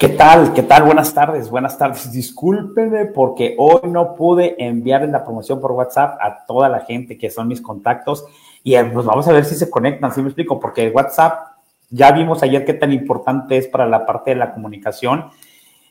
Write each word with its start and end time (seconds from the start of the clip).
¿Qué 0.00 0.08
tal? 0.08 0.54
¿Qué 0.54 0.62
tal? 0.62 0.84
Buenas 0.84 1.12
tardes, 1.12 1.50
buenas 1.50 1.76
tardes. 1.76 2.10
Discúlpenme 2.10 3.04
porque 3.04 3.54
hoy 3.58 3.82
no 3.90 4.14
pude 4.14 4.56
enviarles 4.56 5.10
la 5.10 5.22
promoción 5.22 5.60
por 5.60 5.72
WhatsApp 5.72 6.16
a 6.22 6.46
toda 6.46 6.70
la 6.70 6.80
gente 6.80 7.18
que 7.18 7.28
son 7.28 7.48
mis 7.48 7.60
contactos 7.60 8.24
y 8.64 8.76
eh, 8.76 8.84
pues 8.86 9.04
vamos 9.04 9.28
a 9.28 9.32
ver 9.32 9.44
si 9.44 9.56
se 9.56 9.68
conectan, 9.68 10.10
si 10.10 10.22
me 10.22 10.28
explico, 10.28 10.58
porque 10.58 10.88
WhatsApp 10.88 11.48
ya 11.90 12.12
vimos 12.12 12.42
ayer 12.42 12.64
qué 12.64 12.72
tan 12.72 12.94
importante 12.94 13.58
es 13.58 13.68
para 13.68 13.86
la 13.86 14.06
parte 14.06 14.30
de 14.30 14.36
la 14.36 14.54
comunicación 14.54 15.26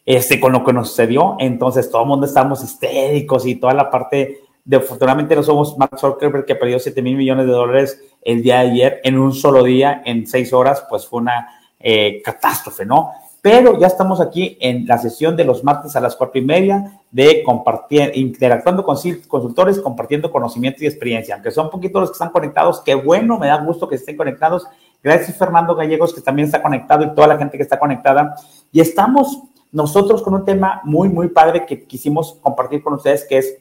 este, 0.07 0.39
con 0.39 0.53
lo 0.53 0.63
que 0.63 0.73
nos 0.73 0.89
sucedió. 0.89 1.35
Entonces 1.37 1.91
todo 1.91 2.01
el 2.01 2.07
mundo 2.07 2.25
estábamos 2.25 2.63
histéricos 2.63 3.45
y 3.45 3.57
toda 3.57 3.75
la 3.75 3.91
parte 3.91 4.39
de, 4.65 4.77
afortunadamente 4.77 5.35
no 5.35 5.43
somos 5.43 5.77
Mark 5.77 5.99
Zuckerberg 5.99 6.45
que 6.45 6.55
perdió 6.55 6.79
7 6.79 6.99
mil 7.03 7.15
millones 7.15 7.45
de 7.45 7.51
dólares 7.51 8.01
el 8.23 8.41
día 8.41 8.61
de 8.61 8.71
ayer 8.71 9.01
en 9.03 9.19
un 9.19 9.33
solo 9.33 9.61
día, 9.63 10.01
en 10.03 10.25
seis 10.25 10.51
horas, 10.51 10.83
pues 10.89 11.05
fue 11.05 11.21
una 11.21 11.47
eh, 11.79 12.23
catástrofe, 12.23 12.87
¿no? 12.87 13.11
Pero 13.41 13.79
ya 13.79 13.87
estamos 13.87 14.19
aquí 14.19 14.57
en 14.59 14.85
la 14.85 14.97
sesión 14.97 15.35
de 15.35 15.45
los 15.45 15.63
martes 15.63 15.95
a 15.95 16.01
las 16.01 16.15
cuatro 16.15 16.39
y 16.39 16.45
media 16.45 16.99
de 17.09 17.41
compartir, 17.43 18.11
interactuando 18.15 18.83
con 18.83 18.97
consultores, 19.27 19.79
compartiendo 19.79 20.31
conocimiento 20.31 20.83
y 20.83 20.87
experiencia. 20.87 21.35
Aunque 21.35 21.51
son 21.51 21.69
poquitos 21.69 22.01
los 22.01 22.09
que 22.09 22.15
están 22.15 22.31
conectados, 22.31 22.81
qué 22.81 22.95
bueno, 22.95 23.37
me 23.37 23.47
da 23.47 23.57
gusto 23.61 23.87
que 23.87 23.95
estén 23.95 24.17
conectados. 24.17 24.67
Gracias 25.01 25.37
Fernando 25.37 25.75
Gallegos, 25.75 26.13
que 26.13 26.21
también 26.21 26.47
está 26.47 26.61
conectado 26.61 27.03
y 27.05 27.15
toda 27.15 27.27
la 27.27 27.37
gente 27.37 27.55
que 27.57 27.63
está 27.63 27.79
conectada. 27.79 28.35
Y 28.71 28.81
estamos 28.81 29.41
nosotros 29.71 30.21
con 30.21 30.33
un 30.33 30.45
tema 30.45 30.81
muy, 30.83 31.09
muy 31.09 31.29
padre 31.29 31.65
que 31.65 31.85
quisimos 31.85 32.37
compartir 32.41 32.83
con 32.83 32.93
ustedes, 32.93 33.25
que 33.25 33.37
es 33.37 33.57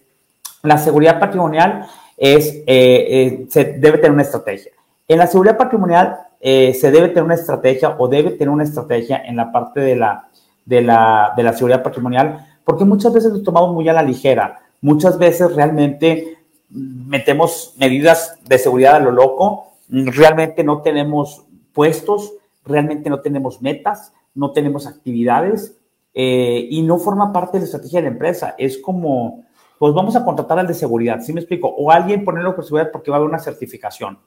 la 0.63 0.79
seguridad 0.79 1.21
patrimonial 1.21 1.87
es, 2.17 2.53
eh, 2.53 2.65
eh, 2.67 3.47
se 3.49 3.65
debe 3.65 3.99
tener 3.99 4.13
una 4.13 4.23
estrategia. 4.23 4.73
En 5.07 5.19
la 5.19 5.27
seguridad 5.27 5.57
patrimonial 5.57 6.19
eh, 6.41 6.75
se 6.75 6.91
debe 6.91 7.09
tener 7.09 7.25
una 7.25 7.35
estrategia 7.35 7.97
o 7.99 8.09
debe 8.09 8.31
tener 8.31 8.51
una 8.51 8.65
estrategia 8.65 9.23
en 9.25 9.37
la 9.37 9.51
parte 9.51 9.81
de 9.81 9.97
la, 9.97 10.29
de 10.65 10.83
la, 10.83 11.33
de 11.37 11.43
la 11.43 11.53
seguridad 11.53 11.83
patrimonial, 11.83 12.47
porque 12.65 12.85
muchas 12.85 13.13
veces 13.13 13.33
lo 13.33 13.43
tomamos 13.43 13.75
muy 13.75 13.89
a 13.89 13.93
la 13.93 14.03
ligera. 14.03 14.61
Muchas 14.81 15.19
veces 15.19 15.55
realmente 15.55 16.39
metemos 16.71 17.75
medidas 17.79 18.39
de 18.45 18.59
seguridad 18.59 18.97
a 18.97 19.01
lo 19.01 19.11
loco, 19.11 19.73
realmente 19.89 20.63
no 20.63 20.83
tenemos 20.83 21.45
puestos, 21.73 22.35
realmente 22.65 23.11
no 23.11 23.21
tenemos 23.21 23.63
metas, 23.63 24.13
no 24.35 24.53
tenemos 24.53 24.87
actividades 24.87 25.77
eh, 26.15 26.67
y 26.71 26.83
no 26.83 26.99
forma 26.99 27.33
parte 27.33 27.57
de 27.57 27.61
la 27.61 27.65
estrategia 27.65 28.01
de 28.01 28.09
la 28.09 28.13
empresa. 28.13 28.55
Es 28.59 28.79
como, 28.79 29.45
pues 29.79 29.95
vamos 29.95 30.17
a 30.17 30.25
contratar 30.25 30.59
al 30.59 30.67
de 30.67 30.75
seguridad, 30.75 31.21
¿sí 31.21 31.33
me 31.33 31.41
explico? 31.41 31.69
O 31.69 31.91
alguien 31.91 32.25
ponerlo 32.25 32.55
por 32.55 32.65
seguridad 32.65 32.91
porque 32.93 33.11
va 33.11 33.17
a 33.17 33.19
haber 33.19 33.29
una 33.29 33.39
certificación 33.39 34.19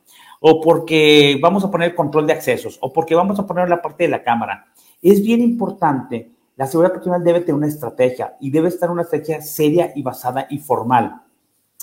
o 0.43 0.59
porque 0.59 1.37
vamos 1.39 1.63
a 1.63 1.69
poner 1.69 1.93
control 1.93 2.25
de 2.25 2.33
accesos, 2.33 2.77
o 2.81 2.91
porque 2.91 3.13
vamos 3.13 3.39
a 3.39 3.45
poner 3.45 3.69
la 3.69 3.81
parte 3.81 4.05
de 4.05 4.09
la 4.09 4.23
cámara. 4.23 4.65
Es 5.01 5.21
bien 5.21 5.39
importante, 5.39 6.31
la 6.57 6.65
seguridad 6.65 6.93
patrimonial 6.93 7.23
debe 7.23 7.41
tener 7.41 7.55
una 7.55 7.67
estrategia 7.67 8.35
y 8.39 8.49
debe 8.49 8.69
estar 8.69 8.89
una 8.89 9.03
estrategia 9.03 9.41
seria 9.41 9.91
y 9.95 10.01
basada 10.01 10.47
y 10.49 10.57
formal. 10.57 11.21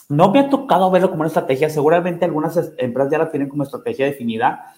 No 0.09 0.33
me 0.33 0.41
ha 0.41 0.51
tocado 0.51 0.91
verlo 0.91 1.11
como 1.11 1.21
una 1.21 1.29
estrategia, 1.29 1.71
seguramente 1.71 2.25
algunas 2.25 2.57
empresas 2.79 3.13
ya 3.13 3.19
la 3.19 3.31
tienen 3.31 3.49
como 3.49 3.63
estrategia 3.63 4.07
definida, 4.07 4.75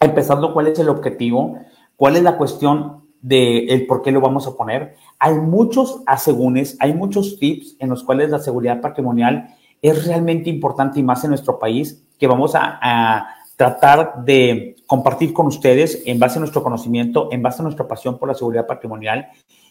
empezando 0.00 0.52
cuál 0.52 0.66
es 0.66 0.78
el 0.78 0.90
objetivo, 0.90 1.58
cuál 1.96 2.16
es 2.16 2.22
la 2.22 2.36
cuestión 2.36 3.07
de 3.20 3.66
el 3.66 3.86
por 3.86 4.02
qué 4.02 4.12
lo 4.12 4.20
vamos 4.20 4.46
a 4.46 4.56
poner. 4.56 4.94
Hay 5.18 5.34
muchos 5.34 6.02
asegúnes, 6.06 6.76
hay 6.80 6.94
muchos 6.94 7.38
tips 7.38 7.76
en 7.78 7.90
los 7.90 8.04
cuales 8.04 8.30
la 8.30 8.38
seguridad 8.38 8.80
patrimonial 8.80 9.54
es 9.82 10.06
realmente 10.06 10.50
importante 10.50 10.98
y 11.00 11.02
más 11.02 11.24
en 11.24 11.30
nuestro 11.30 11.58
país 11.58 12.04
que 12.18 12.26
vamos 12.26 12.54
a, 12.54 13.34
tratar 13.56 14.22
de 14.24 14.76
compartir 14.86 15.32
con 15.32 15.48
ustedes 15.48 16.04
en 16.06 16.20
base 16.20 16.38
a 16.38 16.40
nuestro 16.40 16.62
conocimiento, 16.62 17.28
en 17.32 17.42
base 17.42 17.60
a 17.60 17.64
nuestra 17.64 17.88
pasión 17.88 18.16
por 18.16 18.28
la 18.28 18.34
seguridad 18.36 18.68
patrimonial 18.68 19.26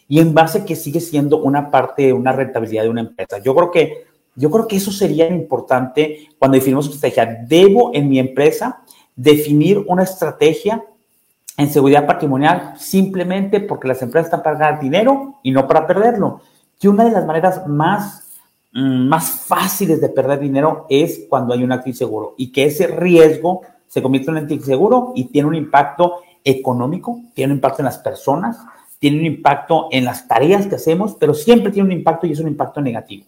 y 0.06 0.20
en 0.20 0.34
base 0.34 0.58
a 0.58 0.64
que 0.66 0.76
sigue 0.76 1.00
siendo 1.00 1.38
una 1.38 1.70
parte 1.70 2.02
de 2.02 2.12
una 2.12 2.32
rentabilidad 2.32 2.82
de 2.82 2.90
una 2.90 3.00
empresa. 3.00 3.38
Yo 3.38 3.54
creo 3.54 3.70
que, 3.70 4.04
yo 4.36 4.50
creo 4.50 4.68
que 4.68 4.76
eso 4.76 4.92
sería 4.92 5.26
importante 5.26 6.28
cuando 6.38 6.56
definimos 6.56 6.84
estrategia. 6.84 7.38
Debo 7.48 7.90
en 7.94 8.10
mi 8.10 8.18
empresa 8.18 8.82
definir 9.16 9.82
una 9.88 10.02
estrategia 10.02 10.84
en 11.58 11.70
seguridad 11.70 12.06
patrimonial 12.06 12.72
simplemente 12.78 13.60
porque 13.60 13.88
las 13.88 14.00
empresas 14.00 14.28
están 14.28 14.42
para 14.42 14.56
ganar 14.56 14.80
dinero 14.80 15.34
y 15.42 15.50
no 15.50 15.66
para 15.66 15.86
perderlo. 15.86 16.40
Y 16.80 16.86
una 16.86 17.04
de 17.04 17.10
las 17.10 17.26
maneras 17.26 17.66
más 17.66 18.28
Mm, 18.72 19.08
más 19.08 19.30
fáciles 19.30 20.00
de 20.00 20.10
perder 20.10 20.40
dinero 20.40 20.86
es 20.90 21.26
cuando 21.28 21.54
hay 21.54 21.64
un 21.64 21.72
acto 21.72 21.88
inseguro 21.88 22.34
y 22.36 22.52
que 22.52 22.66
ese 22.66 22.86
riesgo 22.86 23.62
se 23.86 24.02
convierte 24.02 24.30
en 24.30 24.36
un 24.36 24.42
acto 24.42 24.54
inseguro 24.54 25.12
y 25.16 25.24
tiene 25.24 25.48
un 25.48 25.54
impacto 25.54 26.16
económico, 26.44 27.18
tiene 27.34 27.52
un 27.52 27.56
impacto 27.58 27.80
en 27.80 27.86
las 27.86 27.98
personas, 27.98 28.58
tiene 28.98 29.20
un 29.20 29.26
impacto 29.26 29.88
en 29.90 30.04
las 30.04 30.28
tareas 30.28 30.66
que 30.66 30.74
hacemos, 30.74 31.16
pero 31.18 31.32
siempre 31.32 31.72
tiene 31.72 31.88
un 31.88 31.92
impacto 31.92 32.26
y 32.26 32.32
es 32.32 32.40
un 32.40 32.48
impacto 32.48 32.80
negativo. 32.82 33.24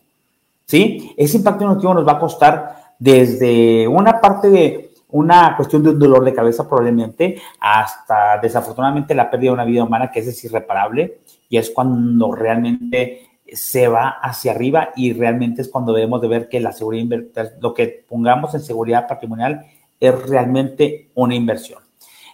¿Sí? 0.66 1.14
Ese 1.16 1.38
impacto 1.38 1.66
negativo 1.66 1.94
nos 1.94 2.06
va 2.06 2.12
a 2.12 2.18
costar 2.18 2.94
desde 2.98 3.88
una 3.88 4.20
parte 4.20 4.50
de 4.50 4.89
una 5.12 5.56
cuestión 5.56 5.82
de 5.82 5.90
un 5.90 5.98
dolor 5.98 6.24
de 6.24 6.34
cabeza 6.34 6.68
probablemente 6.68 7.40
hasta 7.60 8.38
desafortunadamente 8.38 9.14
la 9.14 9.30
pérdida 9.30 9.50
de 9.50 9.54
una 9.54 9.64
vida 9.64 9.84
humana 9.84 10.10
que 10.10 10.20
es 10.20 10.44
irreparable 10.44 11.20
y 11.48 11.56
es 11.56 11.70
cuando 11.70 12.32
realmente 12.32 13.30
se 13.52 13.88
va 13.88 14.08
hacia 14.08 14.52
arriba 14.52 14.90
y 14.96 15.12
realmente 15.12 15.62
es 15.62 15.68
cuando 15.68 15.92
debemos 15.92 16.20
de 16.20 16.28
ver 16.28 16.48
que 16.48 16.60
la 16.60 16.72
seguridad, 16.72 17.18
lo 17.60 17.74
que 17.74 18.04
pongamos 18.08 18.54
en 18.54 18.60
seguridad 18.60 19.08
patrimonial 19.08 19.66
es 19.98 20.28
realmente 20.28 21.10
una 21.14 21.34
inversión. 21.34 21.82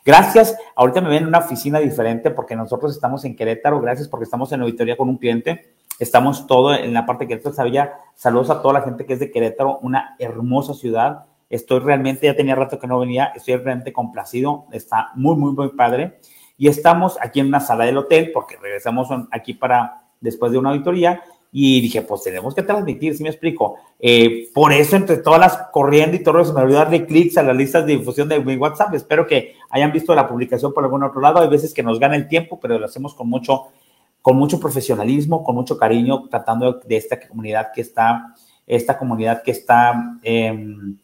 Gracias. 0.05 0.57
Ahorita 0.77 1.01
me 1.01 1.09
ven 1.09 1.23
en 1.23 1.29
una 1.29 1.39
oficina 1.39 1.81
diferente 1.81 2.31
porque 2.31 2.55
nosotros 2.55 2.93
estamos 2.93 3.25
en 3.25 3.35
Querétaro. 3.35 3.81
Gracias 3.81 4.07
porque 4.07 4.23
estamos 4.23 4.53
en 4.53 4.61
auditoría 4.61 4.97
con 4.97 5.09
un 5.09 5.17
cliente. 5.17 5.75
Estamos 5.99 6.47
todo 6.47 6.75
en 6.75 6.95
la 6.95 7.05
parte 7.05 7.25
de 7.25 7.29
Querétaro. 7.29 7.55
Sabía, 7.57 7.95
saludos 8.15 8.51
a 8.51 8.63
toda 8.63 8.75
la 8.75 8.83
gente 8.83 9.05
que 9.05 9.15
es 9.15 9.19
de 9.19 9.33
Querétaro, 9.33 9.79
una 9.83 10.15
hermosa 10.21 10.75
ciudad. 10.75 11.25
Estoy 11.49 11.81
realmente, 11.81 12.27
ya 12.27 12.35
tenía 12.35 12.55
rato 12.55 12.79
que 12.79 12.87
no 12.87 12.99
venía, 12.99 13.33
estoy 13.35 13.57
realmente 13.57 13.93
complacido. 13.93 14.67
Está 14.73 15.11
muy, 15.15 15.37
muy, 15.37 15.53
muy 15.53 15.69
padre. 15.71 16.19
Y 16.59 16.69
estamos 16.69 17.19
aquí 17.21 17.41
en 17.41 17.47
una 17.47 17.61
sala 17.61 17.85
del 17.85 17.99
hotel 17.99 18.31
porque 18.33 18.57
regresamos 18.57 19.09
aquí 19.31 19.55
para 19.55 20.03
después 20.21 20.53
de 20.53 20.59
una 20.59 20.71
auditoría 20.71 21.23
y 21.53 21.81
dije, 21.81 22.03
pues 22.03 22.23
tenemos 22.23 22.55
que 22.55 22.63
transmitir, 22.63 23.17
si 23.17 23.23
me 23.23 23.31
explico. 23.31 23.77
Eh, 23.99 24.51
por 24.53 24.73
eso, 24.73 24.97
entre 24.97 25.17
todas 25.19 25.41
las 25.41 25.57
corriendo 25.73 26.17
y 26.17 26.23
todo 26.23 26.41
eso, 26.41 26.53
me 26.53 26.61
olvidó 26.61 26.81
darle 26.81 27.07
clics 27.07 27.39
a 27.39 27.43
las 27.43 27.57
listas 27.57 27.87
de 27.87 27.97
difusión 27.97 28.29
de 28.29 28.41
mi 28.41 28.57
WhatsApp. 28.57 28.93
Espero 28.95 29.27
que 29.27 29.55
hayan 29.71 29.93
visto 29.93 30.15
la 30.15 30.29
publicación 30.29 30.75
por 30.75 30.85
algún 30.85 31.03
otro 31.03 31.21
lado. 31.21 31.41
Hay 31.41 31.49
veces 31.49 31.73
que 31.73 31.83
nos 31.83 31.99
gana 31.99 32.17
el 32.17 32.29
tiempo, 32.29 32.61
pero 32.61 32.79
lo 32.79 32.85
hacemos 32.85 33.15
con 33.15 33.29
mucho, 33.29 33.69
con 34.21 34.37
mucho 34.37 34.61
profesionalismo, 34.61 35.43
con 35.43 35.55
mucho 35.55 35.79
cariño, 35.79 36.29
tratando 36.29 36.75
de 36.75 36.97
esta 36.97 37.19
comunidad 37.27 37.69
que 37.75 37.81
está, 37.81 38.35
esta 38.67 38.99
comunidad 38.99 39.43
que 39.43 39.53
está 39.53 40.19
em, 40.23 40.99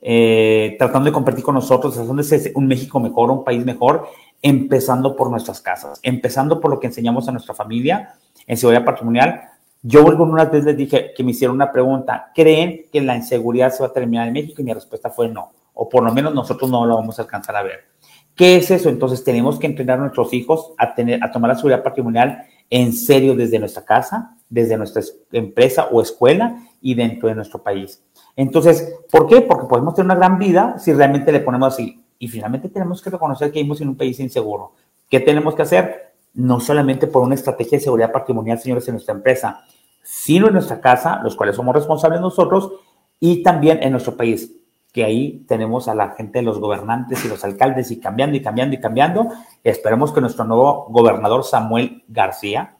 eh, 0.00 0.76
tratando 0.78 1.06
de 1.06 1.12
compartir 1.12 1.44
con 1.44 1.54
nosotros, 1.54 1.96
haciendo 1.96 2.22
un 2.54 2.66
México 2.66 3.00
mejor, 3.00 3.30
un 3.30 3.44
país 3.44 3.64
mejor, 3.64 4.06
empezando 4.40 5.16
por 5.16 5.30
nuestras 5.30 5.60
casas, 5.60 5.98
empezando 6.02 6.60
por 6.60 6.70
lo 6.70 6.78
que 6.78 6.86
enseñamos 6.86 7.28
a 7.28 7.32
nuestra 7.32 7.54
familia 7.54 8.14
en 8.46 8.56
seguridad 8.56 8.84
patrimonial. 8.84 9.42
Yo 9.82 10.06
alguna 10.06 10.44
vez 10.44 10.64
les 10.64 10.76
dije 10.76 11.12
que 11.16 11.24
me 11.24 11.32
hicieron 11.32 11.56
una 11.56 11.72
pregunta, 11.72 12.30
¿creen 12.34 12.86
que 12.92 13.00
la 13.00 13.16
inseguridad 13.16 13.72
se 13.72 13.82
va 13.82 13.88
a 13.88 13.92
terminar 13.92 14.26
en 14.26 14.34
México? 14.34 14.60
Y 14.60 14.64
mi 14.64 14.72
respuesta 14.72 15.10
fue 15.10 15.28
no, 15.28 15.52
o 15.74 15.88
por 15.88 16.02
lo 16.02 16.12
menos 16.12 16.34
nosotros 16.34 16.70
no 16.70 16.84
lo 16.84 16.96
vamos 16.96 17.18
a 17.18 17.22
alcanzar 17.22 17.56
a 17.56 17.62
ver. 17.62 17.86
¿Qué 18.34 18.56
es 18.56 18.70
eso? 18.70 18.88
Entonces 18.88 19.24
tenemos 19.24 19.58
que 19.58 19.66
entrenar 19.66 19.98
a 19.98 20.02
nuestros 20.02 20.32
hijos 20.32 20.72
a, 20.78 20.94
tener, 20.94 21.22
a 21.24 21.32
tomar 21.32 21.48
la 21.48 21.56
seguridad 21.56 21.82
patrimonial 21.82 22.44
en 22.70 22.92
serio 22.92 23.34
desde 23.34 23.58
nuestra 23.58 23.84
casa, 23.84 24.36
desde 24.48 24.76
nuestra 24.76 25.02
empresa 25.32 25.88
o 25.90 26.00
escuela 26.00 26.56
y 26.80 26.94
dentro 26.94 27.28
de 27.28 27.34
nuestro 27.34 27.60
país. 27.60 28.00
Entonces, 28.36 28.96
¿por 29.10 29.26
qué? 29.26 29.40
Porque 29.40 29.66
podemos 29.66 29.94
tener 29.94 30.06
una 30.06 30.14
gran 30.14 30.38
vida 30.38 30.78
si 30.78 30.92
realmente 30.92 31.32
le 31.32 31.40
ponemos 31.40 31.74
así. 31.74 32.02
Y 32.18 32.28
finalmente 32.28 32.68
tenemos 32.68 33.02
que 33.02 33.10
reconocer 33.10 33.50
que 33.50 33.58
vivimos 33.58 33.80
en 33.80 33.88
un 33.88 33.96
país 33.96 34.18
inseguro. 34.20 34.72
¿Qué 35.08 35.20
tenemos 35.20 35.54
que 35.54 35.62
hacer? 35.62 36.08
no 36.38 36.60
solamente 36.60 37.08
por 37.08 37.24
una 37.24 37.34
estrategia 37.34 37.78
de 37.78 37.84
seguridad 37.84 38.12
patrimonial, 38.12 38.60
señores, 38.60 38.86
en 38.88 38.94
nuestra 38.94 39.14
empresa, 39.14 39.64
sino 40.02 40.46
en 40.46 40.54
nuestra 40.54 40.80
casa, 40.80 41.20
los 41.22 41.34
cuales 41.34 41.56
somos 41.56 41.74
responsables 41.74 42.20
nosotros, 42.20 42.72
y 43.18 43.42
también 43.42 43.82
en 43.82 43.90
nuestro 43.90 44.16
país, 44.16 44.54
que 44.92 45.04
ahí 45.04 45.44
tenemos 45.48 45.88
a 45.88 45.94
la 45.94 46.10
gente, 46.10 46.40
los 46.42 46.60
gobernantes 46.60 47.24
y 47.24 47.28
los 47.28 47.42
alcaldes, 47.44 47.90
y 47.90 47.98
cambiando 47.98 48.36
y 48.36 48.42
cambiando 48.42 48.76
y 48.76 48.80
cambiando. 48.80 49.28
Esperemos 49.64 50.12
que 50.12 50.20
nuestro 50.20 50.44
nuevo 50.44 50.86
gobernador 50.90 51.42
Samuel 51.42 52.04
García 52.06 52.76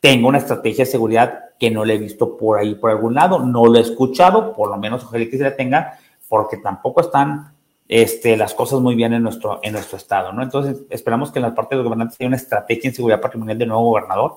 tenga 0.00 0.28
una 0.28 0.38
estrategia 0.38 0.84
de 0.84 0.90
seguridad 0.90 1.40
que 1.58 1.70
no 1.70 1.84
le 1.84 1.94
he 1.94 1.98
visto 1.98 2.36
por 2.36 2.58
ahí, 2.58 2.74
por 2.74 2.90
algún 2.90 3.14
lado, 3.14 3.38
no 3.38 3.66
lo 3.66 3.76
he 3.76 3.80
escuchado, 3.80 4.52
por 4.54 4.68
lo 4.68 4.76
menos 4.76 5.04
ojalá 5.04 5.24
que 5.24 5.38
se 5.38 5.44
la 5.44 5.56
tenga, 5.56 5.98
porque 6.28 6.58
tampoco 6.58 7.00
están 7.00 7.52
este, 7.88 8.36
las 8.36 8.54
cosas 8.54 8.80
muy 8.80 8.94
bien 8.94 9.12
en 9.12 9.22
nuestro, 9.22 9.60
en 9.62 9.72
nuestro 9.72 9.96
estado, 9.96 10.32
¿no? 10.32 10.42
Entonces, 10.42 10.82
esperamos 10.90 11.30
que 11.30 11.38
en 11.38 11.44
la 11.44 11.54
parte 11.54 11.74
de 11.74 11.78
los 11.78 11.84
gobernantes 11.84 12.18
haya 12.20 12.28
una 12.28 12.36
estrategia 12.36 12.88
en 12.88 12.94
seguridad 12.94 13.20
patrimonial 13.20 13.58
del 13.58 13.68
nuevo 13.68 13.84
gobernador 13.90 14.36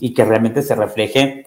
y 0.00 0.12
que 0.12 0.24
realmente 0.24 0.62
se 0.62 0.74
refleje 0.74 1.46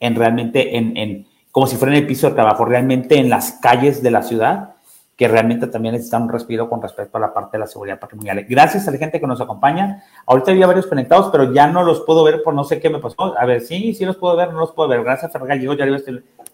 en 0.00 0.14
realmente 0.14 0.76
en, 0.76 0.96
en 0.96 1.26
como 1.50 1.66
si 1.66 1.76
fuera 1.76 1.94
en 1.94 2.02
el 2.02 2.06
piso 2.06 2.28
de 2.28 2.34
trabajo, 2.34 2.64
realmente 2.64 3.16
en 3.16 3.30
las 3.30 3.52
calles 3.52 4.02
de 4.02 4.10
la 4.10 4.22
ciudad, 4.22 4.73
que 5.16 5.28
realmente 5.28 5.68
también 5.68 5.92
necesitan 5.92 6.22
un 6.22 6.28
respiro 6.28 6.68
con 6.68 6.82
respecto 6.82 7.18
a 7.18 7.20
la 7.20 7.32
parte 7.32 7.56
de 7.56 7.60
la 7.60 7.66
seguridad 7.66 8.00
patrimonial. 8.00 8.44
Gracias 8.48 8.88
a 8.88 8.90
la 8.90 8.98
gente 8.98 9.20
que 9.20 9.26
nos 9.26 9.40
acompaña. 9.40 10.02
Ahorita 10.26 10.50
había 10.50 10.66
varios 10.66 10.86
conectados, 10.86 11.28
pero 11.30 11.52
ya 11.52 11.68
no 11.68 11.84
los 11.84 12.00
puedo 12.00 12.24
ver 12.24 12.42
por 12.42 12.52
no 12.52 12.64
sé 12.64 12.80
qué 12.80 12.90
me 12.90 12.98
pasó. 12.98 13.38
A 13.38 13.46
ver, 13.46 13.60
sí, 13.60 13.94
sí 13.94 14.04
los 14.04 14.16
puedo 14.16 14.36
ver, 14.36 14.52
no 14.52 14.58
los 14.58 14.72
puedo 14.72 14.88
ver. 14.88 15.04
Gracias, 15.04 15.30
Fergal. 15.30 15.60
Yo 15.60 15.74
ya 15.74 15.86
le, 15.86 16.02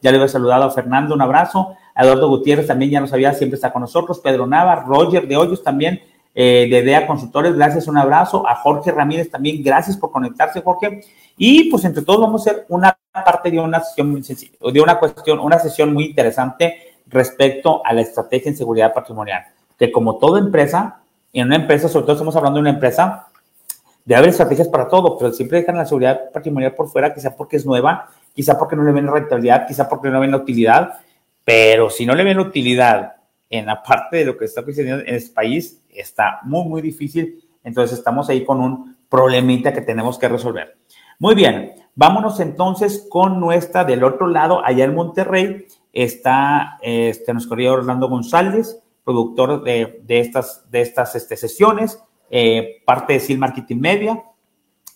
ya 0.03 0.11
le 0.11 0.17
había 0.17 0.29
saludado 0.29 0.65
a 0.65 0.71
Fernando, 0.71 1.15
un 1.15 1.23
abrazo. 1.23 1.75
A 1.95 2.05
Eduardo 2.05 2.29
Gutiérrez 2.29 2.67
también 2.67 2.91
ya 2.91 3.01
nos 3.01 3.13
había, 3.15 3.33
siempre 3.33 3.55
está 3.55 3.73
con 3.73 3.81
nosotros. 3.81 4.21
Pedro 4.21 4.47
Nava, 4.47 4.77
Roger 4.77 5.27
de 5.27 5.37
Hoyos 5.39 5.63
también, 5.63 6.03
eh, 6.35 6.69
de 6.71 6.83
DEA 6.83 7.07
Consultores, 7.07 7.55
gracias, 7.55 7.89
un 7.89 7.97
abrazo. 7.97 8.47
A 8.47 8.57
Jorge 8.57 8.93
Ramírez 8.93 9.31
también, 9.31 9.63
gracias 9.63 9.97
por 9.97 10.11
conectarse, 10.11 10.61
Jorge. 10.61 11.01
Y 11.39 11.71
pues 11.71 11.83
entre 11.87 12.03
todos 12.03 12.21
vamos 12.21 12.47
a 12.47 12.51
hacer 12.51 12.67
una 12.69 12.95
parte 13.13 13.51
de 13.51 13.59
una 13.59 13.81
sesión 13.81 14.11
muy 14.11 14.23
sencilla, 14.23 14.59
de 14.61 14.81
una 14.81 14.99
cuestión, 14.99 15.41
una 15.41 15.59
sesión 15.59 15.95
muy 15.95 16.05
interesante 16.05 16.90
respecto 17.11 17.83
a 17.85 17.93
la 17.93 18.01
estrategia 18.01 18.51
en 18.51 18.57
seguridad 18.57 18.95
patrimonial. 18.95 19.45
Que 19.79 19.93
como 19.93 20.17
toda 20.19 20.39
empresa, 20.39 21.01
en 21.33 21.47
una 21.47 21.57
empresa, 21.57 21.89
sobre 21.89 22.05
todo 22.05 22.15
estamos 22.15 22.37
hablando 22.37 22.57
de 22.57 22.63
una 22.63 22.71
empresa, 22.71 23.29
debe 24.05 24.19
haber 24.19 24.31
estrategias 24.31 24.69
para 24.69 24.89
todo, 24.89 25.19
pero 25.19 25.33
siempre 25.33 25.61
dejan 25.61 25.77
la 25.77 25.87
seguridad 25.87 26.31
patrimonial 26.33 26.75
por 26.75 26.89
fuera, 26.89 27.15
quizá 27.15 27.37
porque 27.37 27.57
es 27.57 27.67
nueva, 27.67 28.09
quizá 28.35 28.59
porque 28.59 28.77
no 28.77 28.83
le 28.83 28.93
ven 28.93 29.07
rentabilidad, 29.07 29.67
quizá 29.67 29.89
porque 29.89 30.09
no 30.09 30.15
le 30.15 30.21
ven 30.21 30.31
la 30.31 30.39
utilidad, 30.39 31.01
pero 31.45 31.91
si 31.91 32.07
no 32.07 32.15
le 32.15 32.25
ven 32.25 32.37
la 32.37 32.45
utilidad 32.45 33.17
en 33.49 33.67
la 33.67 33.83
parte 33.83 34.19
de 34.19 34.25
lo 34.25 34.37
que 34.37 34.45
está 34.45 34.65
sucediendo 34.65 35.05
en 35.05 35.15
este 35.15 35.35
país, 35.35 35.83
está 35.91 36.41
muy, 36.45 36.65
muy 36.65 36.83
difícil. 36.83 37.45
Entonces 37.65 37.99
estamos 37.99 38.29
ahí 38.29 38.45
con 38.45 38.61
un 38.61 38.97
problemita 39.09 39.73
que 39.73 39.81
tenemos 39.81 40.19
que 40.19 40.29
resolver. 40.29 40.77
Muy 41.19 41.35
bien, 41.35 41.73
vámonos 41.95 42.41
entonces 42.41 43.07
con 43.11 43.41
nuestra 43.41 43.85
del 43.85 44.05
otro 44.05 44.29
lado, 44.29 44.65
allá 44.65 44.85
en 44.85 44.95
Monterrey, 44.95 45.67
está 45.93 46.79
este, 46.83 47.33
nuestro 47.33 47.57
querido 47.57 47.75
Orlando 47.75 48.09
González, 48.09 48.83
productor 49.05 49.63
de, 49.63 50.03
estas, 50.09 50.71
de 50.71 50.83
estas 50.83 51.15
este, 51.17 51.37
sesiones, 51.37 52.03
eh, 52.31 52.83
parte 52.85 53.15
de 53.15 53.21
Sil 53.21 53.39
Marketing 53.39 53.79
Media, 53.79 54.23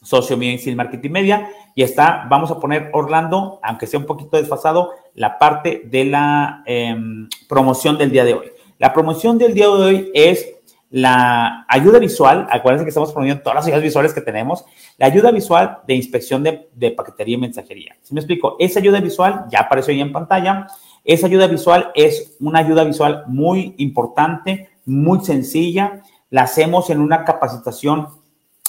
socio 0.03 0.37
mío 0.37 0.53
en 0.53 0.59
Sil 0.61 0.77
Marketing 0.77 1.11
Media, 1.11 1.49
y 1.75 1.83
está, 1.83 2.27
vamos 2.31 2.51
a 2.51 2.61
poner 2.61 2.91
Orlando, 2.93 3.59
aunque 3.63 3.87
sea 3.87 3.99
un 3.99 4.07
poquito 4.07 4.37
desfasado, 4.37 4.93
la 5.15 5.39
parte 5.39 5.83
de 5.87 6.05
la 6.05 6.63
em, 6.67 7.29
promoción 7.49 7.99
del 7.99 8.11
día 8.11 8.25
de 8.25 8.35
hoy. 8.35 8.47
La 8.79 8.93
promoción 8.93 9.39
del 9.39 9.55
día 9.55 9.67
de 9.67 9.73
hoy 9.73 10.11
es 10.15 10.54
la 10.95 11.67
ayuda 11.67 11.99
visual, 11.99 12.47
acuérdense 12.49 12.85
que 12.85 12.91
estamos 12.91 13.11
promoviendo 13.11 13.43
todas 13.43 13.57
las 13.57 13.67
ayudas 13.67 13.83
visuales 13.83 14.15
que 14.15 14.21
tenemos, 14.21 14.65
la 14.97 15.07
ayuda 15.07 15.33
visual 15.33 15.79
de 15.89 15.95
inspección 15.97 16.45
de, 16.45 16.69
de 16.73 16.93
paquetería 16.93 17.35
y 17.35 17.41
mensajería. 17.41 17.97
Si 18.03 18.15
me 18.15 18.21
explico, 18.21 18.55
esa 18.61 18.79
ayuda 18.79 19.01
visual 19.01 19.47
ya 19.51 19.63
apareció 19.63 19.93
ahí 19.93 20.01
en 20.01 20.13
pantalla. 20.13 20.69
Esa 21.03 21.27
ayuda 21.27 21.49
visual 21.49 21.91
es 21.97 22.37
una 22.39 22.61
ayuda 22.61 22.85
visual 22.85 23.25
muy 23.27 23.75
importante, 23.79 24.69
muy 24.85 25.25
sencilla. 25.25 26.01
La 26.31 26.43
hacemos 26.43 26.89
en 26.91 27.01
una 27.01 27.25
capacitación, 27.25 28.11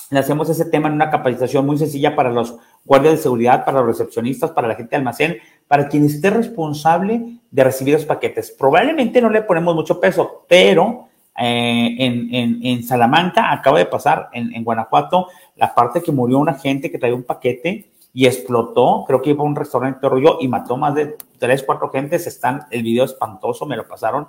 le 0.10 0.18
hacemos 0.18 0.50
ese 0.50 0.66
tema 0.66 0.88
en 0.88 0.96
una 0.96 1.12
capacitación 1.12 1.64
muy 1.64 1.78
sencilla 1.78 2.16
para 2.16 2.32
los 2.32 2.56
guardias 2.86 3.18
de 3.18 3.22
seguridad, 3.22 3.64
para 3.64 3.82
los 3.82 4.00
recepcionistas, 4.00 4.50
para 4.50 4.68
la 4.68 4.74
gente 4.74 4.90
de 4.90 4.98
almacén, 4.98 5.38
para 5.68 5.88
quien 5.90 6.06
esté 6.06 6.32
responsable 6.32 7.40
de 7.52 7.64
recibir 7.64 7.94
los 7.94 8.06
paquetes. 8.06 8.50
Probablemente 8.50 9.22
no 9.22 9.30
le 9.30 9.44
ponemos 9.44 9.76
mucho 9.76 10.00
peso, 10.00 10.44
pero 10.50 11.10
eh, 11.38 11.96
en, 12.00 12.84
Salamanca 12.84 13.52
acaba 13.52 13.80
de 13.80 13.86
pasar, 13.86 14.30
en, 14.34 14.64
Guanajuato, 14.64 15.28
la 15.56 15.74
parte 15.74 16.02
que 16.02 16.12
murió 16.12 16.40
una 16.40 16.54
gente 16.54 16.90
que 16.90 16.98
traía 16.98 17.16
un 17.16 17.24
paquete 17.24 17.90
y 18.14 18.26
explotó, 18.26 19.04
creo 19.06 19.22
que 19.22 19.32
iba 19.32 19.44
a 19.44 19.48
un 19.48 19.56
restaurante 19.56 20.08
rollo 20.08 20.38
y 20.40 20.48
mató 20.48 20.78
más 20.78 20.96
de 20.96 21.18
tres, 21.38 21.64
cuatro 21.64 21.90
gentes, 21.90 22.28
están, 22.28 22.66
el 22.72 22.84
video 22.84 23.04
espantoso, 23.04 23.66
me 23.66 23.76
lo 23.76 23.88
pasaron, 23.88 24.28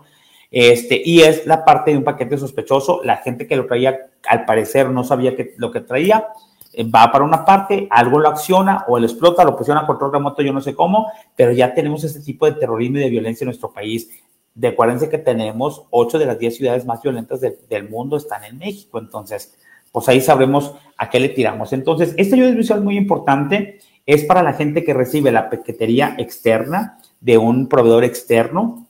este, 0.51 1.01
y 1.05 1.21
es 1.21 1.47
la 1.47 1.65
parte 1.65 1.93
de 1.93 1.99
un 1.99 2.05
paquete 2.05 2.39
sospechoso, 2.39 3.01
la 3.05 3.19
gente 3.19 3.47
que 3.47 3.57
lo 3.57 3.67
traía, 3.67 4.11
al 4.29 4.45
parecer 4.45 4.91
no 4.91 5.05
sabía 5.05 5.37
que, 5.37 5.55
lo 5.57 5.71
que 5.71 5.81
traía, 5.81 6.29
eh, 6.73 6.85
va 6.85 7.11
para 7.13 7.25
una 7.25 7.45
parte, 7.45 7.87
algo 7.91 8.19
lo 8.19 8.29
acciona 8.29 8.85
o 8.89 8.99
lo 8.99 9.07
explota, 9.07 9.45
lo 9.45 9.53
posiciona 9.53 9.81
a 9.81 9.87
control 9.87 10.13
remoto, 10.13 10.43
yo 10.43 10.53
no 10.53 10.61
sé 10.61 10.75
cómo, 10.75 11.11
pero 11.35 11.53
ya 11.53 11.73
tenemos 11.73 12.05
este 12.05 12.21
tipo 12.21 12.47
de 12.47 12.53
terrorismo 12.53 12.99
y 12.99 13.01
de 13.01 13.11
violencia 13.11 13.45
en 13.45 13.49
nuestro 13.49 13.73
país. 13.73 14.11
De 14.57 14.69
acuérdense 14.69 15.11
que 15.11 15.19
tenemos 15.19 15.85
ocho 15.91 16.19
de 16.19 16.25
las 16.25 16.39
diez 16.39 16.57
ciudades 16.57 16.87
más 16.87 17.03
violentas 17.03 17.43
del 17.43 17.91
mundo 17.91 18.17
están 18.17 18.43
en 18.43 18.57
México, 18.57 18.99
entonces, 18.99 19.55
pues 19.93 20.09
ahí 20.09 20.23
sabremos 20.23 20.73
a 20.97 21.11
qué 21.11 21.21
le 21.21 21.29
tiramos. 21.29 21.75
Entonces, 21.75 22.15
esta 22.17 22.37
ayuda 22.37 22.53
visual 22.53 22.81
muy 22.81 22.97
importante 22.97 23.81
es 24.07 24.25
para 24.25 24.43
la 24.43 24.55
gente 24.55 24.83
que 24.83 24.95
recibe 24.95 25.31
la 25.31 25.51
paquetería 25.51 26.15
externa 26.17 26.99
de 27.21 27.37
un 27.37 27.69
proveedor 27.69 28.05
externo. 28.05 28.87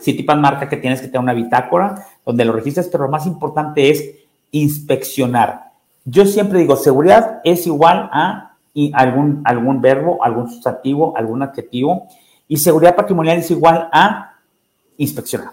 Citipan 0.00 0.40
marca 0.40 0.70
que 0.70 0.78
tienes 0.78 1.02
que 1.02 1.08
tener 1.08 1.20
una 1.20 1.34
bitácora 1.34 2.06
donde 2.24 2.46
lo 2.46 2.54
registras, 2.54 2.88
pero 2.88 3.04
lo 3.04 3.10
más 3.10 3.26
importante 3.26 3.90
es 3.90 4.14
inspeccionar. 4.52 5.72
Yo 6.06 6.24
siempre 6.24 6.60
digo, 6.60 6.76
seguridad 6.76 7.42
es 7.44 7.66
igual 7.66 8.08
a 8.10 8.56
algún, 8.94 9.42
algún 9.44 9.82
verbo, 9.82 10.24
algún 10.24 10.48
sustantivo, 10.48 11.14
algún 11.14 11.42
adjetivo, 11.42 12.08
y 12.48 12.56
seguridad 12.56 12.96
patrimonial 12.96 13.36
es 13.38 13.50
igual 13.50 13.90
a 13.92 14.33
inspeccionar. 14.96 15.52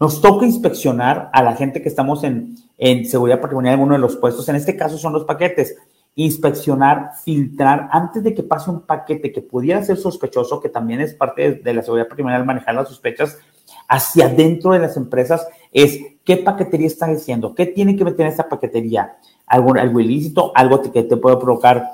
Nos 0.00 0.22
toca 0.22 0.46
inspeccionar 0.46 1.28
a 1.32 1.42
la 1.42 1.54
gente 1.54 1.82
que 1.82 1.88
estamos 1.88 2.24
en, 2.24 2.56
en 2.78 3.04
seguridad 3.04 3.40
patrimonial 3.40 3.74
en 3.74 3.80
uno 3.80 3.92
de 3.92 4.00
los 4.00 4.16
puestos. 4.16 4.48
En 4.48 4.56
este 4.56 4.74
caso 4.74 4.96
son 4.96 5.12
los 5.12 5.24
paquetes. 5.24 5.76
Inspeccionar, 6.14 7.10
filtrar, 7.22 7.90
antes 7.92 8.22
de 8.22 8.34
que 8.34 8.42
pase 8.42 8.70
un 8.70 8.80
paquete 8.80 9.30
que 9.30 9.42
pudiera 9.42 9.84
ser 9.84 9.98
sospechoso, 9.98 10.60
que 10.60 10.70
también 10.70 11.02
es 11.02 11.14
parte 11.14 11.60
de, 11.62 11.74
la 11.74 11.82
seguridad 11.82 12.08
patrimonial 12.08 12.46
manejar 12.46 12.74
las 12.74 12.88
sospechas, 12.88 13.38
hacia 13.86 14.28
dentro 14.28 14.72
de 14.72 14.78
las 14.78 14.96
empresas, 14.96 15.46
es 15.70 16.00
qué 16.24 16.38
paquetería 16.38 16.86
está 16.86 17.06
diciendo, 17.06 17.54
qué 17.54 17.66
tiene 17.66 17.94
que 17.94 18.04
meter 18.04 18.26
en 18.26 18.32
esa 18.32 18.48
paquetería, 18.48 19.18
algo, 19.46 19.74
algo 19.74 20.00
ilícito, 20.00 20.52
algo 20.54 20.80
que 20.80 21.02
te 21.02 21.16
puede 21.18 21.36
provocar 21.36 21.90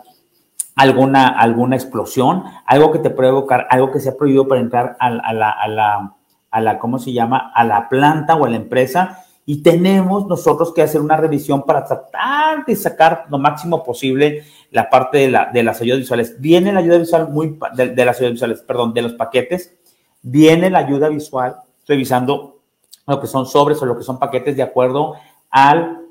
alguna, 0.76 1.28
alguna 1.28 1.74
explosión, 1.74 2.44
algo 2.64 2.92
que 2.92 3.00
te 3.00 3.10
puede 3.10 3.30
provocar, 3.30 3.66
algo 3.68 3.90
que 3.90 4.00
sea 4.00 4.16
prohibido 4.16 4.46
para 4.46 4.60
entrar 4.60 4.96
a 5.00 5.32
la 5.32 6.15
a 6.56 6.60
la, 6.62 6.78
¿cómo 6.78 6.98
se 6.98 7.12
llama? 7.12 7.52
A 7.54 7.64
la 7.64 7.86
planta 7.86 8.34
o 8.34 8.46
a 8.46 8.48
la 8.48 8.56
empresa 8.56 9.26
y 9.44 9.62
tenemos 9.62 10.26
nosotros 10.26 10.72
que 10.72 10.80
hacer 10.80 11.02
una 11.02 11.18
revisión 11.18 11.64
para 11.64 11.84
tratar 11.84 12.64
de 12.64 12.74
sacar 12.74 13.26
lo 13.28 13.36
máximo 13.36 13.84
posible 13.84 14.42
la 14.70 14.88
parte 14.88 15.18
de, 15.18 15.30
la, 15.30 15.50
de 15.52 15.62
las 15.62 15.82
ayudas 15.82 15.98
visuales. 15.98 16.40
Viene 16.40 16.72
la 16.72 16.80
ayuda 16.80 16.96
visual 16.96 17.28
muy, 17.28 17.58
de, 17.74 18.04
las 18.06 18.16
ayudas 18.16 18.32
visuales, 18.32 18.62
perdón, 18.62 18.94
de 18.94 19.02
los 19.02 19.12
paquetes, 19.12 19.76
viene 20.22 20.70
la 20.70 20.78
ayuda 20.78 21.10
visual 21.10 21.56
revisando 21.86 22.62
lo 23.06 23.20
que 23.20 23.26
son 23.26 23.44
sobres 23.44 23.80
o 23.82 23.86
lo 23.86 23.98
que 23.98 24.02
son 24.02 24.18
paquetes 24.18 24.56
de 24.56 24.62
acuerdo 24.62 25.16
al 25.50 26.06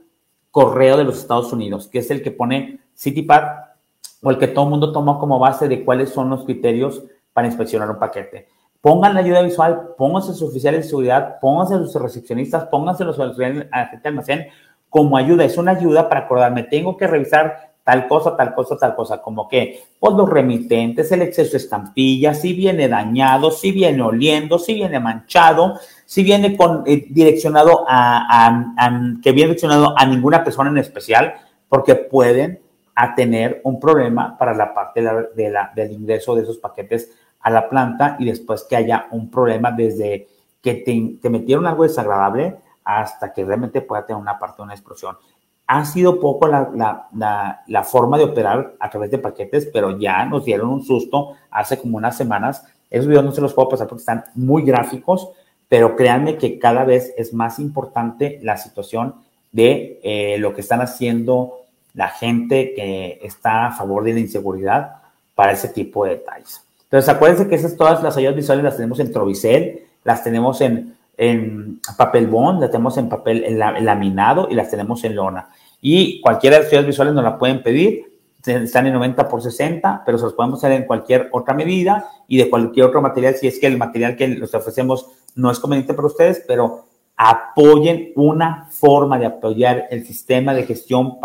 correo 0.52 0.95
de 0.95 1.06
los 1.06 1.18
Estados 1.18 1.52
Unidos, 1.52 1.87
que 1.87 1.99
es 1.99 2.11
el 2.11 2.21
que 2.21 2.30
pone 2.30 2.81
CityPad 2.95 3.44
o 4.21 4.30
el 4.30 4.37
que 4.37 4.47
todo 4.47 4.66
el 4.66 4.71
mundo 4.71 4.92
toma 4.92 5.18
como 5.18 5.40
base 5.40 5.68
de 5.68 5.83
cuáles 5.83 6.11
son 6.11 6.30
los 6.30 6.45
criterios 6.45 7.02
para 7.33 7.47
inspeccionar 7.47 7.90
un 7.90 7.97
paquete 7.97 8.47
pongan 8.85 9.15
la 9.15 9.21
ayuda 9.21 9.42
visual, 9.42 9.95
pónganse 9.97 10.33
sus 10.33 10.51
oficiales 10.51 10.83
de 10.83 10.89
seguridad, 10.89 11.39
pónganse 11.42 11.73
sus 11.92 11.99
recepcionistas, 11.99 12.65
pónganse 12.65 13.04
los 13.04 13.19
agentes 13.19 14.04
de 14.04 14.09
almacén 14.09 14.47
como 14.92 15.18
ayuda. 15.18 15.44
Es 15.44 15.57
una 15.57 15.71
ayuda 15.71 16.07
para 16.07 16.25
acordarme, 16.25 16.61
tengo 16.61 16.95
que 16.95 17.07
revisar 17.07 17.71
tal 17.83 18.07
cosa, 18.07 18.37
tal 18.37 18.54
cosa, 18.54 18.77
tal 18.77 18.95
cosa, 18.95 19.23
como 19.23 19.47
que 19.47 19.81
pues 19.99 20.13
los 20.13 20.30
remitentes, 20.30 21.11
el 21.11 21.23
exceso 21.23 21.54
de 21.54 21.57
estampillas, 21.57 22.42
si 22.42 22.54
viene 22.54 22.87
dañado, 22.87 23.49
si 23.49 23.71
viene 23.71 24.04
oliendo, 24.04 24.59
si 24.59 24.75
viene 24.75 24.99
manchado, 24.99 25.80
si 26.06 26.21
viene 26.21 26.56
con, 26.56 26.83
eh, 26.85 27.07
direccionado 27.09 27.85
a, 27.87 28.68
que 29.23 29.31
viene 29.31 29.47
direccionado 29.47 29.95
a 29.97 30.06
ninguna 30.06 30.44
persona 30.44 30.69
en 30.69 30.77
especial, 30.77 31.33
porque 31.68 31.95
pueden 31.95 32.61
tener 33.15 33.61
un 33.63 33.80
problema 33.80 34.37
para 34.37 34.54
la 34.54 34.71
parte 34.75 35.01
del 35.01 35.92
ingreso 35.92 36.35
de 36.35 36.44
esos 36.44 36.59
paquetes 36.59 37.09
a 37.45 37.52
la 37.52 37.69
planta 37.69 38.16
y 38.18 38.25
después 38.25 38.66
que 38.68 38.75
haya 38.75 39.06
un 39.11 39.30
problema 39.30 39.71
desde 39.71 40.28
que 40.64 40.73
te, 41.21 41.30
metieron 41.30 41.68
algo 41.68 41.83
desagradable 41.83 42.56
hasta 42.83 43.31
que 43.31 43.45
realmente 43.45 43.81
pueda 43.81 44.04
tener 44.04 44.19
una 44.19 44.40
parte 44.40 44.57
de 44.57 44.64
una 44.64 44.73
explosión. 44.73 45.16
Ha 45.68 45.85
sido 45.85 46.19
poco 46.19 46.47
la, 46.47 47.07
la, 47.68 47.83
forma 47.83 48.18
de 48.18 48.23
operar 48.23 48.73
a 48.80 48.90
través 48.90 49.11
de 49.11 49.19
paquetes, 49.19 49.69
pero 49.71 49.99
ya 49.99 50.25
nos 50.25 50.44
dieron 50.44 50.69
un 50.69 50.83
susto 50.83 51.33
hace 51.52 51.78
como 51.78 51.97
unas 51.97 52.18
semanas. 52.18 52.66
Esos 52.90 53.06
videos 53.06 53.23
no 53.25 53.31
se 53.31 53.42
los 53.42 53.54
puedo 53.54 53.69
pasar 53.69 53.87
porque 53.87 54.02
están 54.02 54.23
muy 54.33 54.64
gráficos, 54.64 55.30
pero 55.69 55.95
créanme 55.95 56.37
que 56.37 56.57
cada 56.57 56.83
vez 56.83 57.14
es 57.16 57.31
más 57.31 57.59
importante 57.59 58.40
la 58.42 58.57
situación 58.57 59.18
de 59.52 59.99
eh, 60.04 60.40
lo 60.40 60.56
que 60.56 60.61
están 60.61 60.81
haciendo 60.81 61.59
la 61.94 62.09
gente 62.09 62.73
que 62.73 63.19
está 63.21 63.68
a 63.68 63.71
favor 63.71 64.04
de 64.04 64.14
la 64.14 64.19
inseguridad 64.19 64.95
para 65.35 65.52
ese 65.52 65.68
tipo 65.68 66.06
de 66.06 66.16
detalles. 66.16 66.65
Entonces, 66.95 67.14
acuérdense 67.14 67.49
que 67.49 67.56
esas 67.56 67.75
todas 67.75 68.02
las 68.02 68.16
ayudas 68.16 68.37
visuales 68.37 68.64
las 68.64 68.78
tenemos 68.78 69.02
en 69.02 69.11
Trovicel, 69.11 69.81
las 70.06 70.23
tenemos 70.23 70.61
en, 70.61 70.95
en 71.18 71.81
papel 71.97 72.25
bond, 72.28 72.61
las 72.61 72.71
tenemos 72.71 72.97
en 72.97 73.09
papel 73.09 73.59
laminado 73.59 74.47
y 74.49 74.56
las 74.56 74.71
tenemos 74.71 75.04
en 75.04 75.14
lona. 75.14 75.49
Y 75.81 76.21
cualquiera 76.21 76.56
de 76.56 76.64
las 76.64 76.71
ayudas 76.71 76.87
visuales 76.87 77.14
nos 77.14 77.25
la 77.25 77.37
pueden 77.37 77.61
pedir. 77.61 78.06
están 78.45 78.87
en 78.87 78.94
90 78.94 79.28
por 79.28 79.42
60, 79.42 80.04
pero 80.06 80.18
se 80.18 80.23
los 80.23 80.33
podemos 80.35 80.64
hacer 80.64 80.71
en 80.71 80.87
cualquier 80.87 81.28
otra 81.33 81.54
medida 81.54 82.07
y 82.30 82.37
de 82.37 82.49
cualquier 82.49 82.85
otro 82.85 83.02
material, 83.02 83.35
si 83.35 83.49
es 83.49 83.59
que 83.59 83.68
el 83.68 83.78
material 83.78 84.16
que 84.16 84.30
les 84.30 84.56
ofrecemos 84.56 85.06
no 85.35 85.52
es 85.52 85.59
conveniente 85.59 85.94
para 85.94 86.07
ustedes, 86.07 86.45
pero 86.47 86.85
apoyen 87.18 88.14
una 88.16 88.69
forma 88.71 89.19
de 89.19 89.25
apoyar 89.25 89.87
el 89.92 90.06
sistema 90.06 90.54
de 90.54 90.64
gestión 90.64 91.18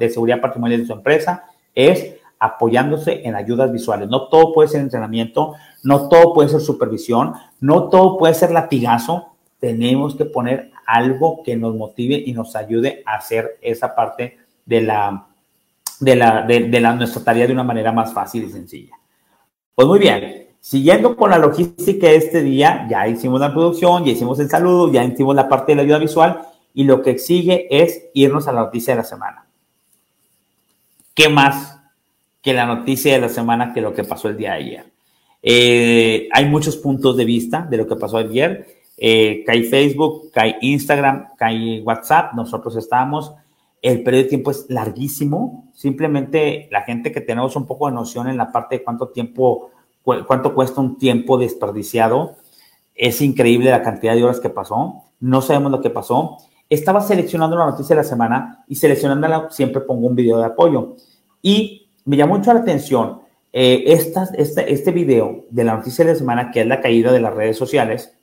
de 0.00 0.08
seguridad 0.08 0.40
patrimonial 0.40 0.80
de 0.80 0.86
su 0.86 0.94
empresa, 0.94 1.44
es 1.74 2.14
apoyándose 2.38 3.26
en 3.26 3.34
ayudas 3.34 3.72
visuales. 3.72 4.08
No 4.08 4.28
todo 4.28 4.52
puede 4.52 4.68
ser 4.68 4.80
entrenamiento, 4.80 5.54
no 5.82 6.08
todo 6.08 6.34
puede 6.34 6.48
ser 6.48 6.60
supervisión, 6.60 7.34
no 7.60 7.88
todo 7.88 8.16
puede 8.16 8.34
ser 8.34 8.50
latigazo. 8.50 9.34
Tenemos 9.58 10.14
que 10.14 10.24
poner 10.24 10.70
algo 10.86 11.42
que 11.44 11.56
nos 11.56 11.74
motive 11.74 12.22
y 12.24 12.32
nos 12.32 12.56
ayude 12.56 13.02
a 13.04 13.16
hacer 13.16 13.58
esa 13.60 13.94
parte 13.94 14.38
de 14.64 14.80
la, 14.80 15.26
de 16.00 16.16
la, 16.16 16.42
de, 16.42 16.80
la, 16.80 16.94
nuestra 16.94 17.22
tarea 17.22 17.46
de 17.46 17.52
una 17.52 17.64
manera 17.64 17.92
más 17.92 18.12
fácil 18.12 18.44
y 18.44 18.50
sencilla. 18.50 18.94
Pues 19.74 19.88
muy 19.88 19.98
bien, 19.98 20.48
siguiendo 20.60 21.16
con 21.16 21.30
la 21.30 21.38
logística 21.38 22.06
de 22.06 22.16
este 22.16 22.42
día, 22.42 22.86
ya 22.88 23.06
hicimos 23.08 23.40
la 23.40 23.52
producción, 23.52 24.04
ya 24.04 24.12
hicimos 24.12 24.38
el 24.40 24.48
saludo, 24.48 24.92
ya 24.92 25.04
hicimos 25.04 25.34
la 25.34 25.48
parte 25.48 25.72
de 25.72 25.76
la 25.76 25.82
ayuda 25.82 25.98
visual 25.98 26.40
y 26.74 26.84
lo 26.84 27.02
que 27.02 27.18
sigue 27.18 27.66
es 27.70 28.06
irnos 28.14 28.46
a 28.46 28.52
la 28.52 28.62
noticia 28.62 28.94
de 28.94 28.98
la 28.98 29.04
semana. 29.04 29.46
¿Qué 31.14 31.28
más 31.28 31.77
que 32.42 32.52
la 32.52 32.66
noticia 32.66 33.14
de 33.14 33.20
la 33.20 33.28
semana 33.28 33.72
que 33.72 33.80
lo 33.80 33.94
que 33.94 34.04
pasó 34.04 34.28
el 34.28 34.36
día 34.36 34.52
de 34.52 34.56
ayer. 34.56 34.92
Eh, 35.42 36.28
hay 36.32 36.46
muchos 36.46 36.76
puntos 36.76 37.16
de 37.16 37.24
vista 37.24 37.66
de 37.68 37.76
lo 37.76 37.86
que 37.86 37.96
pasó 37.96 38.18
ayer. 38.18 38.66
Eh, 38.96 39.44
cae 39.46 39.62
Facebook, 39.64 40.30
cae 40.32 40.56
Instagram, 40.60 41.28
cae 41.36 41.80
WhatsApp, 41.82 42.34
nosotros 42.34 42.76
estamos. 42.76 43.32
El 43.80 44.02
periodo 44.02 44.24
de 44.24 44.28
tiempo 44.28 44.50
es 44.50 44.66
larguísimo. 44.68 45.70
Simplemente 45.74 46.68
la 46.70 46.82
gente 46.82 47.12
que 47.12 47.20
tenemos 47.20 47.54
un 47.54 47.66
poco 47.66 47.86
de 47.86 47.94
noción 47.94 48.28
en 48.28 48.36
la 48.36 48.50
parte 48.50 48.78
de 48.78 48.84
cuánto 48.84 49.08
tiempo, 49.08 49.70
cuánto 50.02 50.54
cuesta 50.54 50.80
un 50.80 50.98
tiempo 50.98 51.38
desperdiciado, 51.38 52.36
es 52.94 53.20
increíble 53.20 53.70
la 53.70 53.82
cantidad 53.82 54.14
de 54.14 54.24
horas 54.24 54.40
que 54.40 54.50
pasó. 54.50 55.04
No 55.20 55.40
sabemos 55.40 55.70
lo 55.70 55.80
que 55.80 55.90
pasó. 55.90 56.38
Estaba 56.68 57.00
seleccionando 57.00 57.56
la 57.56 57.66
noticia 57.66 57.94
de 57.94 58.02
la 58.02 58.08
semana 58.08 58.64
y 58.66 58.74
seleccionándola 58.74 59.48
siempre 59.50 59.80
pongo 59.82 60.08
un 60.08 60.16
video 60.16 60.38
de 60.38 60.46
apoyo. 60.46 60.96
Y 61.40 61.87
me 62.08 62.16
llamó 62.16 62.38
mucho 62.38 62.54
la 62.54 62.60
atención 62.60 63.20
eh, 63.52 63.84
este, 63.86 64.72
este 64.72 64.90
video 64.92 65.44
de 65.50 65.62
la 65.62 65.76
noticia 65.76 66.06
de 66.06 66.12
la 66.12 66.18
semana, 66.18 66.50
que 66.50 66.62
es 66.62 66.66
la 66.66 66.80
caída 66.80 67.12
de 67.12 67.20
las 67.20 67.34
redes 67.34 67.58
sociales, 67.58 68.14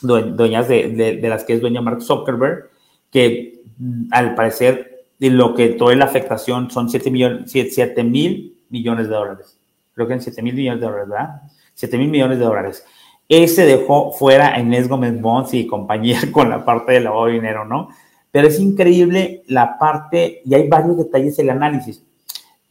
dueñas 0.00 0.68
de, 0.68 1.18
las 1.20 1.42
que 1.42 1.54
es 1.54 1.60
dueña 1.60 1.80
Mark 1.80 2.02
Zuckerberg, 2.02 2.70
que 3.10 3.62
mm, 3.78 4.12
al 4.12 4.36
parecer 4.36 5.06
lo 5.18 5.56
que 5.56 5.70
toda 5.70 5.96
la 5.96 6.04
afectación 6.04 6.70
son 6.70 6.88
7 6.88 7.10
mil 7.10 8.54
millones 8.70 9.08
de 9.08 9.14
dólares. 9.14 9.58
Creo 9.92 10.06
que 10.06 10.14
en 10.14 10.20
7 10.20 10.40
mil 10.42 10.54
millones 10.54 10.80
de 10.80 10.86
dólares, 10.86 11.08
¿verdad? 11.08 11.42
7 11.74 11.98
mil 11.98 12.08
millones 12.10 12.38
de 12.38 12.44
dólares. 12.44 12.84
Ese 13.28 13.66
dejó 13.66 14.12
fuera 14.12 14.54
a 14.54 14.60
Inés 14.60 14.88
Gómez 14.88 15.20
Bons 15.20 15.52
y 15.52 15.66
compañía 15.66 16.20
con 16.32 16.48
la 16.48 16.64
parte 16.64 16.92
del 16.92 17.04
lavado 17.04 17.26
de 17.26 17.32
dinero, 17.32 17.64
¿no? 17.64 17.88
Pero 18.30 18.46
es 18.46 18.60
increíble 18.60 19.42
la 19.48 19.78
parte, 19.78 20.42
y 20.44 20.54
hay 20.54 20.68
varios 20.68 20.96
detalles 20.96 21.36
en 21.40 21.46
el 21.46 21.56
análisis. 21.56 22.04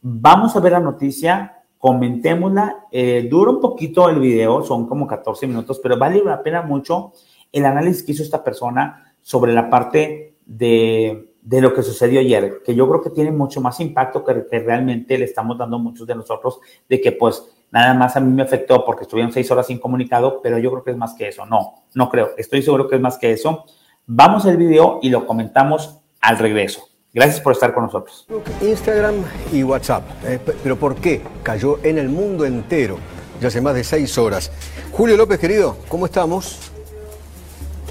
Vamos 0.02 0.56
a 0.56 0.60
ver 0.60 0.72
la 0.72 0.80
noticia, 0.80 1.62
comentémosla. 1.76 2.86
Eh, 2.90 3.28
dura 3.30 3.50
un 3.50 3.60
poquito 3.60 4.08
el 4.08 4.18
video, 4.18 4.62
son 4.62 4.86
como 4.86 5.06
14 5.06 5.46
minutos, 5.46 5.78
pero 5.82 5.98
vale 5.98 6.22
la 6.24 6.42
pena 6.42 6.62
mucho 6.62 7.12
el 7.52 7.66
análisis 7.66 8.02
que 8.02 8.12
hizo 8.12 8.22
esta 8.22 8.42
persona 8.42 9.14
sobre 9.20 9.52
la 9.52 9.68
parte 9.68 10.36
de, 10.46 11.34
lo 11.42 11.74
que 11.74 11.82
sucedió 11.82 12.20
ayer, 12.20 12.62
que 12.64 12.74
yo 12.74 12.88
creo 12.88 13.02
que 13.02 13.10
tiene 13.10 13.30
mucho 13.30 13.60
más 13.60 13.78
impacto 13.80 14.24
que, 14.24 14.46
que, 14.50 14.60
realmente 14.60 15.18
le 15.18 15.24
estamos 15.24 15.58
dando 15.58 15.78
muchos 15.78 16.06
de 16.06 16.14
nosotros, 16.14 16.60
de 16.88 17.00
que 17.00 17.12
pues 17.12 17.44
nada 17.70 17.92
más 17.94 18.16
a 18.16 18.20
mí 18.20 18.32
me 18.32 18.42
afectó 18.42 18.84
porque 18.84 19.02
estuvieron 19.02 19.32
seis 19.32 19.50
horas 19.50 19.66
sin 19.66 19.78
comunicado, 19.78 20.40
pero 20.42 20.58
yo 20.58 20.70
creo 20.70 20.84
que 20.84 20.90
es 20.92 20.96
más 20.96 21.14
que 21.14 21.28
eso. 21.28 21.44
No, 21.46 21.84
no 21.94 22.08
creo. 22.08 22.30
Estoy 22.38 22.62
seguro 22.62 22.88
que 22.88 22.96
es 22.96 23.02
más 23.02 23.18
que 23.18 23.32
eso. 23.32 23.64
Vamos 24.06 24.46
al 24.46 24.56
video 24.56 24.98
y 25.02 25.10
lo 25.10 25.26
comentamos 25.26 26.00
al 26.20 26.38
regreso. 26.38 26.89
Gracias 27.12 27.40
por 27.40 27.54
estar 27.54 27.74
con 27.74 27.84
nosotros. 27.84 28.24
Instagram 28.60 29.16
y 29.52 29.64
WhatsApp. 29.64 30.04
Eh, 30.24 30.38
¿Pero 30.62 30.78
por 30.78 30.94
qué? 30.94 31.20
Cayó 31.42 31.80
en 31.82 31.98
el 31.98 32.08
mundo 32.08 32.44
entero, 32.44 32.98
ya 33.40 33.48
hace 33.48 33.60
más 33.60 33.74
de 33.74 33.82
seis 33.82 34.16
horas. 34.16 34.52
Julio 34.92 35.16
López, 35.16 35.40
querido, 35.40 35.76
¿cómo 35.88 36.06
estamos? 36.06 36.70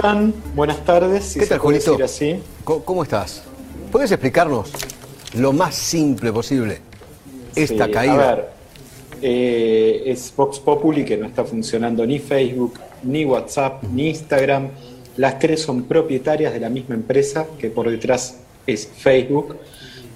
Tan 0.01 0.33
buenas 0.55 0.85
tardes. 0.85 1.35
¿Qué 1.38 1.45
tal, 1.45 1.59
Julito? 1.59 1.97
Así. 2.01 2.41
¿Cómo, 2.63 3.03
estás? 3.03 3.43
¿Puedes 3.91 4.09
explicarnos 4.11 4.71
lo 5.33 5.51
más 5.51 5.75
simple 5.75 6.31
posible 6.31 6.79
esta 7.55 7.91
caída? 7.91 8.13
A 8.31 8.35
ver, 8.35 8.49
eh, 9.21 10.03
es 10.05 10.33
Vox 10.33 10.59
Populi 10.61 11.03
que 11.03 11.17
no 11.17 11.25
está 11.25 11.43
funcionando 11.43 12.05
ni 12.05 12.19
Facebook, 12.19 12.79
ni 13.03 13.25
WhatsApp, 13.25 13.83
ni 13.83 14.07
Instagram. 14.07 14.69
Las 15.17 15.39
tres 15.39 15.61
son 15.61 15.83
propietarias 15.83 16.53
de 16.53 16.61
la 16.61 16.69
misma 16.69 16.95
empresa 16.95 17.45
que 17.59 17.69
por 17.69 17.89
detrás 17.89 18.38
es 18.73 18.88
Facebook. 18.88 19.57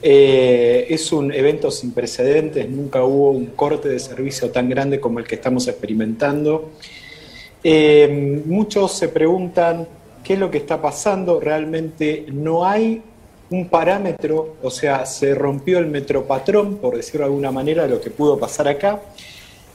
Eh, 0.06 0.88
es 0.90 1.14
un 1.14 1.32
evento 1.32 1.72
sin 1.72 1.94
precedentes, 1.94 2.70
nunca 2.70 3.06
hubo 3.06 3.32
un 3.32 3.46
corte 3.48 3.88
de 3.88 4.00
servicio 4.00 4.52
tan 4.52 4.68
grande 4.68 5.00
como 5.00 5.20
el 5.20 5.26
que 5.26 5.36
estamos 5.36 5.66
experimentando. 5.70 6.72
Eh, 7.64 8.42
muchos 8.46 8.92
se 8.92 9.08
preguntan 9.08 9.88
qué 10.22 10.34
es 10.34 10.40
lo 10.40 10.52
que 10.52 10.58
está 10.58 10.82
pasando, 10.82 11.40
realmente 11.40 12.26
no 12.34 12.66
hay 12.66 13.02
un 13.50 13.70
parámetro, 13.70 14.58
o 14.62 14.70
sea, 14.70 15.06
se 15.06 15.34
rompió 15.36 15.80
el 15.80 15.88
metropatrón, 15.88 16.80
por 16.80 16.98
decirlo 16.98 17.20
de 17.20 17.26
alguna 17.26 17.52
manera, 17.52 17.88
lo 17.88 18.02
que 18.02 18.10
pudo 18.10 18.38
pasar 18.38 18.68
acá. 18.68 19.02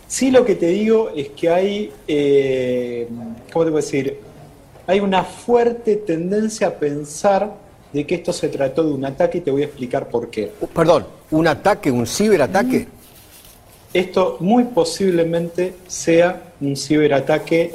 Sí 0.06 0.30
lo 0.30 0.44
que 0.44 0.56
te 0.56 0.66
digo 0.66 1.11
es 1.16 1.30
que 1.30 1.49
hay, 1.49 1.92
eh, 2.06 3.08
¿cómo 3.52 3.64
te 3.64 3.70
puedo 3.70 3.76
decir? 3.76 4.18
Hay 4.87 5.00
una 5.00 5.25
fuerte 5.25 5.97
tendencia 5.97 6.66
a 6.66 6.75
pensar 6.75 7.67
de 7.92 8.07
que 8.07 8.16
esto 8.16 8.33
se 8.33 8.49
trató 8.49 8.85
de 8.85 8.92
un 8.92 9.04
ataque 9.04 9.38
y 9.38 9.40
te 9.40 9.50
voy 9.50 9.62
a 9.62 9.66
explicar 9.66 10.09
por 10.09 10.30
qué. 10.30 10.52
Uh, 10.61 10.66
perdón, 10.66 11.07
¿un 11.30 11.47
ataque, 11.47 11.90
un 11.90 12.07
ciberataque? 12.07 12.87
Esto 13.92 14.37
muy 14.40 14.64
posiblemente 14.64 15.75
sea 15.87 16.52
un 16.61 16.76
ciberataque 16.76 17.73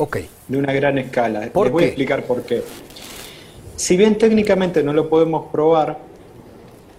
de 0.48 0.58
una 0.58 0.72
gran 0.72 0.98
escala. 1.00 1.42
Les 1.42 1.54
voy 1.54 1.84
a 1.84 1.88
explicar 1.88 2.24
por 2.24 2.44
qué. 2.44 2.62
Si 3.76 3.98
bien 3.98 4.18
técnicamente 4.18 4.84
no 4.84 4.94
lo 4.94 5.10
podemos 5.10 5.52
probar, 5.52 5.98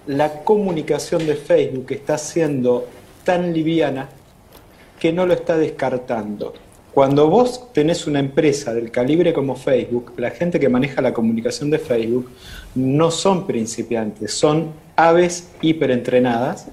la 0.07 0.43
comunicación 0.43 1.27
de 1.27 1.37
Facebook 1.37 1.87
está 1.91 2.19
siendo 2.19 2.87
tan 3.23 3.55
liviana 3.55 4.09
que 4.99 5.13
no 5.13 5.27
lo 5.27 5.35
está 5.35 5.57
descartando. 5.57 6.53
Cuando 6.95 7.29
vos 7.29 7.73
tenés 7.73 8.07
una 8.07 8.21
empresa 8.21 8.73
del 8.73 8.93
calibre 8.93 9.33
como 9.33 9.57
Facebook, 9.57 10.13
la 10.17 10.31
gente 10.31 10.61
que 10.61 10.69
maneja 10.69 11.03
la 11.03 11.13
comunicación 11.13 11.69
de 11.69 11.81
Facebook 11.81 12.31
no 12.77 13.11
son 13.11 13.49
principiantes, 13.49 14.33
son 14.33 14.69
aves 14.95 15.49
hiperentrenadas. 15.61 16.69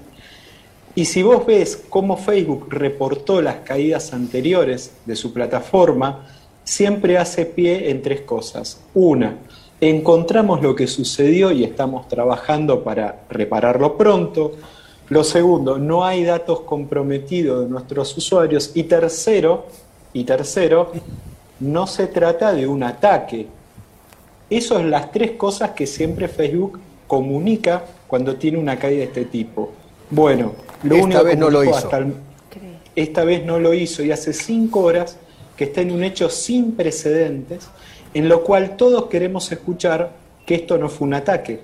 Y 0.94 1.06
si 1.06 1.24
vos 1.24 1.44
ves 1.44 1.82
cómo 1.88 2.16
Facebook 2.16 2.68
reportó 2.70 3.42
las 3.42 3.56
caídas 3.64 4.12
anteriores 4.12 4.92
de 5.06 5.16
su 5.16 5.32
plataforma, 5.32 6.28
siempre 6.62 7.18
hace 7.18 7.44
pie 7.44 7.90
en 7.90 8.00
tres 8.00 8.20
cosas. 8.20 8.80
Una, 8.94 9.38
encontramos 9.80 10.62
lo 10.62 10.76
que 10.76 10.86
sucedió 10.86 11.50
y 11.50 11.64
estamos 11.64 12.06
trabajando 12.06 12.84
para 12.84 13.24
repararlo 13.28 13.98
pronto. 13.98 14.52
Lo 15.08 15.24
segundo, 15.24 15.78
no 15.78 16.04
hay 16.04 16.22
datos 16.22 16.60
comprometidos 16.60 17.64
de 17.64 17.70
nuestros 17.70 18.16
usuarios. 18.16 18.70
Y 18.74 18.84
tercero, 18.84 19.66
y 20.12 20.24
tercero, 20.24 20.92
no 21.60 21.86
se 21.86 22.06
trata 22.06 22.52
de 22.52 22.66
un 22.66 22.82
ataque. 22.82 23.46
Esas 24.50 24.68
son 24.68 24.90
las 24.90 25.10
tres 25.12 25.32
cosas 25.32 25.70
que 25.70 25.86
siempre 25.86 26.28
Facebook 26.28 26.80
comunica 27.06 27.84
cuando 28.06 28.36
tiene 28.36 28.58
una 28.58 28.78
caída 28.78 28.98
de 28.98 29.04
este 29.04 29.24
tipo. 29.24 29.72
Bueno, 30.10 30.52
lo 30.82 30.94
esta 30.96 31.04
único 31.06 31.24
vez 31.24 31.38
no 31.38 31.50
lo 31.50 31.64
hizo. 31.64 31.90
esta 32.94 33.24
vez 33.24 33.44
no 33.44 33.58
lo 33.58 33.72
hizo 33.72 34.02
y 34.02 34.12
hace 34.12 34.32
cinco 34.32 34.80
horas 34.80 35.16
que 35.56 35.64
está 35.64 35.80
en 35.80 35.92
un 35.92 36.04
hecho 36.04 36.28
sin 36.28 36.72
precedentes, 36.72 37.68
en 38.12 38.28
lo 38.28 38.42
cual 38.42 38.76
todos 38.76 39.06
queremos 39.06 39.50
escuchar 39.52 40.10
que 40.44 40.56
esto 40.56 40.76
no 40.76 40.88
fue 40.88 41.06
un 41.06 41.14
ataque. 41.14 41.60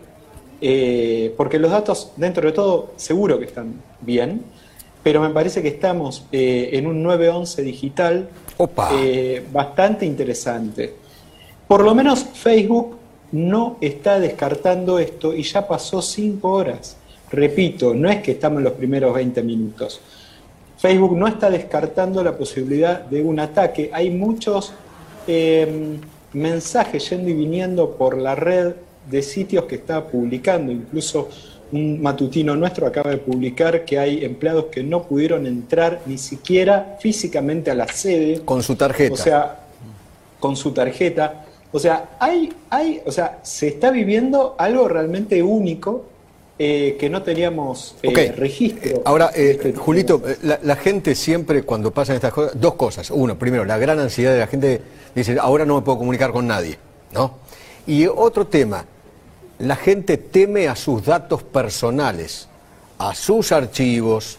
Eh, 0.60 1.34
porque 1.36 1.58
los 1.58 1.70
datos, 1.70 2.12
dentro 2.16 2.46
de 2.46 2.52
todo, 2.52 2.92
seguro 2.96 3.38
que 3.38 3.44
están 3.44 3.74
bien, 4.00 4.42
pero 5.08 5.22
me 5.22 5.30
parece 5.30 5.62
que 5.62 5.68
estamos 5.68 6.26
eh, 6.32 6.68
en 6.74 6.86
un 6.86 7.02
911 7.02 7.62
digital 7.62 8.28
eh, 8.92 9.42
bastante 9.50 10.04
interesante. 10.04 10.92
Por 11.66 11.82
lo 11.82 11.94
menos 11.94 12.26
Facebook 12.34 12.98
no 13.32 13.78
está 13.80 14.20
descartando 14.20 14.98
esto 14.98 15.32
y 15.34 15.44
ya 15.44 15.66
pasó 15.66 16.02
cinco 16.02 16.50
horas. 16.50 16.98
Repito, 17.30 17.94
no 17.94 18.10
es 18.10 18.20
que 18.20 18.32
estamos 18.32 18.58
en 18.58 18.64
los 18.64 18.74
primeros 18.74 19.14
20 19.14 19.42
minutos. 19.44 19.98
Facebook 20.76 21.16
no 21.16 21.26
está 21.26 21.48
descartando 21.48 22.22
la 22.22 22.36
posibilidad 22.36 23.00
de 23.00 23.22
un 23.22 23.40
ataque. 23.40 23.88
Hay 23.94 24.10
muchos 24.10 24.74
em, 25.26 26.02
mensajes 26.34 27.08
yendo 27.08 27.30
y 27.30 27.32
viniendo 27.32 27.92
por 27.92 28.18
la 28.18 28.34
red 28.34 28.74
de 29.10 29.22
sitios 29.22 29.64
que 29.64 29.76
está 29.76 30.06
publicando, 30.06 30.70
incluso 30.70 31.30
un 31.72 32.00
matutino 32.00 32.56
nuestro 32.56 32.86
acaba 32.86 33.10
de 33.10 33.18
publicar 33.18 33.84
que 33.84 33.98
hay 33.98 34.24
empleados 34.24 34.66
que 34.66 34.82
no 34.82 35.02
pudieron 35.02 35.46
entrar 35.46 36.00
ni 36.06 36.18
siquiera 36.18 36.96
físicamente 37.00 37.70
a 37.70 37.74
la 37.74 37.88
sede. 37.88 38.40
Con 38.44 38.62
su 38.62 38.76
tarjeta. 38.76 39.14
O 39.14 39.16
sea, 39.16 39.60
con 40.40 40.56
su 40.56 40.72
tarjeta. 40.72 41.44
O 41.70 41.78
sea, 41.78 42.16
hay, 42.18 42.52
hay, 42.70 43.02
o 43.04 43.12
sea, 43.12 43.40
se 43.42 43.68
está 43.68 43.90
viviendo 43.90 44.54
algo 44.58 44.88
realmente 44.88 45.42
único 45.42 46.06
eh, 46.60 46.96
que 46.98 47.08
no 47.08 47.22
teníamos 47.22 47.94
eh, 48.02 48.32
registro. 48.36 48.90
Eh, 48.90 49.02
ahora, 49.04 49.26
este 49.28 49.72
Julito, 49.74 50.22
la, 50.42 50.76
gente 50.76 51.14
siempre 51.14 51.62
cuando 51.62 51.92
pasan 51.92 52.16
estas 52.16 52.32
cosas, 52.32 52.60
dos 52.60 52.74
cosas. 52.74 53.10
Uno, 53.10 53.38
primero, 53.38 53.64
la 53.64 53.78
gran 53.78 53.98
ansiedad 54.00 54.32
de 54.32 54.40
la 54.40 54.46
gente 54.46 54.80
dice, 55.14 55.36
ahora 55.40 55.64
no 55.64 55.76
me 55.76 55.82
puedo 55.82 55.98
comunicar 55.98 56.32
con 56.32 56.46
nadie, 56.46 56.78
¿no? 57.12 57.34
Y 57.86 58.06
otro 58.06 58.46
tema, 58.46 58.84
la 59.58 59.76
gente 59.76 60.16
teme 60.16 60.68
a 60.68 60.76
sus 60.76 61.04
datos 61.04 61.42
personales, 61.42 62.48
a 62.98 63.14
sus 63.14 63.52
archivos, 63.52 64.38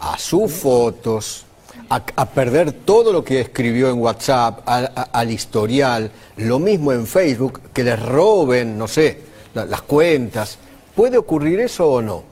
a 0.00 0.18
sus 0.18 0.52
fotos, 0.52 1.44
a, 1.88 2.26
perder 2.26 2.72
todo 2.72 3.12
lo 3.12 3.24
que 3.24 3.40
escribió 3.40 3.90
en 3.90 3.98
WhatsApp, 3.98 4.60
al 4.66 5.30
historial, 5.30 6.10
lo 6.36 6.58
mismo 6.58 6.92
en 6.92 7.06
Facebook, 7.06 7.60
que 7.72 7.82
les 7.82 8.00
roben, 8.00 8.78
no 8.78 8.86
sé, 8.86 9.18
las 9.54 9.82
cuentas. 9.82 10.58
¿Puede 10.94 11.18
ocurrir 11.18 11.60
eso 11.60 11.90
o 11.90 12.02
no? 12.02 12.22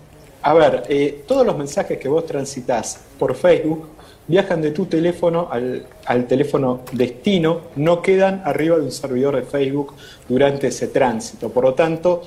A 0.42 0.54
ver, 0.54 0.84
eh, 0.88 1.24
todos 1.26 1.44
los 1.44 1.56
mensajes 1.56 1.98
que 1.98 2.08
vos 2.08 2.24
transitas 2.24 3.00
por 3.18 3.34
Facebook 3.34 3.88
viajan 4.28 4.62
de 4.62 4.70
tu 4.70 4.86
teléfono 4.86 5.48
al, 5.50 5.86
al, 6.04 6.26
teléfono 6.26 6.82
destino, 6.92 7.62
no 7.76 8.02
quedan 8.02 8.42
arriba 8.44 8.76
de 8.76 8.82
un 8.82 8.92
servidor 8.92 9.36
de 9.36 9.42
Facebook 9.42 9.94
durante 10.28 10.68
ese 10.68 10.88
tránsito. 10.88 11.48
Por 11.48 11.64
lo 11.64 11.74
tanto, 11.74 12.22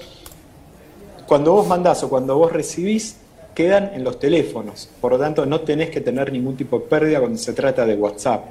cuando 1.28 1.54
vos 1.54 1.68
mandás 1.68 2.04
o 2.04 2.10
cuando 2.10 2.38
vos 2.38 2.52
recibís, 2.52 3.18
quedan 3.54 3.92
en 3.94 4.04
los 4.04 4.20
teléfonos. 4.20 4.90
Por 5.00 5.14
lo 5.14 5.20
tanto, 5.20 5.46
no 5.46 5.62
tenés 5.62 5.90
que 5.90 6.02
tener 6.02 6.32
ningún 6.32 6.58
tipo 6.58 6.80
de 6.80 6.86
pérdida 6.86 7.20
cuando 7.20 7.38
se 7.38 7.54
trata 7.54 7.86
de 7.86 7.96
WhatsApp. 7.96 8.44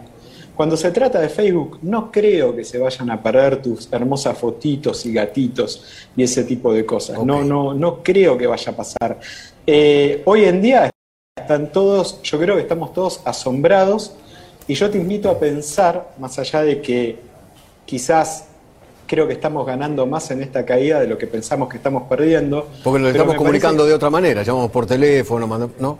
Cuando 0.55 0.77
se 0.77 0.91
trata 0.91 1.21
de 1.21 1.29
Facebook, 1.29 1.79
no 1.83 2.13
creo 2.13 2.55
que 2.55 2.65
se 2.65 2.79
vayan 2.79 3.11
a 3.11 3.23
perder 3.23 3.63
tus 3.63 3.91
hermosas 3.93 4.37
fotitos 4.37 5.07
y 5.07 5.13
gatitos 5.13 5.85
y 6.17 6.23
ese 6.23 6.45
tipo 6.45 6.73
de 6.73 6.85
cosas. 6.85 7.25
No, 7.25 7.43
no, 7.43 7.73
no 7.73 8.03
creo 8.03 8.37
que 8.37 8.47
vaya 8.47 8.73
a 8.73 8.77
pasar. 8.77 9.19
Eh, 9.67 10.23
hoy 10.27 10.45
en 10.45 10.61
día 10.61 10.91
están 11.51 11.73
todos, 11.73 12.23
yo 12.23 12.39
creo 12.39 12.55
que 12.55 12.63
estamos 12.63 12.93
todos 12.93 13.21
asombrados 13.25 14.13
y 14.69 14.75
yo 14.75 14.89
te 14.89 14.99
invito 14.99 15.29
a 15.29 15.41
pensar, 15.41 16.13
más 16.21 16.39
allá 16.39 16.63
de 16.63 16.81
que 16.81 17.19
quizás 17.87 18.45
creo 19.09 19.27
que 19.27 19.33
estamos 19.33 19.67
ganando 19.67 20.07
más 20.07 20.31
en 20.31 20.43
esta 20.43 20.65
caída 20.65 21.01
de 21.01 21.09
lo 21.09 21.19
que 21.19 21.27
pensamos 21.27 21.69
que 21.69 21.79
estamos 21.79 22.05
perdiendo. 22.05 22.69
Porque 22.85 23.01
lo 23.01 23.09
estamos 23.09 23.35
comunicando 23.35 23.85
de 23.85 23.95
otra 23.95 24.11
manera, 24.11 24.45
llamamos 24.45 24.71
por 24.71 24.87
teléfono, 24.87 25.71
¿no? 25.81 25.99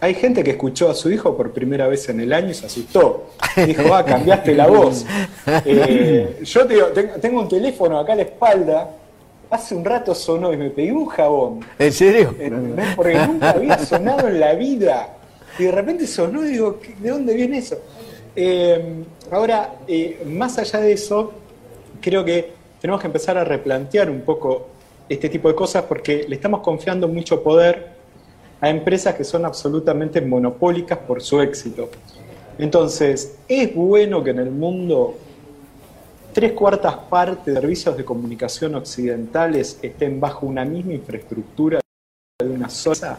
Hay 0.00 0.14
gente 0.14 0.42
que 0.42 0.50
escuchó 0.50 0.90
a 0.90 0.94
su 0.94 1.10
hijo 1.10 1.36
por 1.36 1.52
primera 1.52 1.86
vez 1.86 2.08
en 2.08 2.20
el 2.20 2.32
año 2.32 2.50
y 2.50 2.54
se 2.54 2.66
asustó. 2.66 3.30
Dijo, 3.64 3.94
ah, 3.94 4.04
cambiaste 4.04 4.54
la 4.54 4.66
voz. 4.66 5.04
Eh, 5.64 6.40
yo 6.42 6.66
te 6.66 7.04
tengo 7.20 7.40
un 7.40 7.48
teléfono 7.48 8.00
acá 8.00 8.14
a 8.14 8.16
la 8.16 8.22
espalda. 8.22 8.90
Hace 9.48 9.74
un 9.74 9.84
rato 9.84 10.14
sonó 10.14 10.52
y 10.52 10.56
me 10.56 10.70
pegué 10.70 10.92
un 10.92 11.06
jabón. 11.06 11.60
¿En 11.78 11.92
serio? 11.92 12.34
Porque 12.96 13.18
nunca 13.26 13.50
había 13.50 13.78
sonado 13.78 14.28
en 14.28 14.40
la 14.40 14.54
vida. 14.54 15.16
Y 15.58 15.64
de 15.64 15.72
repente 15.72 16.06
sonó 16.06 16.44
y 16.44 16.48
digo, 16.48 16.80
¿de 16.98 17.10
dónde 17.10 17.34
viene 17.34 17.58
eso? 17.58 17.78
Eh, 18.34 19.04
ahora, 19.30 19.76
eh, 19.86 20.22
más 20.26 20.58
allá 20.58 20.80
de 20.80 20.92
eso, 20.92 21.32
creo 22.00 22.24
que 22.24 22.52
tenemos 22.80 23.00
que 23.00 23.06
empezar 23.06 23.38
a 23.38 23.44
replantear 23.44 24.10
un 24.10 24.20
poco 24.22 24.68
este 25.08 25.28
tipo 25.28 25.48
de 25.48 25.54
cosas 25.54 25.84
porque 25.84 26.26
le 26.28 26.34
estamos 26.34 26.60
confiando 26.60 27.06
mucho 27.08 27.42
poder 27.42 27.96
a 28.60 28.68
empresas 28.68 29.14
que 29.14 29.24
son 29.24 29.44
absolutamente 29.44 30.20
monopólicas 30.20 30.98
por 30.98 31.22
su 31.22 31.40
éxito. 31.40 31.88
Entonces, 32.58 33.36
es 33.48 33.74
bueno 33.74 34.24
que 34.24 34.30
en 34.30 34.40
el 34.40 34.50
mundo 34.50 35.16
tres 36.36 36.52
cuartas 36.52 36.94
partes 37.08 37.46
de 37.46 37.54
servicios 37.54 37.96
de 37.96 38.04
comunicación 38.04 38.74
occidentales 38.74 39.78
estén 39.80 40.20
bajo 40.20 40.44
una 40.44 40.66
misma 40.66 40.92
infraestructura 40.92 41.80
de 42.38 42.50
una 42.50 42.68
sola. 42.68 43.18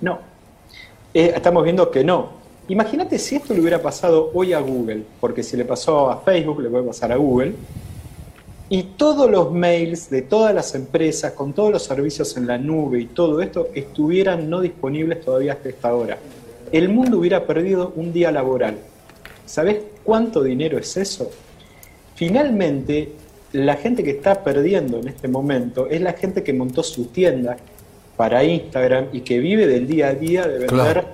No. 0.00 0.18
Eh, 1.12 1.34
estamos 1.36 1.62
viendo 1.62 1.90
que 1.90 2.02
no. 2.02 2.30
Imagínate 2.68 3.18
si 3.18 3.36
esto 3.36 3.52
le 3.52 3.60
hubiera 3.60 3.82
pasado 3.82 4.30
hoy 4.32 4.54
a 4.54 4.60
Google, 4.60 5.02
porque 5.20 5.42
si 5.42 5.54
le 5.54 5.66
pasó 5.66 6.10
a 6.10 6.22
Facebook, 6.22 6.62
le 6.62 6.70
puede 6.70 6.84
pasar 6.84 7.12
a 7.12 7.16
Google, 7.16 7.56
y 8.70 8.84
todos 8.96 9.30
los 9.30 9.52
mails 9.52 10.08
de 10.08 10.22
todas 10.22 10.54
las 10.54 10.74
empresas, 10.74 11.32
con 11.32 11.52
todos 11.52 11.72
los 11.72 11.82
servicios 11.84 12.34
en 12.38 12.46
la 12.46 12.56
nube 12.56 13.00
y 13.00 13.06
todo 13.08 13.42
esto, 13.42 13.68
estuvieran 13.74 14.48
no 14.48 14.62
disponibles 14.62 15.20
todavía 15.20 15.52
hasta 15.52 15.68
esta 15.68 15.94
hora. 15.94 16.16
El 16.72 16.88
mundo 16.88 17.18
hubiera 17.18 17.46
perdido 17.46 17.92
un 17.96 18.14
día 18.14 18.32
laboral. 18.32 18.78
¿Sabes 19.44 19.82
cuánto 20.02 20.42
dinero 20.42 20.78
es 20.78 20.96
eso? 20.96 21.30
Finalmente, 22.22 23.14
la 23.50 23.74
gente 23.74 24.04
que 24.04 24.12
está 24.12 24.44
perdiendo 24.44 24.98
en 24.98 25.08
este 25.08 25.26
momento 25.26 25.88
es 25.88 26.00
la 26.00 26.12
gente 26.12 26.44
que 26.44 26.52
montó 26.52 26.84
su 26.84 27.06
tienda 27.06 27.56
para 28.16 28.44
Instagram 28.44 29.06
y 29.12 29.22
que 29.22 29.40
vive 29.40 29.66
del 29.66 29.88
día 29.88 30.06
a 30.06 30.14
día 30.14 30.46
de 30.46 30.58
vender 30.60 31.04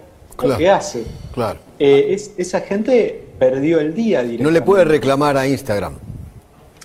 lo 0.42 0.56
que 0.58 0.68
hace. 0.68 1.04
Claro. 1.32 1.60
Eh, 1.78 2.08
es, 2.10 2.34
esa 2.36 2.60
gente 2.60 3.26
perdió 3.38 3.80
el 3.80 3.94
día 3.94 4.22
No 4.38 4.50
le 4.50 4.60
puede 4.60 4.84
reclamar 4.84 5.38
a 5.38 5.46
Instagram. 5.46 5.94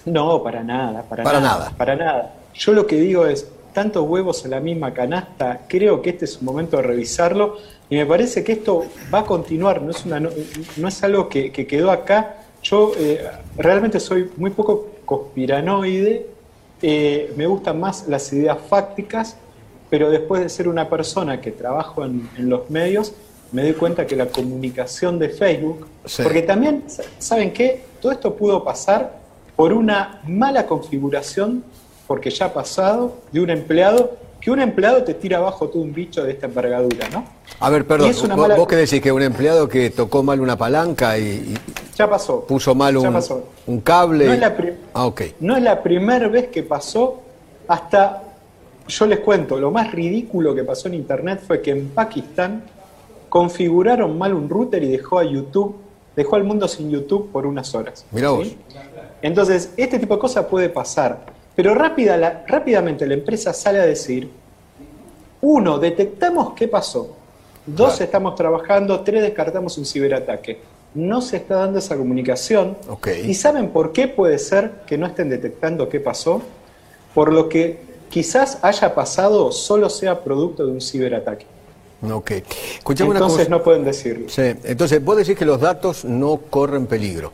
No, 0.05 0.41
para 0.41 0.63
nada, 0.63 1.03
para, 1.03 1.23
para 1.25 1.41
nada, 1.41 1.57
nada. 1.57 1.73
Para 1.75 1.95
nada. 1.97 2.35
Yo 2.53 2.71
lo 2.71 2.87
que 2.87 2.95
digo 2.95 3.25
es, 3.25 3.45
tantos 3.73 4.07
huevos 4.07 4.45
en 4.45 4.51
la 4.51 4.61
misma 4.61 4.93
canasta, 4.93 5.65
creo 5.67 6.01
que 6.01 6.11
este 6.11 6.23
es 6.23 6.37
un 6.37 6.45
momento 6.45 6.77
de 6.77 6.83
revisarlo 6.83 7.57
y 7.89 7.97
me 7.97 8.05
parece 8.05 8.43
que 8.43 8.53
esto 8.53 8.85
va 9.13 9.19
a 9.19 9.25
continuar, 9.25 9.81
no 9.81 9.91
es, 9.91 10.05
una, 10.05 10.19
no, 10.19 10.87
es 10.87 11.03
algo 11.03 11.27
que, 11.27 11.51
quedó 11.51 11.91
acá. 11.91 12.37
Yo 12.63 12.93
eh, 12.97 13.21
realmente 13.57 13.99
soy 13.99 14.31
muy 14.37 14.51
poco 14.51 14.89
conspiranoide, 15.05 16.27
eh, 16.81 17.33
me 17.35 17.45
gustan 17.45 17.79
más 17.79 18.07
las 18.07 18.31
ideas 18.31 18.57
fácticas, 18.69 19.35
pero 19.89 20.09
después 20.09 20.41
de 20.41 20.49
ser 20.49 20.67
una 20.67 20.89
persona 20.89 21.39
que 21.39 21.51
trabajo 21.51 22.03
en, 22.05 22.29
los 22.37 22.69
medios, 22.69 23.13
me 23.51 23.63
doy 23.63 23.73
cuenta 23.73 24.07
que 24.07 24.15
la 24.15 24.27
comunicación 24.27 25.19
de 25.19 25.29
Facebook, 25.29 25.87
porque 26.23 26.41
también, 26.41 26.85
¿saben 27.19 27.53
qué? 27.53 27.83
Todo 28.01 28.11
esto 28.11 28.33
pudo 28.33 28.63
pasar 28.63 29.19
por 29.55 29.71
una 29.71 30.21
mala 30.25 30.65
configuración, 30.65 31.63
porque 32.07 32.31
ya 32.31 32.47
ha 32.47 32.53
pasado, 32.53 33.17
de 33.31 33.41
un 33.41 33.49
empleado, 33.49 34.17
que 34.43 34.51
un 34.51 34.59
empleado 34.59 35.03
te 35.03 35.13
tira 35.13 35.37
abajo 35.37 35.69
todo 35.69 35.81
un 35.81 35.93
bicho 35.93 36.21
de 36.21 36.31
esta 36.31 36.47
envergadura, 36.47 37.07
¿no? 37.09 37.23
A 37.61 37.69
ver, 37.69 37.87
perdón, 37.87 38.11
vos, 38.35 38.67
qué 38.67 38.75
decís, 38.75 38.99
que 38.99 39.09
un 39.09 39.21
empleado 39.21 39.69
que 39.69 39.89
tocó 39.89 40.21
mal 40.21 40.41
una 40.41 40.57
palanca 40.57 41.17
y, 41.17 41.53
ya 41.95 42.09
pasó. 42.09 42.41
puso 42.41 42.75
mal 42.75 42.97
un, 42.97 43.23
un 43.67 43.79
cable. 43.79 44.25
No, 44.25 44.33
es 44.33 44.39
la 44.41 44.55
ah, 44.95 45.11
no 45.39 45.55
es 45.55 45.63
la 45.63 45.81
primera 45.81 46.27
vez 46.27 46.49
que 46.49 46.61
pasó, 46.61 47.21
hasta, 47.69 48.21
yo 48.85 49.05
les 49.05 49.19
cuento, 49.19 49.57
lo 49.57 49.71
más 49.71 49.93
ridículo 49.93 50.53
que 50.53 50.65
pasó 50.65 50.89
en 50.89 50.95
Internet 50.95 51.41
fue 51.47 51.61
que 51.61 51.71
en 51.71 51.89
Pakistán 51.89 52.63
configuraron 53.29 54.17
mal 54.17 54.33
un 54.33 54.49
router 54.49 54.83
y 54.83 54.89
dejó 54.89 55.19
a 55.19 55.23
YouTube, 55.23 55.77
dejó 56.17 56.35
al 56.35 56.43
mundo 56.43 56.67
sin 56.67 56.91
YouTube 56.91 57.31
por 57.31 57.45
unas 57.45 57.73
horas. 57.75 58.05
Mirá 58.11 58.31
vos. 58.31 58.49
Entonces, 59.21 59.71
este 59.77 59.99
tipo 59.99 60.15
de 60.15 60.19
cosas 60.19 60.45
puede 60.47 60.67
pasar. 60.67 61.32
Pero 61.55 61.75
rápida, 61.75 62.43
rápidamente 62.47 63.05
la 63.05 63.13
empresa 63.13 63.53
sale 63.53 63.79
a 63.79 63.85
decir, 63.85 64.29
uno, 65.41 65.77
detectamos 65.77 66.53
qué 66.53 66.67
pasó. 66.67 67.15
Dos, 67.65 68.01
estamos 68.01 68.35
trabajando. 68.35 69.01
Tres, 69.01 69.21
descartamos 69.21 69.77
un 69.77 69.85
ciberataque. 69.85 70.59
No 70.95 71.21
se 71.21 71.37
está 71.37 71.55
dando 71.55 71.79
esa 71.79 71.97
comunicación. 71.97 72.77
¿Y 73.25 73.33
saben 73.33 73.69
por 73.69 73.91
qué 73.91 74.07
puede 74.07 74.37
ser 74.37 74.71
que 74.85 74.97
no 74.97 75.05
estén 75.05 75.29
detectando 75.29 75.89
qué 75.89 75.99
pasó? 75.99 76.41
Por 77.13 77.31
lo 77.31 77.49
que 77.49 77.79
quizás 78.09 78.59
haya 78.61 78.93
pasado 78.93 79.51
solo 79.51 79.89
sea 79.89 80.23
producto 80.23 80.65
de 80.65 80.71
un 80.71 80.81
ciberataque. 80.81 81.45
Ok. 82.11 82.31
Entonces 82.89 83.49
no 83.49 83.63
pueden 83.63 83.85
decirlo. 83.85 84.29
Sí. 84.29 84.53
Entonces, 84.63 85.03
vos 85.03 85.17
decís 85.17 85.37
que 85.37 85.45
los 85.45 85.59
datos 85.59 86.03
no 86.03 86.37
corren 86.49 86.85
peligro. 86.85 87.31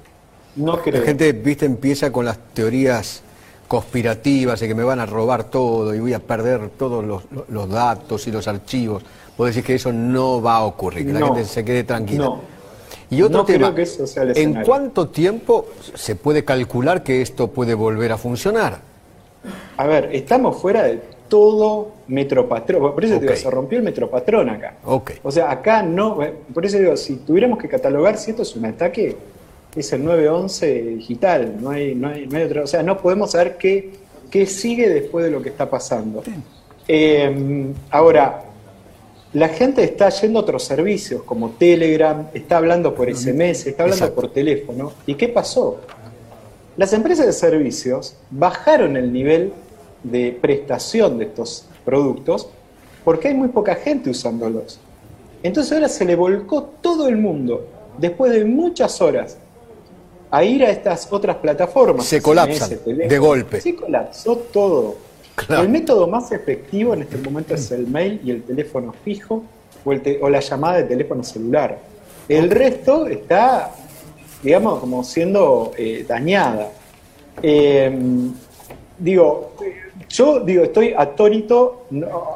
No 0.56 0.82
creo. 0.82 1.00
La 1.00 1.06
gente, 1.06 1.32
viste, 1.32 1.66
empieza 1.66 2.12
con 2.12 2.26
las 2.26 2.38
teorías 2.54 3.24
conspirativas 3.70 4.60
de 4.60 4.68
que 4.68 4.74
me 4.74 4.84
van 4.84 5.00
a 5.00 5.06
robar 5.06 5.46
todo 5.46 5.94
y 5.94 6.00
voy 6.00 6.14
a 6.14 6.20
perder 6.20 6.72
todos 6.72 7.06
los, 7.06 7.70
datos 7.70 8.28
y 8.28 8.32
los 8.32 8.48
archivos. 8.48 9.04
Vos 9.38 9.48
decís 9.48 9.64
que 9.64 9.76
eso 9.76 9.94
no 9.94 10.42
va 10.42 10.56
a 10.56 10.66
ocurrir, 10.66 11.06
que 11.06 11.14
la 11.14 11.28
gente 11.28 11.46
se 11.46 11.64
quede 11.64 11.84
tranquila. 11.84 12.26
No. 12.26 12.42
Y 13.12 13.22
otro 13.22 13.46
tema, 13.46 13.74
¿en 14.36 14.64
cuánto 14.64 15.10
tiempo 15.10 15.68
se 15.94 16.16
puede 16.16 16.44
calcular 16.44 17.04
que 17.04 17.22
esto 17.22 17.48
puede 17.48 17.76
volver 17.76 18.12
a 18.12 18.18
funcionar? 18.18 18.80
A 19.78 19.88
ver, 19.88 20.10
estamos 20.14 20.60
fuera 20.60 20.84
de 20.84 21.02
todo 21.28 21.92
metropatrón. 22.08 22.94
Por 22.94 23.06
eso 23.06 23.20
digo, 23.20 23.36
se 23.36 23.50
rompió 23.52 23.78
el 23.78 23.84
metropatrón 23.84 24.50
acá. 24.50 24.78
Okay. 24.84 25.18
O 25.22 25.32
sea, 25.32 25.52
acá 25.52 25.84
no. 25.84 26.22
Eh, 26.24 26.34
por 26.54 26.66
eso 26.66 26.80
digo, 26.80 26.98
si 26.98 27.18
tuviéramos 27.18 27.60
que 27.60 27.70
catalogar 27.70 28.18
si 28.18 28.32
esto 28.32 28.42
es 28.42 28.56
un 28.56 28.66
ataque, 28.66 29.16
es 29.76 29.94
el 29.94 30.04
911 30.04 30.82
digital, 30.82 31.58
no 31.62 31.70
hay, 31.70 31.96
no 31.96 32.10
hay, 32.10 32.28
no 32.28 32.38
hay 32.38 32.46
O 32.46 32.68
sea, 32.68 32.84
no 32.84 32.98
podemos 32.98 33.32
saber 33.32 33.58
qué, 33.58 33.92
qué 34.30 34.46
sigue 34.46 34.90
después 34.90 35.26
de 35.26 35.32
lo 35.32 35.42
que 35.42 35.50
está 35.50 35.70
pasando. 35.70 36.24
Em, 36.88 37.74
ahora, 37.92 38.46
la 39.34 39.50
gente 39.50 39.84
está 39.84 40.10
yendo 40.10 40.40
a 40.40 40.42
otros 40.42 40.64
servicios 40.64 41.22
como 41.24 41.52
Telegram, 41.52 42.28
está 42.34 42.58
hablando 42.58 42.96
por 42.96 43.14
SMS, 43.14 43.68
está 43.68 43.84
hablando 43.84 44.14
por 44.16 44.32
teléfono. 44.34 44.92
¿Y 45.06 45.14
qué 45.14 45.28
pasó? 45.28 45.80
Las 46.78 46.94
empresas 46.94 47.28
de 47.28 47.34
servicios 47.34 48.16
bajaron 48.32 48.98
el 48.98 49.14
nivel 49.14 49.54
de 50.04 50.38
prestación 50.40 51.18
de 51.20 51.26
estos 51.26 51.66
productos 51.86 52.50
porque 53.04 53.28
hay 53.28 53.34
muy 53.34 53.50
poca 53.50 53.76
gente 53.76 54.10
usándolos. 54.10 54.80
Entonces 55.44 55.74
ahora 55.74 55.90
se 55.90 56.06
le 56.06 56.16
volcó 56.16 56.64
todo 56.82 57.08
el 57.08 57.18
mundo, 57.18 57.68
después 57.98 58.32
de 58.32 58.46
muchas 58.46 59.02
horas, 59.02 59.38
a 60.32 60.44
ir 60.44 60.64
a 60.64 60.70
estas 60.70 61.12
otras 61.12 61.38
plataformas. 61.38 62.06
Se 62.06 62.22
colapsan 62.22 62.80
de 62.86 63.18
golpe. 63.18 63.62
Se 63.62 63.76
colapsó 63.76 64.38
todo. 64.38 65.10
El 65.50 65.70
método 65.70 66.08
más 66.08 66.32
efectivo 66.32 66.94
en 66.94 67.04
este 67.04 67.18
momento 67.18 67.56
es 67.56 67.72
el 67.72 67.88
mail 67.88 68.20
y 68.24 68.32
el 68.32 68.44
teléfono 68.44 68.94
fijo 69.04 69.44
o, 69.86 70.30
la 70.30 70.40
llamada 70.40 70.78
de 70.78 70.84
teléfono 70.84 71.24
celular. 71.24 71.80
El 72.28 72.52
resto 72.52 73.08
está, 73.08 73.72
digamos, 74.44 74.80
como 74.80 75.04
siendo 75.04 75.72
eh, 75.78 76.06
dañada. 76.08 76.70
Em, 77.42 78.34
digo, 78.98 79.54
yo 80.10 80.42
digo, 80.42 80.64
estoy 80.66 80.94
atónito. 80.96 81.86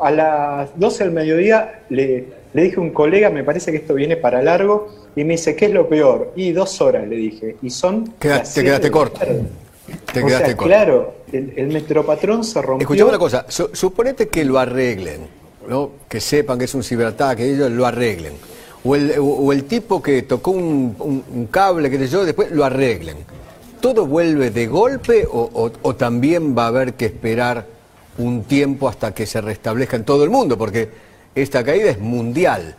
A 0.01 0.10
las 0.10 0.79
12 0.79 1.03
del 1.03 1.13
mediodía 1.13 1.82
le, 1.89 2.25
le 2.54 2.63
dije 2.63 2.78
a 2.78 2.82
un 2.82 2.92
colega, 2.92 3.30
me 3.30 3.44
parece 3.44 3.72
que 3.72 3.78
esto 3.78 3.94
viene 3.96 4.16
para 4.16 4.42
largo, 4.42 4.89
y 5.16 5.24
me 5.24 5.34
dice, 5.34 5.56
¿qué 5.56 5.66
es 5.66 5.72
lo 5.72 5.89
peor? 5.89 6.32
Y 6.36 6.52
dos 6.52 6.80
horas 6.82 7.08
le 7.08 7.16
dije, 7.16 7.56
y 7.62 7.70
son... 7.70 8.13
te 8.20 8.30
quedaste 8.63 8.92
corto. 8.92 9.20
Te 10.13 10.24
quedaste 10.24 10.56
corto. 10.56 10.66
Claro, 10.66 11.16
el, 11.32 11.68
metropatrón 11.68 12.44
se 12.44 12.62
rompió. 12.62 12.84
Escuchame 12.84 13.10
una 13.10 13.20
cosa, 13.20 13.46
suponete 13.50 14.28
que 14.28 14.46
lo 14.46 14.60
arreglen, 14.60 15.22
¿no? 15.68 15.92
que 16.08 16.22
sepan 16.22 16.60
que 16.60 16.66
es 16.66 16.76
un 16.76 16.84
ciberataque, 16.84 17.44
ellos 17.44 17.72
lo 17.72 17.86
arreglen. 17.86 18.34
O 18.86 18.96
el, 18.96 19.13
o 19.18 19.52
el 19.54 19.63
tipo 19.63 20.02
que 20.02 20.24
tocó 20.24 20.52
un, 20.52 20.96
un, 21.00 21.48
cable, 21.48 21.89
que 21.89 22.08
yo, 22.08 22.26
después 22.26 22.52
lo 22.52 22.66
arreglen. 22.66 23.16
¿Todo 23.80 24.06
vuelve 24.06 24.50
de 24.52 24.68
golpe 24.68 25.26
o, 25.30 25.72
o 25.82 25.96
también 25.96 26.56
va 26.58 26.66
a 26.66 26.68
haber 26.68 26.94
que 26.94 27.06
esperar 27.06 27.66
un 28.18 28.44
tiempo 28.44 28.89
hasta 28.89 29.13
que 29.13 29.26
se 29.26 29.39
restablezca 29.42 29.96
en 29.96 30.04
todo 30.04 30.24
el 30.26 30.30
mundo? 30.30 30.58
Porque 30.58 30.89
esta 31.36 31.63
caída 31.63 31.89
es 31.89 32.00
mundial. 32.00 32.76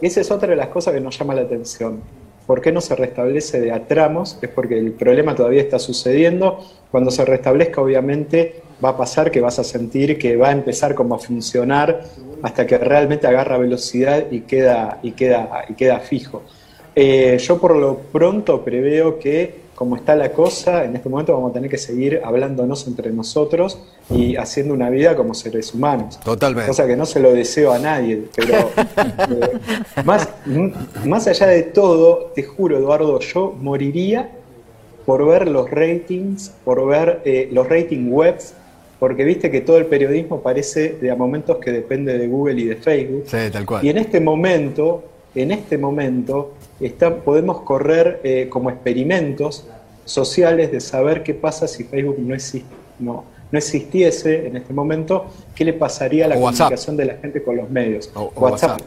Esa 0.00 0.20
es 0.20 0.30
otra 0.30 0.48
de 0.48 0.56
las 0.56 0.68
cosas 0.68 0.94
que 0.94 1.00
nos 1.00 1.18
llama 1.18 1.34
la 1.34 1.42
atención. 1.42 2.00
¿Por 2.46 2.60
qué 2.60 2.70
no 2.70 2.80
se 2.80 2.94
restablece 2.94 3.60
de 3.60 3.72
a 3.72 3.86
tramos? 3.86 4.38
Es 4.40 4.48
porque 4.48 4.78
el 4.78 4.92
problema 4.92 5.34
todavía 5.34 5.62
está 5.62 5.78
sucediendo. 5.78 6.64
Cuando 6.90 7.10
se 7.10 7.24
restablezca, 7.24 7.80
obviamente, 7.80 8.62
va 8.84 8.90
a 8.90 8.96
pasar 8.96 9.30
que 9.30 9.40
vas 9.40 9.58
a 9.58 9.64
sentir 9.64 10.18
que 10.18 10.36
va 10.36 10.48
a 10.48 10.52
empezar 10.52 10.94
como 10.94 11.16
a 11.16 11.18
funcionar 11.18 12.04
hasta 12.42 12.66
que 12.66 12.78
realmente 12.78 13.26
agarra 13.26 13.58
velocidad 13.58 14.26
y 14.30 14.42
queda, 14.42 15.00
y 15.02 15.12
queda, 15.12 15.64
y 15.68 15.74
queda 15.74 15.98
fijo. 16.00 16.42
Eh, 16.94 17.36
yo 17.38 17.58
por 17.58 17.76
lo 17.76 17.98
pronto 17.98 18.64
preveo 18.64 19.18
que 19.18 19.65
como 19.76 19.94
está 19.94 20.16
la 20.16 20.32
cosa, 20.32 20.84
en 20.84 20.96
este 20.96 21.10
momento 21.10 21.34
vamos 21.34 21.50
a 21.50 21.52
tener 21.52 21.70
que 21.70 21.76
seguir 21.76 22.22
hablándonos 22.24 22.86
entre 22.86 23.12
nosotros 23.12 23.78
y 24.10 24.34
haciendo 24.36 24.72
una 24.72 24.88
vida 24.88 25.14
como 25.14 25.34
seres 25.34 25.74
humanos. 25.74 26.18
Totalmente. 26.24 26.66
Cosa 26.66 26.86
que 26.86 26.96
no 26.96 27.04
se 27.04 27.20
lo 27.20 27.34
deseo 27.34 27.72
a 27.72 27.78
nadie, 27.78 28.24
pero 28.34 28.54
eh, 28.96 30.02
más, 30.02 30.30
más 31.04 31.26
allá 31.26 31.48
de 31.48 31.62
todo, 31.62 32.32
te 32.34 32.42
juro, 32.42 32.78
Eduardo, 32.78 33.20
yo 33.20 33.54
moriría 33.60 34.30
por 35.04 35.26
ver 35.26 35.46
los 35.46 35.70
ratings, 35.70 36.54
por 36.64 36.86
ver 36.86 37.20
eh, 37.26 37.50
los 37.52 37.68
rating 37.68 38.08
webs, 38.10 38.54
porque 38.98 39.24
viste 39.24 39.50
que 39.50 39.60
todo 39.60 39.76
el 39.76 39.84
periodismo 39.84 40.40
parece 40.40 40.96
de 41.00 41.10
a 41.10 41.16
momentos 41.16 41.58
que 41.58 41.70
depende 41.70 42.16
de 42.16 42.26
Google 42.28 42.62
y 42.62 42.64
de 42.64 42.76
Facebook. 42.76 43.24
Sí, 43.26 43.50
tal 43.52 43.66
cual. 43.66 43.84
Y 43.84 43.90
en 43.90 43.98
este 43.98 44.20
momento, 44.20 45.04
en 45.34 45.50
este 45.50 45.76
momento, 45.76 46.54
podemos 47.24 47.62
correr 47.62 48.20
eh, 48.22 48.48
como 48.48 48.70
experimentos 48.70 49.66
sociales 50.04 50.70
de 50.72 50.80
saber 50.80 51.22
qué 51.22 51.34
pasa 51.34 51.66
si 51.68 51.84
Facebook 51.84 52.16
no, 52.18 52.36
no, 52.98 53.24
no 53.50 53.58
existiese 53.58 54.46
en 54.46 54.56
este 54.56 54.72
momento, 54.72 55.26
qué 55.54 55.64
le 55.64 55.72
pasaría 55.72 56.24
a 56.24 56.28
la 56.28 56.36
comunicación 56.36 56.96
de 56.96 57.04
la 57.04 57.14
gente 57.16 57.42
con 57.42 57.56
los 57.56 57.70
medios. 57.70 58.10
WhatsApp. 58.34 58.80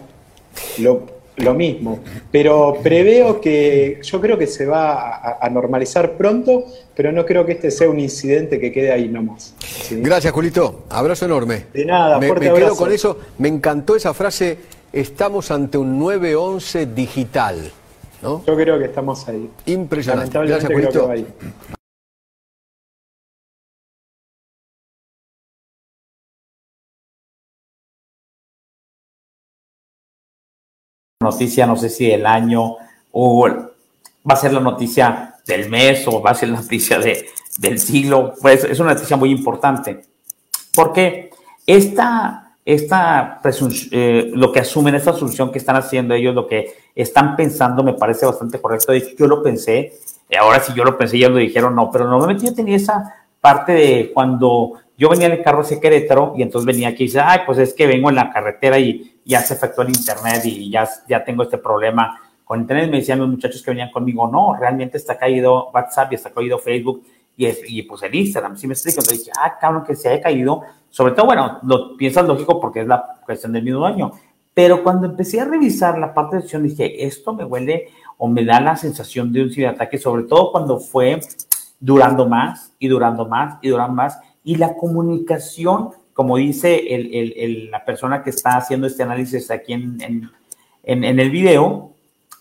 Lo, 0.80 1.54
mismo. 1.54 1.99
Pero 2.34 2.80
preveo 2.84 3.39
que 3.39 4.02
yo 4.04 4.19
creo 4.19 4.38
que 4.38 4.45
se 4.45 4.65
va 4.65 5.38
a, 5.39 5.49
normalizar 5.49 6.17
pronto, 6.17 6.65
pero 6.93 7.13
no 7.13 7.25
creo 7.25 7.45
que 7.45 7.54
este 7.54 7.71
sea 7.71 7.89
un 7.89 7.97
incidente 7.97 8.60
que 8.60 8.73
quede 8.73 8.91
ahí 8.91 9.08
nomás. 9.08 9.54
Gracias, 9.89 10.34
Julito. 10.34 10.84
Abrazo 10.89 11.23
enorme. 11.23 11.67
De 11.73 11.86
nada, 11.86 12.19
me, 12.19 12.28
fuerte 12.28 12.52
me 12.52 12.60
quedo 12.60 12.75
con 12.75 12.91
eso. 12.91 13.17
Me 13.38 13.47
encantó 13.47 13.95
esa 13.95 14.13
frase. 14.13 14.58
Estamos 14.91 15.49
ante 15.49 15.78
un 15.78 15.97
911 15.97 16.88
digital. 16.88 17.71
Yo 18.22 18.44
creo 18.44 18.78
que 18.78 18.86
estamos 18.86 19.28
ahí. 19.28 19.50
Impresionante. 19.66 20.38
Gracias, 20.38 20.72
Julito. 20.72 21.10
Noticia, 31.22 31.68
no 31.68 31.76
sé 31.76 31.90
si 31.90 32.08
del 32.08 32.26
año 32.26 32.78
o 33.12 33.48
va 33.48 34.34
a 34.34 34.36
ser 34.36 34.54
la 34.54 34.62
noticia 34.62 35.36
del 35.46 35.70
mes 35.70 36.08
o 36.08 36.22
va 36.22 36.32
a 36.32 36.36
ser 36.36 36.50
la 36.50 36.62
noticia 36.62 37.00
de, 37.00 37.28
del 37.58 37.80
siglo. 37.80 38.34
Pues 38.42 38.64
es 38.64 38.80
una 38.80 38.94
noticia 38.94 39.18
muy 39.18 39.32
importante. 39.32 40.02
Porque 40.74 41.32
esta 41.66 42.49
esta 42.74 43.42
eh, 43.92 44.30
lo 44.34 44.52
que 44.52 44.60
asumen, 44.60 44.94
esta 44.94 45.14
solución 45.14 45.52
que 45.52 45.58
están 45.58 45.76
haciendo 45.76 46.14
ellos, 46.14 46.36
lo 46.36 46.46
que 46.46 46.72
están 46.94 47.36
pensando, 47.36 47.84
me 47.84 47.94
parece 47.94 48.28
bastante 48.28 48.62
correcto. 48.62 48.92
De 48.92 49.00
hecho, 49.00 49.16
yo 49.18 49.28
lo 49.28 49.42
pensé, 49.42 49.94
ahora 50.40 50.60
sí 50.60 50.74
yo 50.76 50.84
lo 50.84 50.96
pensé, 50.96 51.18
ya 51.18 51.30
lo 51.30 51.38
dijeron, 51.38 51.76
no, 51.76 51.90
pero 51.90 52.06
normalmente 52.08 52.46
yo 52.46 52.54
tenía 52.54 52.76
esa 52.76 53.26
parte 53.42 53.72
de 53.72 54.12
cuando 54.14 54.74
yo 54.98 55.10
venía 55.10 55.26
en 55.26 55.34
el 55.34 55.42
carro 55.42 55.62
hacia 55.62 55.80
Querétaro 55.80 56.34
y 56.38 56.44
entonces 56.44 56.68
venía 56.68 56.90
aquí 56.90 57.06
y 57.06 57.08
dice, 57.08 57.22
ay, 57.22 57.40
pues 57.46 57.58
es 57.58 57.74
que 57.74 57.88
vengo 57.88 58.10
en 58.10 58.16
la 58.18 58.30
carretera 58.30 58.78
y 58.78 59.20
ya 59.26 59.42
se 59.42 59.56
efectuó 59.56 59.84
el 59.84 59.90
internet 59.90 60.42
y 60.46 60.70
ya, 60.70 60.88
ya 61.08 61.24
tengo 61.24 61.42
este 61.42 61.58
problema 61.58 62.22
con 62.44 62.60
internet. 62.60 62.92
Me 62.92 62.98
decían 62.98 63.18
los 63.18 63.30
muchachos 63.30 63.64
que 63.64 63.72
venían 63.72 63.90
conmigo, 63.90 64.30
no, 64.32 64.56
realmente 64.56 64.98
está 64.98 65.18
caído 65.18 65.72
WhatsApp 65.72 66.12
y 66.12 66.16
está 66.16 66.30
caído 66.30 66.60
Facebook 66.60 67.04
y, 67.39 67.45
es, 67.45 67.62
y 67.65 67.84
pues 67.84 68.04
el 68.04 68.13
Instagram, 68.13 68.58
si 68.58 68.67
me 68.67 68.73
explico. 68.73 68.99
Entonces 68.99 69.25
dije, 69.25 69.32
ah, 69.41 69.58
cabrón, 69.58 69.86
que 69.86 69.95
se 69.95 70.10
haya 70.10 70.21
caído 70.21 70.62
sobre 70.89 71.13
todo, 71.13 71.28
bueno, 71.28 71.60
lo 71.63 71.95
piensas 71.95 72.28
lógico 72.28 72.60
porque 72.60 72.82
es 72.82 72.88
la 72.88 73.21
cuestión 73.25 73.54
del 73.54 73.63
mismo 73.63 73.86
año. 73.86 74.12
Pero 74.54 74.84
cuando 74.84 75.06
empecé 75.08 75.39
a 75.39 75.45
revisar 75.45 75.97
la 75.97 76.13
parte 76.13 76.36
de 76.36 76.43
acción, 76.43 76.63
dije, 76.63 77.06
esto 77.06 77.34
me 77.34 77.45
huele 77.45 77.89
o 78.17 78.28
me 78.28 78.43
da 78.43 78.60
la 78.60 78.75
sensación 78.75 79.32
de 79.32 79.43
un 79.43 79.52
ciberataque, 79.52 79.97
sobre 79.97 80.23
todo 80.23 80.52
cuando 80.52 80.80
fue 80.80 81.21
durando 81.80 82.28
más 82.28 82.73
y 82.78 82.89
durando 82.89 83.25
más 83.25 83.58
y 83.62 83.69
durando 83.69 83.93
más. 83.93 84.19
Y 84.43 84.56
la 84.56 84.75
comunicación, 84.75 85.91
como 86.13 86.36
dice 86.36 86.93
el, 86.93 87.13
el, 87.38 87.71
la 87.71 87.86
persona 87.86 88.21
que 88.21 88.32
está 88.32 88.58
haciendo 88.58 88.88
este 88.88 89.04
análisis 89.04 89.49
aquí 89.49 89.71
en, 89.71 90.02
en, 90.02 90.30
en, 90.84 91.19
el 91.19 91.30
video, 91.30 91.88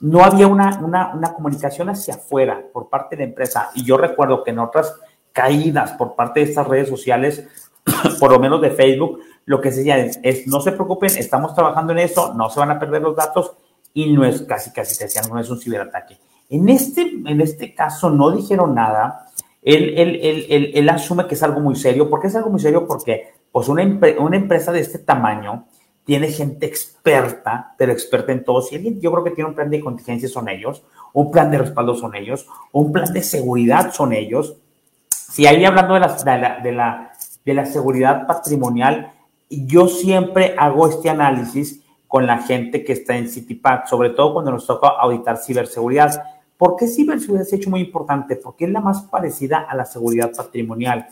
no 0.01 0.25
había 0.25 0.47
una, 0.47 0.79
una, 0.83 1.15
una 1.15 1.35
comunicación 1.35 1.89
hacia 1.89 2.15
afuera 2.15 2.63
por 2.73 2.89
parte 2.89 3.17
de 3.17 3.23
la 3.23 3.29
empresa. 3.29 3.71
Y 3.75 3.85
yo 3.85 3.97
recuerdo 3.97 4.45
que 4.45 4.51
en 4.51 4.59
otras 4.59 4.95
caídas 5.33 5.93
por 5.93 6.15
parte 6.15 6.41
de 6.41 6.47
estas 6.47 6.67
redes 6.67 6.89
sociales, 6.89 7.47
por 8.21 8.31
lo 8.31 8.39
menos 8.39 8.61
de 8.61 8.71
Facebook, 8.71 9.21
lo 9.45 9.61
que 9.61 9.71
se 9.73 9.79
decía 9.79 9.99
es, 9.99 10.47
no 10.47 10.61
se 10.61 10.73
preocupen, 10.73 11.11
estamos 11.17 11.55
trabajando 11.55 11.93
en 11.93 12.01
eso, 12.01 12.35
no 12.35 12.51
se 12.51 12.61
van 12.61 12.71
a 12.71 12.79
perder 12.79 13.03
los 13.03 13.17
datos 13.17 13.53
y 13.95 14.13
no 14.13 14.25
es 14.25 14.43
casi, 14.43 14.73
casi 14.73 14.97
te 14.97 15.05
decían, 15.05 15.25
no 15.31 15.41
es 15.41 15.49
un 15.49 15.59
ciberataque. 15.59 16.19
En 16.51 16.69
este, 16.69 17.03
en 17.03 17.41
este 17.41 17.75
caso 17.75 18.11
no 18.11 18.31
dijeron 18.31 18.75
nada. 18.75 19.27
Él, 19.63 19.95
él, 19.97 20.71
él, 20.75 20.89
asume 20.89 21.27
que 21.27 21.35
es 21.35 21.43
algo 21.43 21.61
muy 21.61 21.77
serio. 21.77 22.09
¿Por 22.09 22.21
qué 22.21 22.29
es 22.29 22.37
algo 22.37 22.51
muy 22.51 22.61
serio? 22.61 22.87
Porque 22.87 23.33
pues 23.51 23.69
una, 23.69 23.83
una 24.19 24.37
empresa 24.37 24.73
de 24.73 24.81
este 24.81 24.99
tamaño 24.99 25.67
tiene 26.09 26.29
gente 26.29 26.65
experta, 26.65 27.75
pero 27.77 27.93
experta 27.93 28.33
en 28.33 28.43
todo. 28.43 28.63
Si 28.63 28.75
alguien, 28.75 28.99
yo 28.99 29.13
creo 29.13 29.25
que 29.25 29.33
tiene 29.33 29.51
un 29.51 29.55
plan 29.55 29.69
de 29.69 29.79
contingencia, 29.79 30.27
son 30.27 30.49
ellos, 30.49 30.83
un 31.13 31.31
plan 31.31 31.51
de 31.51 31.59
respaldo 31.59 31.95
son 31.95 32.15
ellos, 32.15 32.47
un 32.73 32.93
plan 32.93 33.13
de 33.13 33.23
seguridad 33.23 33.93
son 33.93 34.15
ellos. 34.15 34.57
Si 35.11 35.47
ahí 35.47 35.67
hablando 35.67 35.93
de 35.93 36.01
la, 36.01 36.61
de 36.63 36.73
la 36.73 37.13
de 37.45 37.53
la 37.53 37.67
seguridad 37.67 38.27
patrimonial, 38.27 39.13
yo 39.51 39.87
siempre 39.87 40.55
hago 40.57 40.89
este 40.89 41.11
análisis 41.11 41.83
con 42.07 42.27
la 42.27 42.39
gente 42.39 42.85
que 42.85 42.95
está 42.95 43.19
en 43.19 43.29
CityPack, 43.29 43.87
sobre 43.87 44.09
todo 44.11 44.33
cuando 44.33 44.51
nos 44.51 44.67
toca 44.67 44.89
auditar 44.89 45.37
ciberseguridad. 45.37 46.23
¿Por 46.57 46.77
qué 46.77 46.87
ciberseguridad 46.87 47.45
se 47.45 47.57
ha 47.57 47.59
hecho 47.59 47.69
muy 47.69 47.81
importante? 47.81 48.37
Porque 48.37 48.65
es 48.65 48.71
la 48.71 48.81
más 48.81 49.03
parecida 49.03 49.59
a 49.59 49.77
la 49.77 49.85
seguridad 49.85 50.33
patrimonial. 50.35 51.07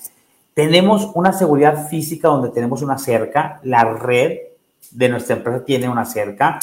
Tenemos 0.55 1.11
una 1.15 1.35
seguridad 1.35 1.87
física 1.89 2.29
donde 2.29 2.49
tenemos 2.49 2.81
una 2.81 2.97
cerca, 2.97 3.61
la 3.63 3.85
red 3.85 4.39
de 4.93 5.09
nuestra 5.09 5.37
empresa 5.37 5.65
tiene 5.65 5.89
una 5.89 6.05
cerca, 6.05 6.59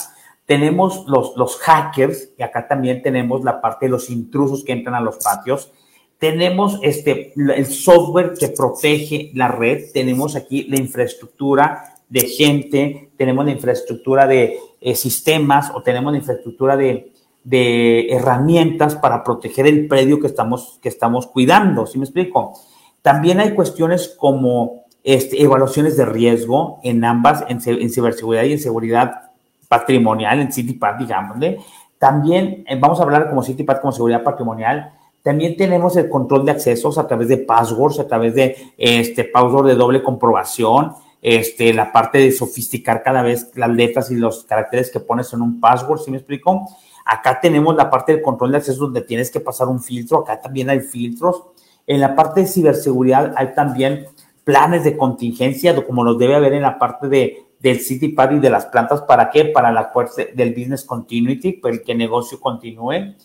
tenemos 0.46 1.06
los, 1.08 1.36
los 1.38 1.58
hackers 1.58 2.30
y 2.38 2.44
acá 2.44 2.68
también 2.68 3.02
tenemos 3.02 3.44
la 3.44 3.62
parte 3.62 3.86
de 3.86 3.92
los 3.92 4.10
intrusos 4.10 4.64
que 4.64 4.74
entran 4.74 4.96
a 4.96 5.02
los 5.02 5.18
patios. 5.18 5.72
Tenemos 6.18 6.80
este, 6.84 7.34
el 7.36 7.66
software 7.66 8.34
que 8.38 8.50
protege 8.50 9.32
la 9.34 9.48
red, 9.48 9.92
tenemos 9.94 10.36
aquí 10.36 10.66
la 10.70 10.78
infraestructura 10.78 11.96
de 12.10 12.22
gente, 12.22 13.12
tenemos 13.18 13.46
la 13.46 13.52
infraestructura 13.52 14.28
de 14.28 14.58
eh, 14.80 14.96
sistemas 14.96 15.72
o 15.74 15.82
tenemos 15.82 16.12
la 16.12 16.20
infraestructura 16.20 16.78
de, 16.78 17.12
de, 17.44 18.08
herramientas 18.10 18.96
para 18.96 19.24
proteger 19.24 19.68
el 19.68 19.88
predio 19.88 20.20
que 20.20 20.28
estamos, 20.28 20.80
que 20.82 20.90
estamos 20.90 21.28
cuidando, 21.28 21.86
¿sí 21.86 21.98
me 21.98 22.06
explico? 22.06 22.54
También 23.02 23.40
hay 23.40 23.54
cuestiones 23.54 24.16
como 24.18 24.83
este, 25.04 25.42
evaluaciones 25.42 25.98
de 25.98 26.06
riesgo 26.06 26.80
en 26.84 27.04
ambas, 27.04 27.44
en, 27.48 27.62
ciberseguridad 27.62 28.44
y 28.44 28.54
en 28.54 28.60
seguridad 28.60 29.32
patrimonial, 29.68 30.40
en 30.40 30.52
CityPad, 30.52 30.96
digámosle. 30.96 31.60
También 31.98 32.64
eh, 32.68 32.78
vamos 32.80 33.00
a 33.00 33.04
hablar 33.04 33.30
como 33.30 33.44
CityPad 33.44 33.82
como 33.82 33.92
seguridad 33.92 34.24
patrimonial 34.24 34.94
también 35.24 35.56
tenemos 35.56 35.96
el 35.96 36.10
control 36.10 36.46
de 36.46 36.52
accesos 36.52 36.98
a 36.98 37.08
través 37.08 37.30
de 37.30 37.38
passwords, 37.38 37.98
a 38.00 38.08
través 38.08 38.36
de 38.36 38.74
este 38.78 39.24
password 39.24 39.68
de 39.68 39.76
doble 39.76 40.04
comprobación, 40.04 40.92
este, 41.22 41.74
la 41.74 41.94
parte 41.94 42.18
de 42.18 42.34
sofisticar 42.34 43.02
cada 43.02 43.22
vez 43.22 43.50
las 43.56 43.70
letras 43.70 44.12
y 44.12 44.16
los 44.16 44.44
caracteres 44.44 44.92
que 44.92 45.00
pones 45.00 45.32
en 45.32 45.42
un 45.42 45.62
password, 45.62 46.02
¿sí 46.02 46.12
me 46.12 46.18
explico? 46.18 46.68
Acá 47.06 47.40
tenemos 47.40 47.74
la 47.74 47.90
parte 47.90 48.12
del 48.12 48.22
control 48.22 48.52
de 48.52 48.58
accesos 48.58 48.80
donde 48.80 49.02
tienes 49.02 49.32
que 49.32 49.40
pasar 49.40 49.70
un 49.70 49.82
filtro, 49.82 50.20
acá 50.20 50.42
también 50.42 50.70
hay 50.70 50.82
filtros. 50.82 51.42
En 51.88 52.02
la 52.02 52.16
parte 52.16 52.42
de 52.42 52.48
ciberseguridad 52.48 53.34
hay 53.38 53.54
también 53.54 54.08
planes 54.44 54.84
de 54.84 54.98
contingencia, 54.98 55.76
como 55.86 56.04
los 56.04 56.18
debe 56.18 56.36
haber 56.36 56.54
en 56.54 56.62
la 56.64 56.78
parte 56.78 57.08
de, 57.08 57.46
del 57.60 57.80
CityPad 57.80 58.32
y 58.32 58.40
de 58.40 58.50
las 58.50 58.66
plantas. 58.66 59.02
¿Para 59.02 59.30
qué? 59.30 59.46
Para 59.46 59.72
la 59.72 59.86
fuerza 59.86 60.24
del 60.34 60.54
business 60.54 60.84
continuity, 60.84 61.54
para 61.54 61.78
que 61.78 61.92
el 61.94 61.98
negocio 61.98 62.40
continúe 62.40 63.16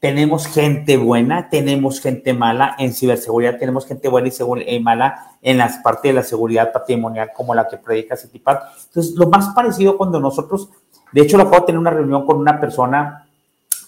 tenemos 0.00 0.46
gente 0.46 0.96
buena, 0.96 1.48
tenemos 1.48 2.00
gente 2.00 2.32
mala 2.32 2.76
en 2.78 2.92
ciberseguridad, 2.92 3.58
tenemos 3.58 3.84
gente 3.84 4.08
buena 4.08 4.28
y, 4.28 4.74
y 4.74 4.80
mala 4.80 5.32
en 5.42 5.58
las 5.58 5.78
partes 5.78 6.10
de 6.10 6.12
la 6.12 6.22
seguridad 6.22 6.72
patrimonial 6.72 7.30
como 7.34 7.54
la 7.54 7.66
que 7.66 7.78
predica 7.78 8.16
Citipad. 8.16 8.58
Entonces, 8.86 9.14
lo 9.16 9.28
más 9.28 9.48
parecido 9.54 9.96
cuando 9.96 10.20
nosotros, 10.20 10.70
de 11.12 11.22
hecho, 11.22 11.36
lo 11.36 11.50
puedo 11.50 11.64
tener 11.64 11.80
una 11.80 11.90
reunión 11.90 12.24
con 12.24 12.36
una 12.36 12.60
persona 12.60 13.26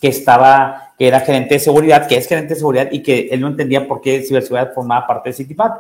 que 0.00 0.08
estaba, 0.08 0.94
que 0.98 1.06
era 1.06 1.20
gerente 1.20 1.54
de 1.54 1.60
seguridad, 1.60 2.08
que 2.08 2.16
es 2.16 2.26
gerente 2.26 2.54
de 2.54 2.60
seguridad 2.60 2.88
y 2.90 3.02
que 3.02 3.28
él 3.30 3.40
no 3.40 3.46
entendía 3.46 3.86
por 3.86 4.00
qué 4.00 4.22
ciberseguridad 4.22 4.72
formaba 4.74 5.06
parte 5.06 5.28
de 5.28 5.34
Citipad. 5.34 5.72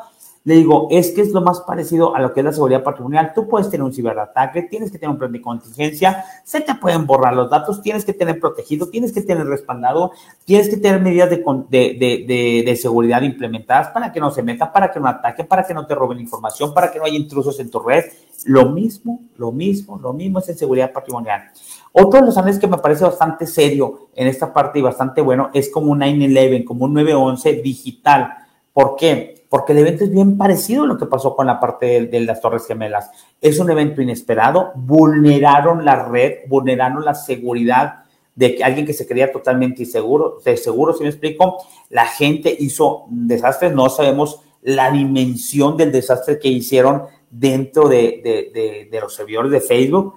Le 0.50 0.56
digo, 0.56 0.88
es 0.90 1.12
que 1.12 1.20
es 1.20 1.30
lo 1.30 1.42
más 1.42 1.60
parecido 1.60 2.16
a 2.16 2.20
lo 2.20 2.32
que 2.32 2.40
es 2.40 2.44
la 2.44 2.52
seguridad 2.52 2.82
patrimonial. 2.82 3.30
Tú 3.32 3.46
puedes 3.46 3.70
tener 3.70 3.84
un 3.84 3.92
ciberataque, 3.92 4.62
tienes 4.62 4.90
que 4.90 4.98
tener 4.98 5.12
un 5.12 5.16
plan 5.16 5.30
de 5.30 5.40
contingencia, 5.40 6.24
se 6.42 6.60
te 6.60 6.74
pueden 6.74 7.06
borrar 7.06 7.34
los 7.34 7.48
datos, 7.48 7.80
tienes 7.82 8.04
que 8.04 8.14
tener 8.14 8.40
protegido, 8.40 8.88
tienes 8.88 9.12
que 9.12 9.22
tener 9.22 9.46
respaldado, 9.46 10.10
tienes 10.44 10.68
que 10.68 10.76
tener 10.76 11.00
medidas 11.00 11.30
de, 11.30 11.36
de, 11.70 12.64
de, 12.66 12.76
seguridad 12.76 13.22
implementadas 13.22 13.90
para 13.90 14.10
que 14.10 14.18
no 14.18 14.32
se 14.32 14.42
metan, 14.42 14.72
para 14.72 14.90
que 14.90 14.98
no 14.98 15.06
ataquen, 15.06 15.46
para 15.46 15.62
que 15.62 15.72
no 15.72 15.86
te 15.86 15.94
roben 15.94 16.18
información, 16.18 16.74
para 16.74 16.90
que 16.90 16.98
no 16.98 17.04
haya 17.04 17.16
intrusos 17.16 17.60
en 17.60 17.70
tu 17.70 17.78
red. 17.78 18.06
Lo 18.46 18.70
mismo, 18.70 19.20
lo 19.36 19.52
mismo, 19.52 20.00
lo 20.02 20.12
mismo 20.12 20.40
es 20.40 20.48
en 20.48 20.58
seguridad 20.58 20.92
patrimonial. 20.92 21.42
Otro 21.92 22.18
de 22.18 22.26
los 22.26 22.36
análisis 22.36 22.60
que 22.60 22.66
me 22.66 22.78
parece 22.78 23.04
bastante 23.04 23.46
serio 23.46 24.08
en 24.16 24.26
esta 24.26 24.52
parte 24.52 24.80
y 24.80 24.82
bastante 24.82 25.20
bueno 25.20 25.50
es 25.54 25.70
como 25.70 25.92
un 25.92 26.00
9-11, 26.00 26.64
como 26.64 26.86
un 26.86 26.94
911 26.94 27.62
digital. 27.62 28.34
¿Por 28.72 28.96
qué? 28.96 29.39
Porque 29.50 29.72
el 29.72 29.78
evento 29.78 30.04
es 30.04 30.10
bien 30.10 30.38
parecido 30.38 30.84
a 30.84 30.86
lo 30.86 30.96
que 30.96 31.06
pasó 31.06 31.34
con 31.34 31.44
la 31.44 31.58
parte 31.58 32.06
de, 32.06 32.20
las 32.20 32.40
Torres 32.40 32.66
Gemelas. 32.66 33.10
Es 33.40 33.58
un 33.58 33.68
evento 33.68 34.00
inesperado, 34.00 34.70
vulneraron 34.76 35.84
la 35.84 36.04
red, 36.04 36.48
vulneraron 36.48 37.04
la 37.04 37.16
seguridad 37.16 38.04
de 38.36 38.60
alguien 38.62 38.86
que 38.86 38.92
se 38.92 39.08
creía 39.08 39.32
totalmente 39.32 39.82
inseguro, 39.82 40.38
de 40.44 40.56
seguro, 40.56 40.92
si 40.92 41.02
me 41.02 41.08
explico, 41.08 41.58
la 41.88 42.06
gente 42.06 42.56
hizo 42.60 43.06
desastres, 43.08 43.74
no 43.74 43.90
sabemos 43.90 44.40
la 44.62 44.92
dimensión 44.92 45.76
del 45.76 45.90
desastre 45.90 46.38
que 46.38 46.48
hicieron 46.48 47.02
dentro 47.28 47.88
de, 47.88 48.88
los 49.02 49.12
servidores 49.12 49.50
de 49.50 49.60
Facebook, 49.60 50.14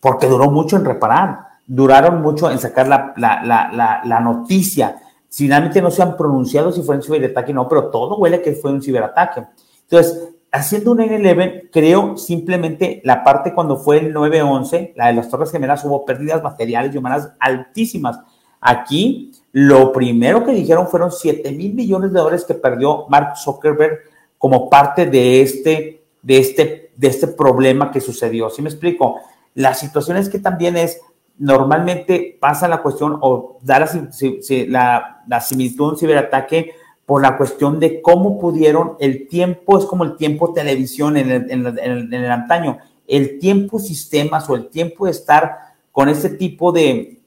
porque 0.00 0.28
duró 0.28 0.50
mucho 0.50 0.76
en 0.76 0.86
reparar, 0.86 1.40
duraron 1.66 2.22
mucho 2.22 2.50
en 2.50 2.58
sacar 2.58 2.88
la, 2.88 3.12
la 3.16 4.20
noticia 4.20 5.01
Finalmente 5.34 5.80
no 5.80 5.90
se 5.90 6.02
han 6.02 6.14
pronunciado 6.14 6.70
si 6.72 6.82
fue 6.82 6.94
un 6.94 7.02
ciberataque 7.02 7.52
o 7.52 7.54
no, 7.54 7.66
pero 7.66 7.88
todo 7.88 8.18
huele 8.18 8.42
que 8.42 8.52
fue 8.52 8.70
un 8.70 8.82
ciberataque. 8.82 9.44
Entonces, 9.80 10.28
haciendo 10.50 10.92
un 10.92 10.98
N11, 10.98 11.70
creo 11.72 12.18
simplemente 12.18 13.00
la 13.02 13.24
parte 13.24 13.54
cuando 13.54 13.78
fue 13.78 13.98
el 13.98 14.12
911, 14.12 14.92
la 14.94 15.06
de 15.06 15.14
las 15.14 15.30
Torres 15.30 15.50
Gemelas, 15.50 15.86
hubo 15.86 16.04
pérdidas 16.04 16.42
materiales 16.42 16.94
y 16.94 16.98
humanas 16.98 17.32
altísimas. 17.40 18.20
Aquí, 18.60 19.32
lo 19.52 19.90
primero 19.90 20.44
que 20.44 20.52
dijeron 20.52 20.86
fueron 20.86 21.10
7 21.10 21.50
mil 21.52 21.72
millones 21.72 22.12
de 22.12 22.18
dólares 22.18 22.44
que 22.44 22.52
perdió 22.52 23.06
Mark 23.08 23.38
Zuckerberg 23.38 24.00
como 24.36 24.68
parte 24.68 25.06
de 25.06 25.40
este, 25.40 26.04
de 26.20 26.38
este, 26.38 26.92
de 26.94 27.08
este 27.08 27.28
problema 27.28 27.90
que 27.90 28.02
sucedió. 28.02 28.50
¿Sí 28.50 28.60
me 28.60 28.68
explico? 28.68 29.18
La 29.54 29.72
situación 29.72 30.18
es 30.18 30.28
que 30.28 30.38
también 30.38 30.76
es, 30.76 31.00
normalmente 31.38 32.36
pasa 32.40 32.68
la 32.68 32.82
cuestión 32.82 33.18
o 33.20 33.58
da 33.62 33.80
la, 33.80 35.40
similitud 35.40 35.92
un 35.92 35.98
ciberataque 35.98 36.72
por 37.06 37.22
la 37.22 37.36
cuestión 37.36 37.80
de 37.80 38.00
cómo 38.00 38.38
pudieron, 38.38 38.96
el 39.00 39.28
tiempo 39.28 39.78
es 39.78 39.84
como 39.84 40.04
el 40.04 40.16
tiempo 40.16 40.52
televisión 40.52 41.16
en 41.16 41.30
el, 41.30 41.50
en 41.50 42.14
el, 42.14 42.30
antaño, 42.30 42.78
el 43.06 43.38
tiempo 43.38 43.78
sistemas 43.78 44.48
o 44.48 44.54
el 44.54 44.68
tiempo 44.68 45.06
de 45.06 45.10
estar 45.10 45.58
con 45.90 46.08
ese 46.08 46.30
tipo 46.30 46.72
de, 46.72 47.20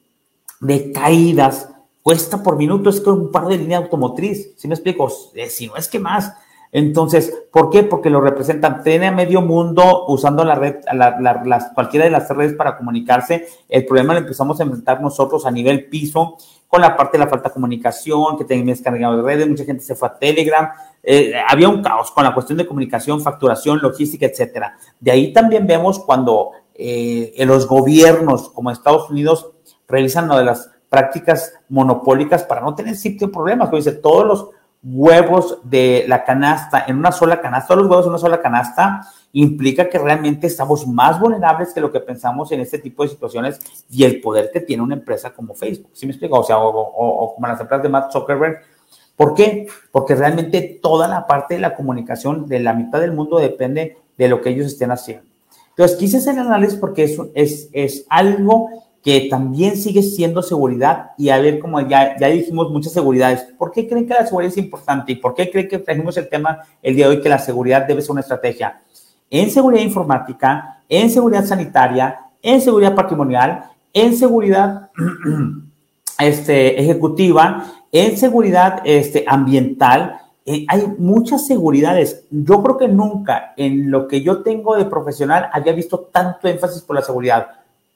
de 0.62 0.92
caídas 0.92 1.70
cuesta 2.06 2.44
por 2.44 2.56
minuto, 2.56 2.92
es 2.92 3.02
como 3.02 3.24
un 3.24 3.32
par 3.32 3.48
de 3.48 3.58
línea 3.58 3.80
automotriz, 3.80 4.54
¿sí 4.58 4.68
me 4.68 4.76
explico? 4.76 5.12
Eh, 5.34 5.50
si 5.50 5.66
no 5.66 5.76
es 5.76 5.88
que 5.88 5.98
más, 5.98 6.34
entonces, 6.78 7.34
¿por 7.54 7.70
qué? 7.70 7.84
Porque 7.84 8.10
lo 8.10 8.20
representan. 8.20 8.84
Tiene 8.84 9.08
a 9.08 9.12
medio 9.14 9.42
mundo 9.42 10.08
usando 10.10 10.44
la 10.44 10.56
red, 10.56 10.76
las, 10.92 11.72
cualquiera 11.74 12.04
de 12.04 12.12
las 12.12 12.28
redes 12.28 12.52
para 12.52 12.76
comunicarse. 12.76 13.48
El 13.70 13.86
problema 13.86 14.14
lo 14.14 14.20
empezamos 14.20 14.60
a 14.60 14.64
enfrentar 14.64 15.00
nosotros 15.00 15.46
a 15.46 15.52
nivel 15.52 15.86
piso 15.88 16.36
con 16.68 16.82
la 16.82 16.98
parte 16.98 17.18
de 17.18 17.24
la 17.24 17.30
falta 17.30 17.48
de 17.48 17.54
comunicación, 17.54 18.38
que 18.38 18.44
teníamos 18.44 18.80
descargado 18.80 19.16
de 19.16 19.24
redes, 19.24 19.48
mucha 19.48 19.64
gente 19.64 19.86
se 19.86 19.96
fue 19.96 20.10
a 20.10 20.20
Telegram. 20.20 20.68
Eh, 21.02 21.32
había 21.48 21.70
un 21.70 21.82
caos 21.82 22.12
con 22.12 22.26
la 22.26 22.34
cuestión 22.34 22.58
de 22.58 22.68
comunicación, 22.68 23.22
facturación, 23.22 23.80
logística, 23.82 24.26
etcétera. 24.26 24.76
De 25.00 25.12
ahí 25.12 25.32
también 25.32 25.66
vemos 25.66 26.00
cuando 26.00 26.52
eh, 26.74 27.34
los 27.46 27.70
gobiernos 27.70 28.50
como 28.50 28.70
Estados 28.70 29.10
Unidos 29.10 29.50
revisan 29.88 30.28
lo 30.28 30.38
de 30.38 30.44
las 30.44 30.70
prácticas 30.90 31.54
monopólicas 31.70 32.44
para 32.44 32.60
no 32.60 32.76
tener 32.76 32.98
sitio 32.98 33.32
problemas. 33.32 33.70
Como 33.70 33.78
dice, 33.78 33.94
todos 33.94 34.28
los 34.28 34.50
huevos 34.86 35.58
de 35.64 36.06
la 36.08 36.24
canasta 36.24 36.86
en 36.88 36.98
una 36.98 37.12
sola 37.12 37.42
canasta, 37.42 37.70
todos 37.70 37.82
los 37.82 37.90
huevos 37.90 38.06
en 38.06 38.12
una 38.12 38.20
sola 38.20 38.40
canasta, 38.40 39.02
implica 39.34 39.90
que 39.90 39.98
realmente 39.98 40.48
estamos 40.48 40.86
más 40.88 41.20
vulnerables 41.20 41.74
que 41.74 41.82
lo 41.82 41.92
que 41.92 42.00
pensamos 42.00 42.52
en 42.52 42.62
este 42.62 42.78
tipo 42.78 43.04
de 43.04 43.10
situaciones 43.10 43.60
y 43.90 44.04
el 44.04 44.22
poder 44.22 44.52
que 44.54 44.62
tiene 44.62 44.84
una 44.84 44.96
empresa 44.96 45.34
como 45.34 45.56
Facebook. 45.56 45.90
¿Sí 45.94 46.06
me 46.06 46.12
explico? 46.12 46.40
O 46.40 46.44
sea, 46.44 46.60
o, 46.60 47.34
como 47.34 47.48
las 47.48 47.60
empresas 47.60 47.84
de 47.84 47.90
Matt 47.90 48.12
Zuckerberg. 48.12 48.60
¿Por 49.16 49.34
qué? 49.34 49.68
Porque 49.92 50.14
realmente 50.14 50.80
toda 50.82 51.08
la 51.08 51.26
parte 51.26 51.56
de 51.56 51.62
la 51.62 51.76
comunicación 51.76 52.48
de 52.48 52.60
la 52.60 52.74
mitad 52.74 53.02
del 53.02 53.14
mundo 53.14 53.40
depende 53.40 53.98
de 54.18 54.28
lo 54.28 54.42
que 54.42 54.52
ellos 54.52 54.68
estén 54.68 54.92
haciendo. 54.92 55.26
Entonces, 55.70 55.98
quise 55.98 56.18
hacer 56.18 56.36
el 56.36 56.42
análisis 56.42 56.78
porque 56.78 57.04
es, 57.04 57.20
es, 57.34 57.70
es 57.74 58.06
algo 58.10 58.70
que 59.06 59.28
también 59.30 59.78
sigue 59.78 60.02
siendo 60.02 60.42
seguridad 60.42 61.12
y 61.16 61.30
a 61.30 61.38
ver, 61.38 61.60
como 61.60 61.80
ya, 61.80 62.18
ya 62.18 62.26
dijimos, 62.26 62.72
muchas 62.72 62.92
seguridades. 62.92 63.46
¿Por 63.56 63.72
qué 63.72 63.88
creen 63.88 64.08
que 64.08 64.16
la 64.16 64.26
seguridad 64.26 64.52
es 64.52 64.58
importante 64.58 65.12
y 65.12 65.16
por 65.18 65.36
qué 65.36 65.52
creen 65.52 65.68
que 65.68 65.78
trajimos 65.78 66.18
el 66.18 66.28
tema 66.28 66.62
el 66.82 66.96
día 66.96 67.08
de 67.08 67.16
hoy 67.16 67.22
que 67.22 67.30
la 67.30 67.38
seguridad 67.38 67.86
debe 67.86 68.02
ser 68.02 68.14
una 68.14 68.22
estrategia? 68.22 68.82
En 69.30 69.52
seguridad 69.52 69.84
informática, 69.84 70.82
en 70.90 71.12
seguridad 71.12 71.46
sanitaria, 71.46 72.20
en 72.42 72.60
seguridad 72.60 72.96
patrimonial, 72.96 73.66
en 73.94 74.18
seguridad 74.18 74.90
este, 76.20 76.82
ejecutiva, 76.82 77.64
en 77.92 78.18
seguridad 78.18 78.82
este, 78.86 79.24
ambiental, 79.28 80.20
eh, 80.48 80.66
hay 80.68 80.84
muchas 80.98 81.46
seguridades. 81.46 82.24
Yo 82.32 82.64
creo 82.64 82.78
que 82.80 82.88
nunca 82.88 83.54
en 83.56 83.92
lo 83.92 84.08
que 84.08 84.24
yo 84.24 84.42
tengo 84.42 84.76
de 84.76 84.86
profesional 84.86 85.48
había 85.54 85.74
visto 85.74 86.00
tanto 86.12 86.48
énfasis 86.48 86.82
por 86.82 86.96
la 86.96 87.04
seguridad. 87.04 87.50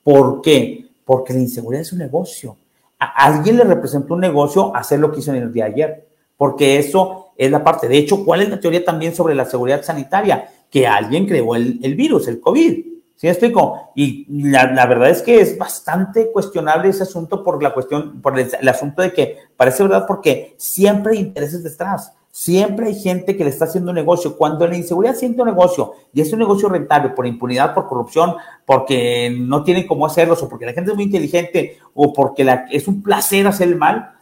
¿Por 0.04 0.44
qué? 0.44 0.89
Porque 1.10 1.34
la 1.34 1.40
inseguridad 1.40 1.82
es 1.82 1.92
un 1.92 1.98
negocio. 1.98 2.56
A 3.00 3.26
alguien 3.26 3.58
le 3.58 3.64
representa 3.64 4.14
un 4.14 4.20
negocio 4.20 4.76
hacer 4.76 5.00
lo 5.00 5.12
que 5.12 5.22
hizo 5.22 5.34
en 5.34 5.42
el 5.42 5.52
día 5.52 5.66
de 5.66 5.72
ayer, 5.72 6.08
porque 6.38 6.78
eso 6.78 7.32
es 7.36 7.50
la 7.50 7.64
parte. 7.64 7.88
De 7.88 7.98
hecho, 7.98 8.24
¿cuál 8.24 8.44
es 8.44 8.50
la 8.50 8.60
teoría 8.60 8.86
también 8.86 9.16
sobre 9.16 9.34
la 9.34 9.46
seguridad 9.46 9.82
sanitaria? 9.82 10.48
Que 10.70 10.86
alguien 10.86 11.26
creó 11.26 11.56
el, 11.56 11.96
virus, 11.96 12.28
el 12.28 12.40
COVID. 12.40 12.86
¿Sí 13.16 13.26
me 13.26 13.32
explico? 13.32 13.90
Y 13.96 14.28
la, 14.52 14.86
verdad 14.86 15.10
es 15.10 15.24
que 15.24 15.42
es 15.42 15.58
bastante 15.58 16.32
cuestionable 16.32 16.90
ese 16.90 17.02
asunto 17.02 17.44
por 17.44 17.64
la 17.64 17.74
cuestión, 17.74 18.22
por 18.22 18.40
el, 18.40 18.48
el 18.62 18.68
asunto 18.70 19.02
de 19.02 19.12
que 19.12 19.36
parece 19.58 19.82
verdad 19.82 20.06
porque 20.08 20.54
siempre 20.58 21.14
hay 21.14 21.22
intereses 21.22 21.64
detrás. 21.64 22.14
Siempre 22.42 22.88
hay 22.88 22.96
gente 22.96 23.36
que 23.36 23.44
le 23.44 23.50
está 23.50 23.66
haciendo 23.66 23.92
un 23.92 23.96
negocio. 23.96 24.38
Cuando 24.38 24.66
la 24.66 24.78
inseguridad 24.78 25.14
siente 25.14 25.42
un 25.42 25.50
negocio 25.50 25.92
y 26.14 26.22
es 26.22 26.32
un 26.32 26.40
negocio 26.40 26.70
rentable 26.70 27.10
por 27.10 27.28
impunidad, 27.28 27.74
por 27.74 27.86
corrupción, 27.86 28.34
porque 28.66 29.30
no 29.38 29.62
tienen 29.62 29.86
cómo 29.86 30.06
hacerlo, 30.06 30.38
o 30.42 30.48
porque 30.48 30.66
la 30.66 30.72
gente 30.72 30.92
es 30.92 30.96
muy 30.96 31.04
inteligente, 31.04 31.78
o 31.94 32.14
porque 32.14 32.50
es 32.72 32.88
un 32.88 33.04
placer 33.04 33.46
hacer 33.46 33.68
el 33.68 33.76
mal, 33.76 34.14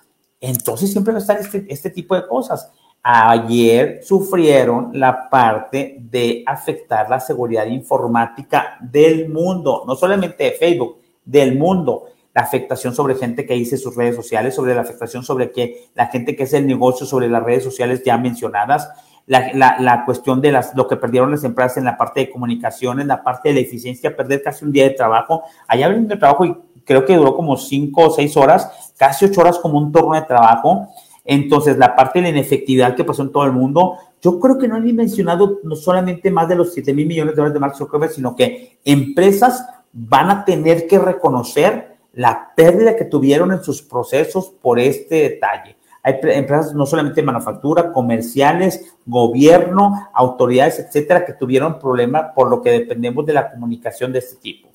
entonces 0.42 0.92
siempre 0.92 1.14
va 1.14 1.20
a 1.20 1.22
estar 1.22 1.38
este, 1.38 1.68
este 1.70 1.92
tipo 1.92 2.16
de 2.16 2.26
cosas. 2.26 2.72
Ayer 3.04 4.00
sufrieron 4.02 4.90
la 4.94 5.30
parte 5.30 5.98
de 6.00 6.42
afectar 6.44 7.08
la 7.12 7.20
seguridad 7.20 7.68
informática 7.68 8.80
del 8.82 9.30
mundo, 9.30 9.84
no 9.86 9.96
solamente 9.96 10.44
de 10.44 10.52
Facebook, 10.54 10.98
del 11.24 11.56
mundo. 11.56 12.06
La 12.38 12.44
afectación 12.44 12.94
sobre 12.94 13.16
gente 13.16 13.48
que 13.48 13.56
dice 13.56 13.78
sus 13.78 13.96
redes 13.96 14.16
sociales, 14.16 14.54
sobre 14.54 14.76
la 14.76 14.82
afectación 14.82 15.24
sobre 15.24 15.52
que 15.52 15.88
la 15.96 16.06
gente 16.06 16.36
que 16.36 16.44
es 16.44 16.54
el 16.54 16.68
negocio, 16.68 17.08
sobre 17.08 17.28
las 17.30 17.42
redes 17.42 17.64
sociales 17.64 18.04
ya 18.06 18.16
mencionadas, 18.20 18.92
la, 19.26 20.04
cuestión 20.06 20.40
de 20.40 20.52
las, 20.52 20.76
lo 20.76 20.88
que 20.88 20.98
perdieron 20.98 21.32
las 21.32 21.44
empresas 21.44 21.78
en 21.78 21.86
la 21.86 21.98
parte 21.98 22.20
de 22.20 22.30
comunicación, 22.30 23.00
en 23.00 23.08
la 23.08 23.24
parte 23.24 23.50
de 23.50 23.56
la 23.56 23.62
eficiencia, 23.62 24.16
perder 24.16 24.44
casi 24.44 24.66
un 24.66 24.72
día 24.72 24.84
de 24.84 24.92
trabajo. 24.92 25.46
Allá 25.68 25.88
hablando 25.88 26.10
de 26.10 26.20
trabajo 26.20 26.46
y 26.46 26.56
creo 26.86 27.06
que 27.06 27.16
duró 27.16 27.36
como 27.36 27.58
cinco 27.58 28.06
o 28.06 28.10
seis 28.12 28.38
horas, 28.38 28.94
casi 28.98 29.26
ocho 29.26 29.42
horas 29.42 29.58
como 29.58 29.80
un 29.80 29.92
turno 29.92 30.14
de 30.14 30.22
trabajo. 30.22 30.90
Entonces, 31.26 31.76
la 31.80 31.96
parte 31.96 32.20
de 32.20 32.24
la 32.24 32.30
inefectividad 32.30 32.96
que 32.96 33.04
pasó 33.04 33.24
en 33.24 33.32
todo 33.32 33.46
el 33.46 33.52
mundo, 33.52 33.98
yo 34.22 34.40
creo 34.40 34.60
que 34.60 34.68
no 34.68 34.76
han 34.76 34.86
dimensionado 34.86 35.60
no 35.64 35.76
solamente 35.76 36.30
más 36.30 36.48
de 36.48 36.56
los 36.56 36.72
7 36.72 36.94
mil 36.94 37.08
millones 37.08 37.34
de 37.34 37.38
dólares 37.38 37.56
de 37.56 37.60
Mark 37.60 37.76
Zuckerberg, 37.76 38.12
sino 38.12 38.36
que 38.36 38.78
empresas 38.86 39.66
van 39.92 40.30
a 40.30 40.46
tener 40.46 40.86
que 40.86 41.00
reconocer 41.00 41.87
la 42.18 42.52
pérdida 42.56 42.96
que 42.96 43.06
tuvieron 43.06 43.52
en 43.52 43.64
sus 43.64 43.84
procesos 43.84 44.52
por 44.60 44.80
este 44.80 45.30
detalle. 45.30 45.78
Hay 46.02 46.16
empresas 46.24 46.74
no 46.74 46.88
solamente 46.88 47.22
de 47.22 47.28
manufactura, 47.28 47.94
comerciales, 47.94 48.96
gobierno, 49.06 50.10
autoridades, 50.14 50.80
etcétera, 50.80 51.24
que 51.24 51.34
tuvieron 51.34 51.78
problemas 51.78 52.32
por 52.34 52.50
lo 52.50 52.64
que 52.64 52.72
dependemos 52.72 53.24
de 53.24 53.34
la 53.34 53.52
comunicación 53.52 54.12
de 54.12 54.20
este 54.20 54.38
tipo. 54.38 54.68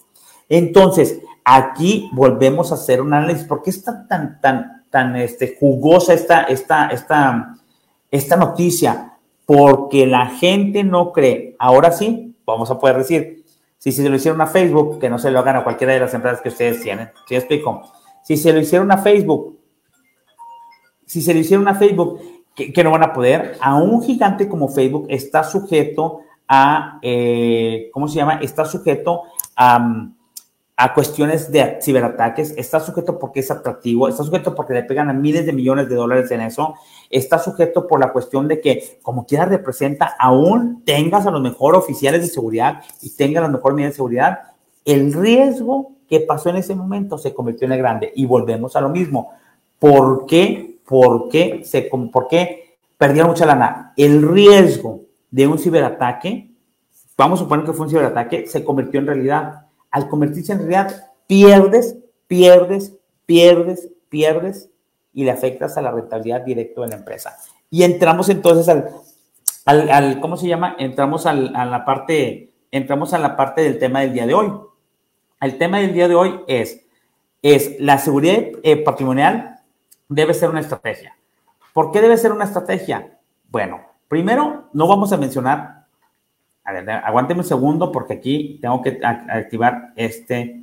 Entonces, 0.49 1.19
aquí 1.45 2.09
volvemos 2.13 2.71
a 2.71 2.77
hacer 2.77 3.01
un 3.01 3.13
análisis. 3.13 3.45
¿Por 3.45 3.61
qué 3.61 3.71
está 3.71 4.07
tan, 4.07 4.41
tan, 4.41 4.85
tan 4.89 5.17
este, 5.17 5.57
jugosa 5.59 6.15
esta, 6.15 6.45
esta, 6.45 6.91
esta, 6.91 7.57
esta 8.09 8.37
noticia? 8.37 9.15
Porque 9.47 10.07
la 10.07 10.27
gente 10.27 10.85
no 10.85 11.11
cree. 11.11 11.57
Ahora 11.59 11.91
sí, 11.91 12.37
vamos 12.47 12.71
a 12.71 12.79
poder 12.79 12.99
decir, 12.99 13.42
si 13.83 13.91
se 13.91 14.09
lo 14.09 14.15
hicieron 14.15 14.41
a 14.41 14.47
Facebook, 14.47 15.01
que 15.01 15.11
no 15.11 15.19
se 15.19 15.29
lo 15.29 15.41
hagan 15.41 15.57
a 15.57 15.65
cualquiera 15.65 15.93
de 15.93 15.99
las 15.99 16.15
empresas 16.15 16.41
que 16.41 16.51
ustedes 16.51 16.81
tienen. 16.81 17.11
¿Sí 17.27 17.35
explico? 17.35 17.83
Si 18.23 18.37
se 18.37 18.53
lo 18.53 18.61
hicieron 18.61 18.93
a 18.93 18.99
Facebook, 18.99 19.59
si 21.05 21.21
se 21.21 21.35
lo 21.35 21.41
hicieron 21.41 21.67
a 21.67 21.75
Facebook, 21.75 22.21
que, 22.55 22.85
no 22.85 22.93
van 22.93 23.03
a 23.03 23.13
poder, 23.13 23.59
a 23.61 23.75
un 23.75 24.01
gigante 24.01 24.49
como 24.49 24.69
Facebook 24.69 25.07
está 25.09 25.43
sujeto 25.43 26.21
a, 26.47 27.01
eh, 27.03 27.91
¿cómo 27.93 28.07
se 28.07 28.15
llama? 28.15 28.35
Está 28.35 28.65
sujeto 28.67 29.25
a, 29.57 29.85
a 30.83 30.95
cuestiones 30.95 31.53
de 31.53 31.79
ciberataques, 31.81 32.55
está 32.57 32.81
sujeto 32.81 33.19
porque 33.19 33.41
es 33.41 33.51
atractivo, 33.51 34.09
está 34.09 34.25
sujeto 34.25 34.55
porque 34.55 34.75
le 34.75 34.83
pegan 34.83 35.11
a 35.11 35.13
miles 35.13 35.47
de 35.47 35.53
millones 35.53 35.89
de 35.89 35.95
dólares 35.95 36.31
en 36.31 36.41
eso, 36.41 36.75
está 37.09 37.39
sujeto 37.39 37.87
por 37.87 38.01
la 38.01 38.13
cuestión 38.13 38.49
de 38.49 38.61
que, 38.61 38.99
como 39.03 39.27
quiera 39.27 39.45
representa, 39.45 40.15
aún 40.19 40.83
tengas 40.85 41.27
a 41.27 41.31
los 41.31 41.41
mejores 41.41 41.81
oficiales 41.81 42.23
de 42.23 42.29
seguridad 42.29 42.83
y 43.01 43.11
tengas 43.15 43.43
las 43.43 43.53
mejores 43.53 43.77
medidas 43.77 43.93
de 43.93 43.97
seguridad, 43.97 44.39
el 44.85 45.13
riesgo 45.13 45.93
que 46.09 46.21
pasó 46.21 46.51
en 46.51 46.57
ese 46.57 46.75
momento 46.75 47.17
se 47.17 47.33
convirtió 47.33 47.67
en 47.67 47.73
el 47.73 47.79
grande. 47.79 48.13
Y 48.17 48.27
volvemos 48.27 48.75
a 48.75 48.81
lo 48.81 48.89
mismo. 48.89 49.31
¿Por 49.79 50.27
qué 50.27 50.73
¿Por 50.93 51.29
qué, 51.29 51.63
se, 51.65 51.89
¿Por 52.13 52.29
qué 52.29 52.77
perdieron 52.99 53.31
mucha 53.31 53.47
lana? 53.47 53.93
El 53.97 54.29
riesgo 54.29 55.03
de 55.31 55.47
un 55.47 55.59
ciberataque, 55.59 56.51
vamos 57.17 57.41
a 57.41 57.45
suponer 57.45 57.65
que 57.65 57.73
fue 57.73 57.87
un 57.87 57.91
ciberataque, 57.91 58.47
se 58.47 58.65
convirtió 58.65 59.01
en 59.01 59.07
realidad. 59.07 59.62
Al 59.93 60.09
convertirse 60.09 60.53
en 60.53 60.59
realidad, 60.59 61.13
pierdes, 61.29 61.97
pierdes, 62.27 62.95
pierdes, 63.25 63.89
pierdes 64.09 64.69
y 65.13 65.25
le 65.25 65.31
afectas 65.31 65.77
a 65.77 65.83
la 65.83 65.93
rentabilidad 65.93 66.41
directa 66.41 66.81
de 66.81 66.89
la 66.89 66.97
empresa. 66.97 67.37
Y 67.71 67.85
entramos 67.85 68.29
entonces 68.29 68.69
al, 68.69 69.91
al, 69.91 70.21
¿cómo 70.21 70.37
se 70.37 70.49
llama? 70.49 70.75
Entramos 70.79 71.27
a 71.27 71.33
la 71.33 71.85
parte, 71.85 72.53
entramos 72.71 73.15
a 73.15 73.19
la 73.19 73.37
parte 73.37 73.63
del 73.63 73.79
tema 73.79 74.01
del 74.01 74.13
día 74.13 74.27
de 74.27 74.35
hoy. 74.35 74.53
El 75.41 75.59
tema 75.59 75.79
del 75.79 75.93
día 75.93 76.09
de 76.09 76.15
hoy 76.15 76.41
es, 76.49 76.85
es 77.43 77.79
la 77.81 77.99
seguridad 77.99 78.43
eh, 78.63 78.77
patrimonial 78.77 79.61
debe 80.09 80.35
ser 80.35 80.51
una 80.51 80.61
estrategia. 80.61 81.17
¿Por 81.73 81.91
qué 81.91 82.01
debe 82.01 82.17
ser 82.17 82.33
una 82.33 82.45
estrategia? 82.45 83.19
Bueno, 83.49 83.81
primero, 84.09 84.69
no 84.73 84.87
vamos 84.87 85.13
a 85.13 85.17
mencionar, 85.17 85.82
a 86.65 86.73
ver, 86.73 86.89
aguánteme 86.91 87.41
un 87.41 87.47
segundo 87.47 87.91
porque 87.91 88.15
aquí 88.15 88.59
tengo 88.61 88.81
que 88.83 89.01
activar 89.03 89.93
este, 89.97 90.63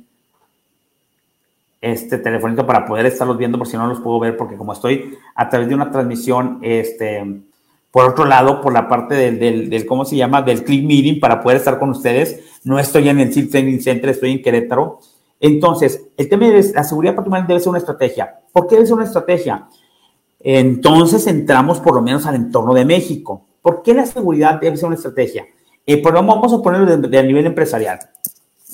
este 1.80 2.18
telefonito 2.18 2.66
para 2.66 2.86
poder 2.86 3.06
estarlos 3.06 3.36
viendo, 3.36 3.58
por 3.58 3.66
si 3.66 3.76
no 3.76 3.86
los 3.86 4.00
puedo 4.00 4.18
ver, 4.18 4.36
porque 4.36 4.56
como 4.56 4.72
estoy 4.72 5.14
a 5.34 5.48
través 5.48 5.68
de 5.68 5.74
una 5.74 5.90
transmisión, 5.90 6.58
este, 6.62 7.42
por 7.90 8.08
otro 8.10 8.24
lado, 8.24 8.60
por 8.60 8.72
la 8.72 8.88
parte 8.88 9.14
del, 9.14 9.68
del, 9.68 9.86
¿cómo 9.86 10.04
se 10.04 10.16
llama? 10.16 10.42
Del 10.42 10.64
Click 10.64 10.84
Meeting 10.84 11.20
para 11.20 11.42
poder 11.42 11.58
estar 11.58 11.78
con 11.78 11.90
ustedes. 11.90 12.60
No 12.64 12.78
estoy 12.78 13.08
en 13.08 13.20
el 13.20 13.32
SIL 13.32 13.50
Training 13.50 13.80
Center, 13.80 14.10
estoy 14.10 14.32
en 14.32 14.42
Querétaro. 14.42 15.00
Entonces, 15.40 16.06
el 16.16 16.28
tema 16.28 16.46
de 16.46 16.72
la 16.74 16.84
seguridad 16.84 17.14
patrimonial 17.14 17.46
debe 17.46 17.60
ser 17.60 17.70
una 17.70 17.78
estrategia. 17.78 18.40
¿Por 18.52 18.66
qué 18.66 18.76
debe 18.76 18.86
ser 18.86 18.94
una 18.94 19.04
estrategia? 19.04 19.66
Entonces 20.40 21.26
entramos 21.26 21.80
por 21.80 21.94
lo 21.94 22.02
menos 22.02 22.26
al 22.26 22.34
entorno 22.34 22.72
de 22.72 22.84
México. 22.84 23.46
¿Por 23.60 23.82
qué 23.82 23.92
la 23.92 24.06
seguridad 24.06 24.60
debe 24.60 24.76
ser 24.76 24.86
una 24.86 24.96
estrategia? 24.96 25.44
Eh, 25.92 26.00
pues 26.00 26.14
vamos 26.14 26.52
a 26.52 26.62
ponerlo 26.62 26.96
de, 26.96 27.22
nivel 27.24 27.46
empresarial. 27.46 27.98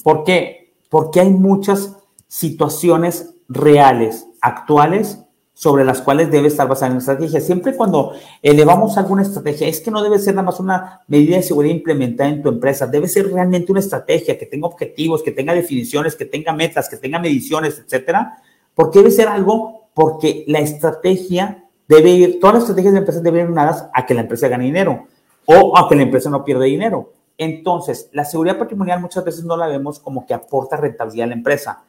¿Por 0.03 0.23
qué? 0.23 0.75
Porque 0.91 1.21
hay 1.21 1.31
muchas 1.31 1.97
situaciones 2.29 3.37
reales, 3.49 4.27
actuales, 4.43 5.21
sobre 5.55 5.87
las 5.87 6.03
cuales 6.03 6.31
debe 6.31 6.49
estar 6.49 6.69
basada 6.69 6.93
en 6.93 6.99
estrategia. 6.99 7.41
Siempre 7.41 7.75
cuando 7.75 8.13
elevamos 8.43 8.99
alguna 8.99 9.23
estrategia, 9.23 9.67
es 9.67 9.81
que 9.81 9.91
no 9.91 10.03
debe 10.03 10.19
ser 10.19 10.35
nada 10.35 10.45
más 10.45 10.61
una 10.61 11.01
medida 11.09 11.37
de 11.37 11.43
seguridad 11.43 11.75
implementada 11.75 12.29
en 12.29 12.43
tu 12.43 12.51
empresa, 12.51 12.87
debe 12.87 13.09
ser 13.09 13.33
realmente 13.33 13.73
una 13.73 13.81
estrategia 13.81 14.39
que 14.39 14.45
tenga 14.45 14.67
objetivos, 14.67 15.23
que 15.23 15.33
tenga 15.33 15.55
definiciones, 15.55 16.17
que 16.17 16.27
tenga 16.27 16.53
metas, 16.53 16.87
que 16.87 16.99
tenga 16.99 17.19
mediciones, 17.19 17.79
etcétera. 17.83 18.43
¿Por 18.75 18.91
qué 18.91 18.99
debe 18.99 19.11
ser 19.11 19.29
algo? 19.29 19.89
Porque 19.95 20.45
la 20.49 20.59
estrategia 20.59 21.65
debe 21.89 22.11
ir, 22.11 22.41
todas 22.41 22.57
las 22.57 22.65
estrategias 22.65 22.93
de 22.93 22.99
empresas 22.99 23.23
deben 23.23 23.47
ir 23.47 23.51
unadas 23.51 23.87
a 23.95 24.05
que 24.05 24.13
la 24.13 24.21
empresa 24.21 24.49
gane 24.49 24.65
dinero 24.65 25.07
o 25.47 25.77
a 25.79 25.89
que 25.89 25.97
la 25.97 26.03
empresa 26.03 26.31
no 26.31 26.45
pierda 26.45 26.65
dinero. 26.65 27.13
Entonces, 27.39 28.09
la 28.13 28.25
seguridad 28.25 28.59
patrimonial 28.59 29.01
muchas 29.01 29.25
veces 29.25 29.45
no 29.45 29.57
la 29.57 29.67
vemos 29.67 30.01
como 30.01 30.27
que 30.27 30.35
aporta 30.35 30.77
rentabilidad 30.77 31.25
a 31.25 31.29
la 31.29 31.35
empresa. 31.35 31.85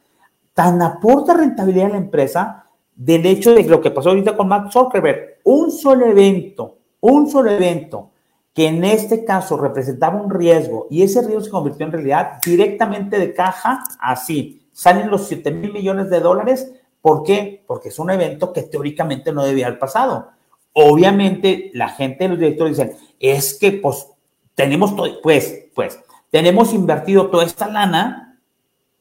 Tan 0.54 0.80
aporta 0.82 1.34
rentabilidad 1.34 1.86
a 1.86 1.90
la 1.90 1.98
empresa 1.98 2.66
del 2.94 3.24
hecho 3.26 3.54
de 3.54 3.64
lo 3.64 3.80
que 3.80 3.90
pasó 3.90 4.10
ahorita 4.10 4.36
con 4.36 4.48
Mark 4.48 4.72
Zuckerberg. 4.72 5.38
Un 5.44 5.70
solo 5.70 6.06
evento, 6.06 6.78
un 7.00 7.30
solo 7.30 7.50
evento 7.50 8.10
que 8.52 8.66
en 8.66 8.84
este 8.84 9.24
caso 9.24 9.56
representaba 9.56 10.20
un 10.20 10.30
riesgo 10.30 10.88
y 10.90 11.02
ese 11.02 11.22
riesgo 11.22 11.44
se 11.44 11.50
convirtió 11.50 11.86
en 11.86 11.92
realidad 11.92 12.38
directamente 12.44 13.18
de 13.18 13.32
caja, 13.32 13.84
así. 14.00 14.68
Salen 14.72 15.10
los 15.10 15.28
7 15.28 15.52
mil 15.52 15.72
millones 15.72 16.10
de 16.10 16.20
dólares. 16.20 16.72
¿Por 17.00 17.22
qué? 17.22 17.62
Porque 17.66 17.90
es 17.90 17.98
un 18.00 18.10
evento 18.10 18.52
que 18.52 18.62
teóricamente 18.62 19.32
no 19.32 19.44
debía 19.44 19.68
haber 19.68 19.78
pasado. 19.78 20.30
Obviamente, 20.72 21.70
la 21.74 21.88
gente 21.88 22.24
de 22.24 22.30
los 22.30 22.38
directores 22.38 22.76
dicen, 22.76 22.96
es 23.18 23.54
que 23.58 23.72
pues 23.72 24.08
tenemos 24.54 24.94
pues, 25.22 25.66
pues, 25.74 25.98
tenemos 26.30 26.72
invertido 26.72 27.28
toda 27.28 27.44
esta 27.44 27.68
lana 27.68 28.28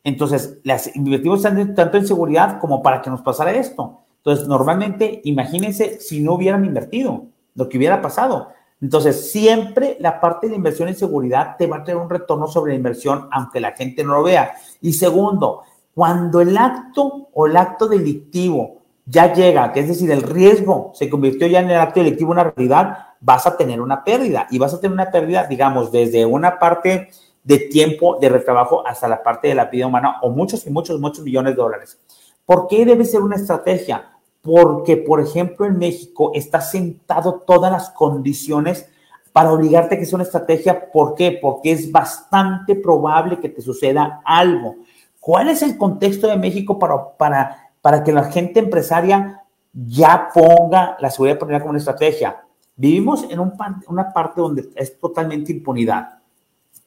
entonces, 0.08 0.60
las 0.63 0.95
invertimos 0.95 1.41
tanto 1.41 1.97
en 1.97 2.08
seguridad 2.08 2.62
como 2.62 2.82
para 2.82 3.01
que 3.01 3.10
nos 3.10 3.21
pasara 3.21 3.51
esto. 3.51 4.03
Entonces, 4.19 4.47
normalmente, 4.47 5.19
imagínense 5.25 5.99
si 5.99 6.21
no 6.21 6.36
hubieran 6.36 6.63
invertido, 6.63 7.25
lo 7.56 7.67
que 7.67 7.77
hubiera 7.77 8.01
pasado. 8.01 8.47
Entonces, 8.80 9.30
siempre 9.30 9.97
la 9.99 10.21
parte 10.21 10.47
de 10.47 10.56
inversión 10.56 10.88
en 10.88 10.95
seguridad 10.95 11.58
te 11.58 11.67
va 11.67 11.80
a 11.80 11.84
tener 11.84 12.01
un 12.01 12.10
retorno 12.10 12.47
sobre 12.47 12.71
la 12.71 12.77
inversión, 12.77 13.27
aunque 13.34 13.60
la 13.60 13.73
gente 13.73 14.01
no 14.06 14.13
lo 14.13 14.23
vea. 14.23 14.53
Y 14.80 14.93
segundo, 14.93 15.63
cuando 15.93 16.39
el 16.39 16.58
acto 16.58 17.27
o 17.34 17.45
el 17.45 17.58
acto 17.58 17.89
delictivo 17.89 18.77
ya 19.10 19.34
llega, 19.34 19.72
que 19.72 19.80
es 19.80 19.88
decir, 19.88 20.12
el 20.12 20.22
riesgo 20.22 20.91
se 20.93 21.10
convirtió 21.10 21.48
ya 21.48 21.62
en 21.62 21.72
el 21.72 21.78
acto 21.78 22.02
delictivo 22.02 22.32
una 22.32 22.43
realidad, 22.43 22.98
vas 23.22 23.48
a 23.48 23.56
tener 23.56 23.80
una 23.80 24.04
pérdida. 24.04 24.48
Y 24.52 24.60
vas 24.60 24.74
a 24.74 24.82
tener 24.82 24.93
una 24.93 25.10
pérdida, 25.10 25.46
digamos, 25.48 25.91
desde 25.91 26.26
una 26.26 26.60
parte 26.60 27.10
de 27.41 27.60
tiempo 27.60 28.17
de 28.20 28.28
retrabajo 28.28 28.86
hasta 28.86 29.08
la 29.08 29.24
parte 29.24 29.48
de 29.48 29.56
la 29.56 29.65
vida 29.65 29.88
humana 29.88 30.17
o 30.22 30.30
muchos 30.30 30.67
y 30.67 30.70
muchos, 30.70 31.00
muchos 31.00 31.24
millones 31.24 31.56
de 31.56 31.62
dólares. 31.62 31.98
¿Por 32.46 32.67
qué 32.67 32.86
debe 32.86 33.06
ser 33.06 33.22
una 33.22 33.38
estrategia? 33.38 34.10
Porque, 34.41 34.97
por 34.97 35.22
ejemplo, 35.22 35.66
en 35.66 35.78
México 35.78 36.32
está 36.34 36.60
sentado 36.60 37.43
todas 37.47 37.72
las 37.72 37.89
condiciones 37.91 38.89
para 39.32 39.53
obligarte 39.53 39.95
a 39.95 39.99
que 39.99 40.05
sea 40.05 40.18
una 40.18 40.26
estrategia. 40.26 40.91
¿Por 40.91 41.16
qué? 41.16 41.39
Porque 41.41 41.72
es 41.72 41.89
bastante 41.89 42.76
probable 42.76 43.39
que 43.39 43.49
te 43.49 43.62
suceda 43.62 44.22
algo. 44.26 44.76
¿Cuál 45.22 45.49
es 45.49 45.62
el 45.62 45.78
contexto 45.78 46.28
de 46.28 46.38
México 46.38 46.78
para, 46.78 47.18
para, 47.18 47.66
para 47.82 48.03
que 48.03 48.11
la 48.11 48.25
gente 48.25 48.59
empresaria 48.59 49.43
ya 49.73 50.30
ponga 50.34 50.97
la 50.99 51.09
seguridad 51.09 51.36
patrimonial 51.36 51.61
como 51.61 51.69
una 51.71 51.80
estrategia? 51.80 52.43
Vivimos 52.75 53.25
en 53.30 53.39
un, 53.39 53.53
una 53.88 54.13
parte 54.13 54.41
donde 54.41 54.69
es 54.75 54.99
totalmente 54.99 55.51
impunidad 55.51 56.17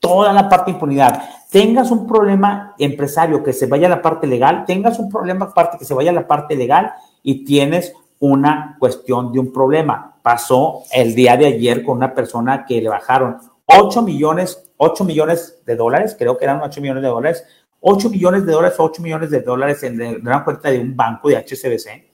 toda 0.01 0.33
la 0.33 0.49
parte 0.49 0.71
impunidad. 0.71 1.23
Tengas 1.51 1.91
un 1.91 2.07
problema 2.07 2.75
empresario 2.79 3.45
que 3.45 3.53
se 3.53 3.67
vaya 3.67 3.87
a 3.87 3.91
la 3.91 4.03
parte 4.03 4.27
legal, 4.27 4.65
tengas 4.67 4.99
un 4.99 5.09
problema 5.11 5.47
aparte 5.47 5.79
que 5.79 5.85
se 5.85 5.95
vaya 5.95 6.11
a 6.11 6.15
la 6.15 6.27
parte 6.27 6.57
legal 6.57 6.93
y 7.23 7.45
tienes 7.45 7.93
una 8.19 8.77
cuestión 8.79 9.33
de 9.33 9.39
un 9.39 9.53
problema. 9.53 10.17
Pasó 10.23 10.83
el 10.93 11.15
día 11.15 11.37
de 11.37 11.47
ayer 11.47 11.85
con 11.85 11.99
una 11.99 12.15
persona 12.15 12.65
que 12.65 12.81
le 12.81 12.89
bajaron 12.89 13.39
8 13.67 14.03
millones, 14.03 14.71
8 14.79 15.05
millones 15.05 15.63
de 15.65 15.77
dólares, 15.77 16.17
creo 16.19 16.37
que 16.37 16.45
eran 16.45 16.61
8 16.63 16.81
millones 16.81 17.03
de 17.03 17.09
dólares, 17.09 17.45
8 17.81 18.11
millones 18.11 18.47
de 18.47 18.53
dólares, 18.53 18.77
8 18.79 19.03
millones 19.03 19.31
de 19.31 19.41
dólares 19.41 19.83
en 19.83 20.01
una 20.21 20.45
cuenta 20.45 20.71
de 20.71 20.79
un 20.79 20.95
banco 20.95 21.29
de 21.29 21.37
HCBC. 21.37 22.11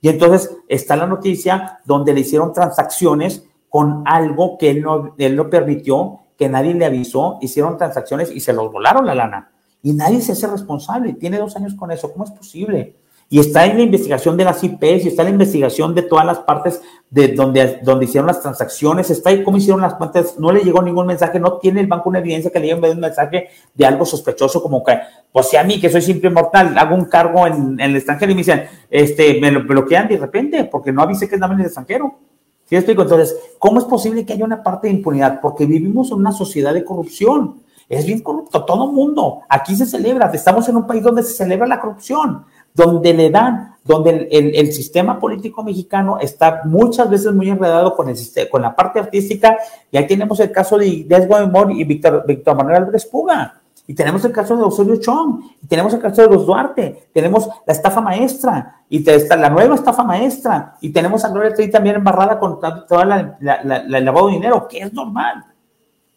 Y 0.00 0.08
entonces 0.08 0.54
está 0.68 0.96
la 0.96 1.06
noticia 1.06 1.80
donde 1.84 2.12
le 2.12 2.20
hicieron 2.20 2.52
transacciones 2.52 3.44
con 3.68 4.02
algo 4.06 4.58
que 4.58 4.70
él 4.70 4.82
no, 4.82 5.14
él 5.16 5.36
no 5.36 5.48
permitió, 5.48 6.20
que 6.36 6.48
nadie 6.48 6.74
le 6.74 6.84
avisó, 6.84 7.38
hicieron 7.40 7.78
transacciones 7.78 8.30
y 8.30 8.40
se 8.40 8.52
los 8.52 8.70
volaron 8.70 9.06
la 9.06 9.14
lana. 9.14 9.50
Y 9.82 9.92
nadie 9.92 10.20
se 10.20 10.32
hace 10.32 10.46
responsable. 10.46 11.14
Tiene 11.14 11.38
dos 11.38 11.56
años 11.56 11.74
con 11.74 11.90
eso. 11.90 12.12
¿Cómo 12.12 12.24
es 12.24 12.30
posible? 12.30 12.96
Y 13.28 13.40
está 13.40 13.64
en 13.64 13.76
la 13.78 13.82
investigación 13.82 14.36
de 14.36 14.44
las 14.44 14.62
IPs, 14.62 15.04
y 15.04 15.08
está 15.08 15.22
en 15.22 15.28
la 15.28 15.32
investigación 15.32 15.94
de 15.94 16.02
todas 16.02 16.26
las 16.26 16.40
partes 16.40 16.80
de 17.10 17.28
donde, 17.28 17.80
donde 17.82 18.04
hicieron 18.04 18.26
las 18.26 18.40
transacciones, 18.40 19.10
está 19.10 19.30
ahí 19.30 19.42
cómo 19.42 19.56
hicieron 19.56 19.80
las 19.80 19.94
cuentas, 19.94 20.38
no 20.38 20.52
le 20.52 20.60
llegó 20.62 20.82
ningún 20.82 21.06
mensaje, 21.06 21.40
no 21.40 21.58
tiene 21.58 21.80
el 21.80 21.86
banco 21.86 22.08
una 22.08 22.18
evidencia 22.18 22.50
que 22.50 22.60
le 22.60 22.66
llegue 22.66 22.90
un 22.90 23.00
mensaje 23.00 23.48
de 23.72 23.86
algo 23.86 24.04
sospechoso, 24.04 24.62
como 24.62 24.84
que, 24.84 24.98
pues 25.32 25.48
si 25.48 25.56
a 25.56 25.64
mí, 25.64 25.80
que 25.80 25.88
soy 25.90 26.02
simple 26.02 26.30
mortal, 26.30 26.76
hago 26.76 26.94
un 26.94 27.06
cargo 27.06 27.46
en, 27.46 27.80
el 27.80 27.96
extranjero 27.96 28.32
y 28.32 28.34
me 28.34 28.40
dicen, 28.40 28.64
este, 28.90 29.40
me 29.40 29.50
lo 29.50 29.64
bloquean 29.64 30.08
de 30.08 30.18
repente, 30.18 30.64
porque 30.64 30.92
no 30.92 31.02
avise 31.02 31.28
que 31.28 31.36
andaba 31.36 31.54
en 31.54 31.60
el 31.60 31.66
extranjero. 31.66 32.18
¿Sí 32.66 32.76
explico? 32.76 33.02
Entonces, 33.02 33.36
¿cómo 33.58 33.78
es 33.78 33.84
posible 33.84 34.24
que 34.24 34.32
haya 34.32 34.44
una 34.44 34.62
parte 34.62 34.88
de 34.88 34.94
impunidad? 34.94 35.40
Porque 35.40 35.66
vivimos 35.66 36.10
en 36.10 36.18
una 36.18 36.32
sociedad 36.32 36.72
de 36.72 36.84
corrupción. 36.84 37.62
Es 37.88 38.06
bien 38.06 38.22
corrupto, 38.22 38.64
todo 38.64 38.90
mundo. 38.90 39.42
Aquí 39.48 39.76
se 39.76 39.84
celebra, 39.84 40.30
estamos 40.32 40.68
en 40.68 40.76
un 40.76 40.86
país 40.86 41.02
donde 41.02 41.22
se 41.22 41.34
celebra 41.34 41.66
la 41.66 41.78
corrupción 41.78 42.46
donde 42.74 43.14
le 43.14 43.30
dan, 43.30 43.76
donde 43.84 44.28
el, 44.30 44.72
sistema 44.72 45.20
político 45.20 45.62
mexicano 45.62 46.18
está 46.18 46.62
muchas 46.64 47.08
veces 47.08 47.32
muy 47.32 47.48
enredado 47.48 47.94
con, 47.94 48.08
el, 48.08 48.16
con 48.50 48.62
la 48.62 48.74
parte 48.74 48.98
artística, 48.98 49.56
y 49.90 49.96
ahí 49.96 50.06
tenemos 50.06 50.40
el 50.40 50.50
caso 50.50 50.76
de 50.76 51.04
Desgo 51.06 51.38
Mor 51.46 51.70
y 51.70 51.84
Víctor, 51.84 52.24
Víctor 52.26 52.56
Manuel 52.56 52.76
Álvarez 52.76 53.06
Puga, 53.06 53.60
y 53.86 53.94
tenemos 53.94 54.24
el 54.24 54.32
caso 54.32 54.56
de 54.56 54.64
Osorio 54.64 54.96
Chong, 54.96 55.42
y 55.62 55.66
tenemos 55.66 55.92
el 55.94 56.00
caso 56.00 56.22
de 56.22 56.28
los 56.28 56.46
Duarte, 56.46 57.08
tenemos 57.12 57.48
la 57.66 57.72
estafa 57.72 58.00
maestra, 58.00 58.82
y 58.88 59.08
está 59.08 59.36
la 59.36 59.50
nueva 59.50 59.76
estafa 59.76 60.02
maestra, 60.02 60.76
y 60.80 60.90
tenemos 60.90 61.24
a 61.24 61.28
Gloria 61.28 61.54
Trevi 61.54 61.70
también 61.70 61.96
embarrada 61.96 62.40
con 62.40 62.58
toda 62.58 63.04
la, 63.04 63.36
el 63.38 64.04
lavado 64.04 64.28
de 64.28 64.32
dinero, 64.32 64.66
que 64.66 64.80
es 64.80 64.92
normal. 64.92 65.44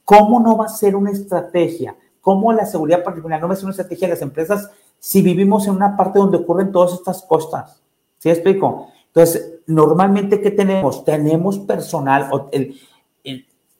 ¿Cómo 0.05 0.39
no 0.39 0.57
va 0.57 0.65
a 0.65 0.69
ser 0.69 0.95
una 0.95 1.11
estrategia? 1.11 1.93
¿Cómo 2.21 2.53
la 2.53 2.65
seguridad 2.65 3.03
particular 3.03 3.41
no 3.41 3.47
va 3.47 3.53
a 3.53 3.57
ser 3.57 3.65
una 3.65 3.71
estrategia 3.71 4.07
de 4.07 4.13
las 4.13 4.21
empresas 4.21 4.71
si 4.99 5.21
vivimos 5.21 5.67
en 5.67 5.75
una 5.75 5.95
parte 5.95 6.19
donde 6.19 6.37
ocurren 6.37 6.71
todas 6.71 6.93
estas 6.93 7.23
cosas. 7.23 7.81
¿Sí 8.17 8.29
explico? 8.29 8.87
Entonces, 9.07 9.61
normalmente, 9.67 10.41
¿qué 10.41 10.51
tenemos? 10.51 11.03
Tenemos 11.03 11.59
personal, 11.59 12.29
el, 12.51 12.79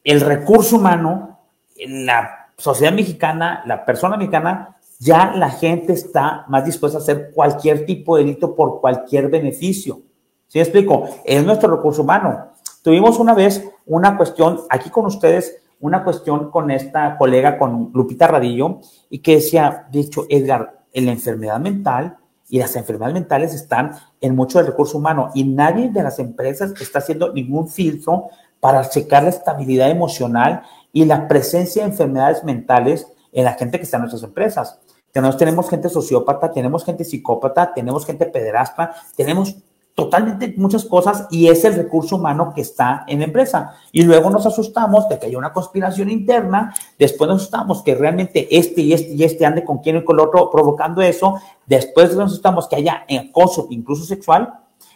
el, 0.04 0.22
recurso 0.22 0.78
humano, 0.78 1.40
la 1.76 2.50
sociedad 2.58 2.94
mexicana, 2.94 3.64
la 3.66 3.86
persona 3.86 4.18
mexicana, 4.18 4.78
ya 5.00 5.34
la 5.36 5.50
gente 5.50 5.94
está 5.94 6.46
más 6.48 6.66
dispuesta 6.66 6.98
a 6.98 7.02
hacer 7.02 7.32
cualquier 7.34 7.86
tipo 7.86 8.18
de 8.18 8.24
delito 8.24 8.56
por 8.56 8.82
cualquier 8.82 9.30
beneficio. 9.30 10.02
¿Sí 10.48 10.60
explico? 10.60 11.08
Es 11.24 11.44
nuestro 11.46 11.76
recurso 11.76 12.02
humano. 12.02 12.54
Tuvimos 12.82 13.20
una 13.20 13.34
vez 13.34 13.64
una 13.86 14.18
cuestión 14.18 14.62
aquí 14.70 14.90
con 14.90 15.06
ustedes, 15.06 15.58
una 15.80 16.04
cuestión 16.04 16.50
con 16.50 16.72
esta 16.72 17.18
colega, 17.18 17.58
con 17.58 17.92
Lupita 17.94 18.28
Radillo, 18.28 18.80
y 19.10 19.20
que 19.20 19.36
decía, 19.36 19.88
de 19.92 20.00
hecho, 20.00 20.26
Edgar, 20.30 20.77
en 20.94 21.06
la 21.06 21.12
enfermedad 21.12 21.60
mental 21.60 22.18
y 22.50 22.60
las 22.60 22.76
enfermedades 22.76 23.14
mentales 23.14 23.54
están 23.54 23.92
en 24.22 24.36
mucho 24.36 24.58
del 24.58 24.68
recurso 24.68 24.98
humano 24.98 25.32
y 25.34 25.44
nadie 25.44 25.90
de 25.90 26.04
las 26.04 26.20
empresas 26.20 26.74
está 26.80 27.00
haciendo 27.00 27.34
ningún 27.34 27.68
filtro 27.68 28.30
para 28.60 28.88
checar 28.90 29.24
la 29.24 29.30
estabilidad 29.30 29.90
emocional 29.90 30.64
y 30.94 31.06
la 31.06 31.28
presencia 31.28 31.84
de 31.84 31.90
enfermedades 31.92 32.44
mentales 32.44 33.08
en 33.32 33.44
la 33.46 33.54
gente 33.54 33.78
que 33.78 33.84
está 33.84 33.98
en 33.98 34.02
nuestras 34.02 34.24
empresas. 34.24 34.80
Tenemos, 35.12 35.38
tenemos 35.38 35.70
gente 35.70 35.90
sociópata, 35.90 36.52
tenemos 36.52 36.84
gente 36.84 37.04
psicópata, 37.04 37.74
tenemos 37.74 38.06
gente 38.06 38.26
pederasta, 38.26 38.96
tenemos 39.16 39.58
totalmente 39.98 40.54
muchas 40.58 40.86
cosas 40.86 41.26
y 41.32 41.48
es 41.48 41.66
el 41.66 41.74
recurso 41.74 42.18
humano 42.18 42.54
que 42.54 42.62
está 42.62 43.04
en 43.08 43.18
la 43.18 43.26
empresa. 43.26 43.74
Y 43.92 44.04
luego 44.04 44.30
nos 44.30 44.46
asustamos 44.46 45.10
de 45.10 45.18
que 45.18 45.26
haya 45.26 45.40
una 45.40 45.52
conspiración 45.52 46.12
interna, 46.12 46.72
después 47.00 47.28
nos 47.28 47.42
asustamos 47.42 47.82
que 47.82 47.96
realmente 47.96 48.48
este 48.56 48.82
y 48.82 48.94
este 48.94 49.14
y 49.16 49.24
este 49.24 49.44
ande 49.44 49.66
con 49.66 49.80
quien 49.80 49.98
y 49.98 50.04
con 50.04 50.20
el 50.20 50.28
otro 50.28 50.52
provocando 50.52 51.02
eso, 51.02 51.40
después 51.66 52.16
nos 52.16 52.32
asustamos 52.32 52.68
que 52.68 52.76
haya 52.76 53.06
acoso, 53.10 53.66
incluso 53.72 54.04
sexual. 54.04 54.54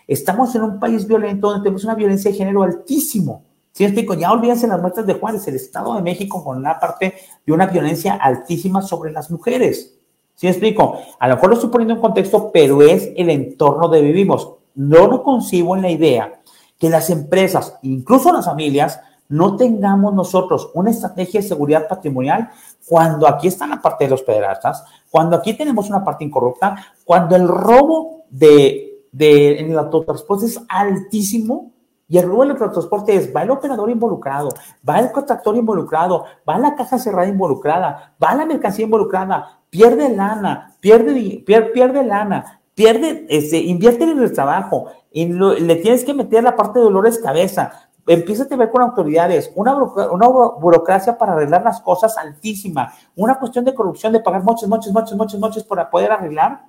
Estamos 0.08 0.54
en 0.54 0.62
un 0.62 0.80
país 0.80 1.08
violento 1.08 1.48
donde 1.48 1.64
tenemos 1.64 1.84
una 1.84 1.96
violencia 1.96 2.30
de 2.30 2.38
género 2.38 2.62
altísimo. 2.62 3.42
¿Sí 3.72 3.84
explico? 3.84 4.14
Ya 4.14 4.32
olvídense 4.32 4.68
las 4.68 4.82
muestras 4.82 5.08
de 5.08 5.16
Juárez, 5.16 5.48
el 5.48 5.56
Estado 5.56 5.96
de 5.96 6.04
México 6.04 6.44
con 6.44 6.58
una 6.58 6.80
parte 6.80 7.16
de 7.44 7.52
una 7.52 7.66
violencia 7.66 8.14
altísima 8.14 8.84
sobre 8.84 9.12
las 9.12 9.32
mujeres. 9.32 9.98
¿Sí 10.36 10.48
explico? 10.48 11.00
A 11.20 11.28
lo 11.28 11.36
mejor 11.36 11.50
lo 11.50 11.56
estoy 11.56 11.72
poniendo 11.72 11.96
en 11.96 12.02
contexto, 12.02 12.52
pero 12.54 12.84
es 12.84 13.10
el 13.16 13.32
entorno 13.32 13.88
de 13.88 14.02
vivimos 14.04 14.61
no 14.76 15.08
lo 15.08 15.24
concibo 15.24 15.76
en 15.76 15.82
la 15.82 15.90
idea 15.90 16.42
que 16.78 16.90
las 16.90 17.10
empresas, 17.10 17.78
incluso 17.84 18.34
las 18.34 18.46
familias, 18.46 19.00
no 19.32 19.56
tengamos 19.56 20.14
nosotros 20.14 20.72
una 20.74 20.92
estrategia 20.92 21.42
de 21.42 21.48
seguridad 21.48 21.88
patrimonial 21.88 22.50
cuando 22.86 23.28
aquí 23.28 23.48
está 23.48 23.66
la 23.66 23.82
parte 23.82 24.04
de 24.04 24.10
los 24.10 24.24
pederastas, 24.24 24.84
cuando 25.10 25.38
aquí 25.38 25.54
tenemos 25.54 25.90
una 25.90 26.04
parte 26.04 26.26
incorrupta, 26.26 26.76
cuando 27.06 27.36
el 27.36 27.48
robo 27.48 28.26
de, 28.30 29.06
de 29.12 29.60
en 29.60 29.72
el 29.72 29.78
autotransporte 29.78 30.48
es 30.48 30.60
altísimo 30.68 31.72
y 32.10 32.18
el 32.18 32.28
robo 32.28 32.42
del 32.42 32.52
autotransporte 32.52 33.16
es, 33.16 33.34
va 33.34 33.44
el 33.44 33.52
operador 33.52 33.90
involucrado, 33.90 34.50
va 34.88 35.00
el 35.00 35.14
contractor 35.14 35.56
involucrado, 35.56 36.26
va 36.48 36.58
la 36.58 36.76
caja 36.76 37.00
cerrada 37.00 37.30
involucrada, 37.30 38.16
va 38.22 38.36
la 38.36 38.46
mercancía 38.46 38.84
involucrada, 38.84 39.62
pierde 39.70 40.10
lana, 40.10 40.76
pierde, 40.82 41.42
pierde 41.46 42.04
lana, 42.04 42.61
pierde, 42.82 43.28
este, 43.30 43.60
invierte 43.60 44.06
en 44.06 44.20
el 44.20 44.34
trabajo, 44.34 44.88
y 45.12 45.26
le 45.28 45.76
tienes 45.76 46.04
que 46.04 46.16
meter 46.16 46.44
la 46.44 46.56
parte 46.56 46.80
de 46.80 46.86
dolores 46.86 47.20
cabeza, 47.20 47.72
empieza 48.08 48.48
a 48.50 48.56
ver 48.56 48.72
con 48.72 48.82
autoridades, 48.82 49.52
una, 49.54 49.76
una 49.76 50.28
burocracia 50.28 51.16
para 51.16 51.34
arreglar 51.34 51.64
las 51.64 51.80
cosas 51.82 52.18
altísima, 52.18 52.92
una 53.16 53.38
cuestión 53.38 53.64
de 53.66 53.76
corrupción, 53.76 54.14
de 54.14 54.20
pagar 54.20 54.44
muchos, 54.44 54.68
muchos, 54.68 54.92
muchos, 54.92 55.16
muchos, 55.16 55.40
muchos 55.40 55.64
para 55.64 55.92
poder 55.92 56.12
arreglar. 56.12 56.64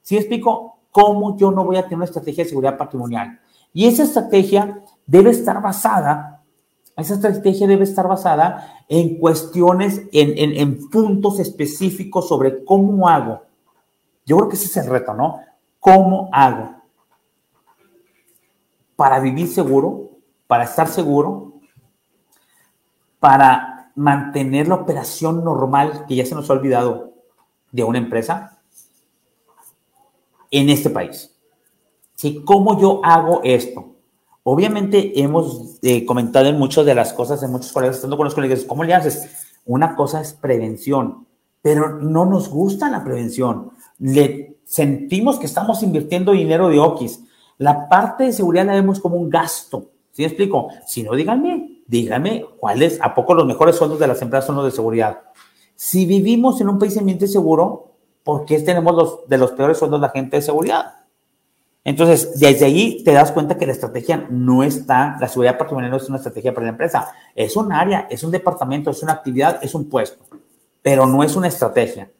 ¿Sí 0.00 0.16
explico 0.16 0.78
cómo 0.90 1.36
yo 1.36 1.50
no 1.50 1.64
voy 1.66 1.76
a 1.76 1.82
tener 1.82 1.96
una 1.96 2.06
estrategia 2.06 2.44
de 2.44 2.48
seguridad 2.48 2.78
patrimonial? 2.78 3.38
Y 3.74 3.86
esa 3.86 4.04
estrategia 4.04 4.80
debe 5.06 5.30
estar 5.30 5.60
basada, 5.60 6.42
esa 6.96 7.14
estrategia 7.14 7.66
debe 7.66 7.84
estar 7.84 8.08
basada 8.08 8.84
en 8.88 9.18
cuestiones, 9.18 10.00
en, 10.12 10.38
en, 10.38 10.56
en 10.56 10.88
puntos 10.88 11.40
específicos 11.40 12.26
sobre 12.26 12.64
cómo 12.64 13.06
hago 13.06 13.51
yo 14.24 14.36
creo 14.36 14.48
que 14.48 14.56
ese 14.56 14.66
es 14.66 14.76
el 14.76 14.86
reto, 14.86 15.14
¿no? 15.14 15.40
¿Cómo 15.80 16.28
hago 16.32 16.76
para 18.94 19.18
vivir 19.18 19.48
seguro, 19.48 20.10
para 20.46 20.64
estar 20.64 20.88
seguro, 20.88 21.54
para 23.18 23.90
mantener 23.94 24.68
la 24.68 24.76
operación 24.76 25.44
normal 25.44 26.04
que 26.06 26.16
ya 26.16 26.26
se 26.26 26.34
nos 26.34 26.48
ha 26.48 26.52
olvidado 26.52 27.12
de 27.72 27.84
una 27.84 27.98
empresa 27.98 28.60
en 30.50 30.68
este 30.68 30.90
país? 30.90 31.36
¿Sí? 32.14 32.44
¿Cómo 32.44 32.80
yo 32.80 33.00
hago 33.04 33.40
esto? 33.42 33.92
Obviamente 34.44 35.20
hemos 35.20 35.78
eh, 35.82 36.04
comentado 36.04 36.46
en 36.46 36.58
muchas 36.58 36.84
de 36.84 36.94
las 36.94 37.12
cosas, 37.12 37.42
en 37.42 37.50
muchos 37.50 37.72
colegas, 37.72 37.96
estando 37.96 38.16
con 38.16 38.24
los 38.24 38.34
colegas, 38.34 38.64
¿cómo 38.64 38.84
le 38.84 38.94
haces? 38.94 39.58
Una 39.64 39.94
cosa 39.94 40.20
es 40.20 40.32
prevención, 40.32 41.26
pero 41.60 42.00
no 42.00 42.24
nos 42.24 42.48
gusta 42.48 42.90
la 42.90 43.04
prevención 43.04 43.70
le 43.98 44.58
sentimos 44.64 45.38
que 45.38 45.46
estamos 45.46 45.82
invirtiendo 45.82 46.32
dinero 46.32 46.68
de 46.68 46.78
Oquis. 46.78 47.20
La 47.58 47.88
parte 47.88 48.24
de 48.24 48.32
seguridad 48.32 48.66
la 48.66 48.74
vemos 48.74 49.00
como 49.00 49.16
un 49.16 49.30
gasto. 49.30 49.90
¿Sí 50.12 50.22
me 50.22 50.28
explico? 50.28 50.68
Si 50.86 51.02
no, 51.02 51.14
díganme, 51.14 51.82
díganme 51.86 52.44
cuáles, 52.58 52.98
¿a 53.00 53.14
poco 53.14 53.34
los 53.34 53.46
mejores 53.46 53.76
sueldos 53.76 53.98
de 53.98 54.06
las 54.06 54.20
empresas 54.22 54.46
son 54.46 54.56
los 54.56 54.64
de 54.64 54.70
seguridad? 54.70 55.20
Si 55.74 56.06
vivimos 56.06 56.60
en 56.60 56.68
un 56.68 56.78
país 56.78 56.96
ambiente 56.98 57.26
seguro, 57.26 57.92
¿por 58.22 58.44
qué 58.44 58.60
tenemos 58.60 58.94
los 58.94 59.28
de 59.28 59.38
los 59.38 59.52
peores 59.52 59.78
sueldos 59.78 60.00
la 60.00 60.10
gente 60.10 60.36
de 60.36 60.42
seguridad? 60.42 60.94
Entonces, 61.84 62.38
desde 62.38 62.64
ahí 62.64 63.02
te 63.02 63.12
das 63.12 63.32
cuenta 63.32 63.56
que 63.56 63.66
la 63.66 63.72
estrategia 63.72 64.26
no 64.30 64.62
está, 64.62 65.16
la 65.20 65.28
seguridad 65.28 65.58
patrimonial 65.58 65.90
no 65.90 65.96
es 65.96 66.08
una 66.08 66.18
estrategia 66.18 66.54
para 66.54 66.66
la 66.66 66.72
empresa, 66.72 67.12
es 67.34 67.56
un 67.56 67.72
área, 67.72 68.06
es 68.08 68.22
un 68.22 68.30
departamento, 68.30 68.90
es 68.90 69.02
una 69.02 69.14
actividad, 69.14 69.58
es 69.62 69.74
un 69.74 69.88
puesto, 69.88 70.24
pero 70.80 71.06
no 71.06 71.24
es 71.24 71.34
una 71.34 71.48
estrategia. 71.48 72.10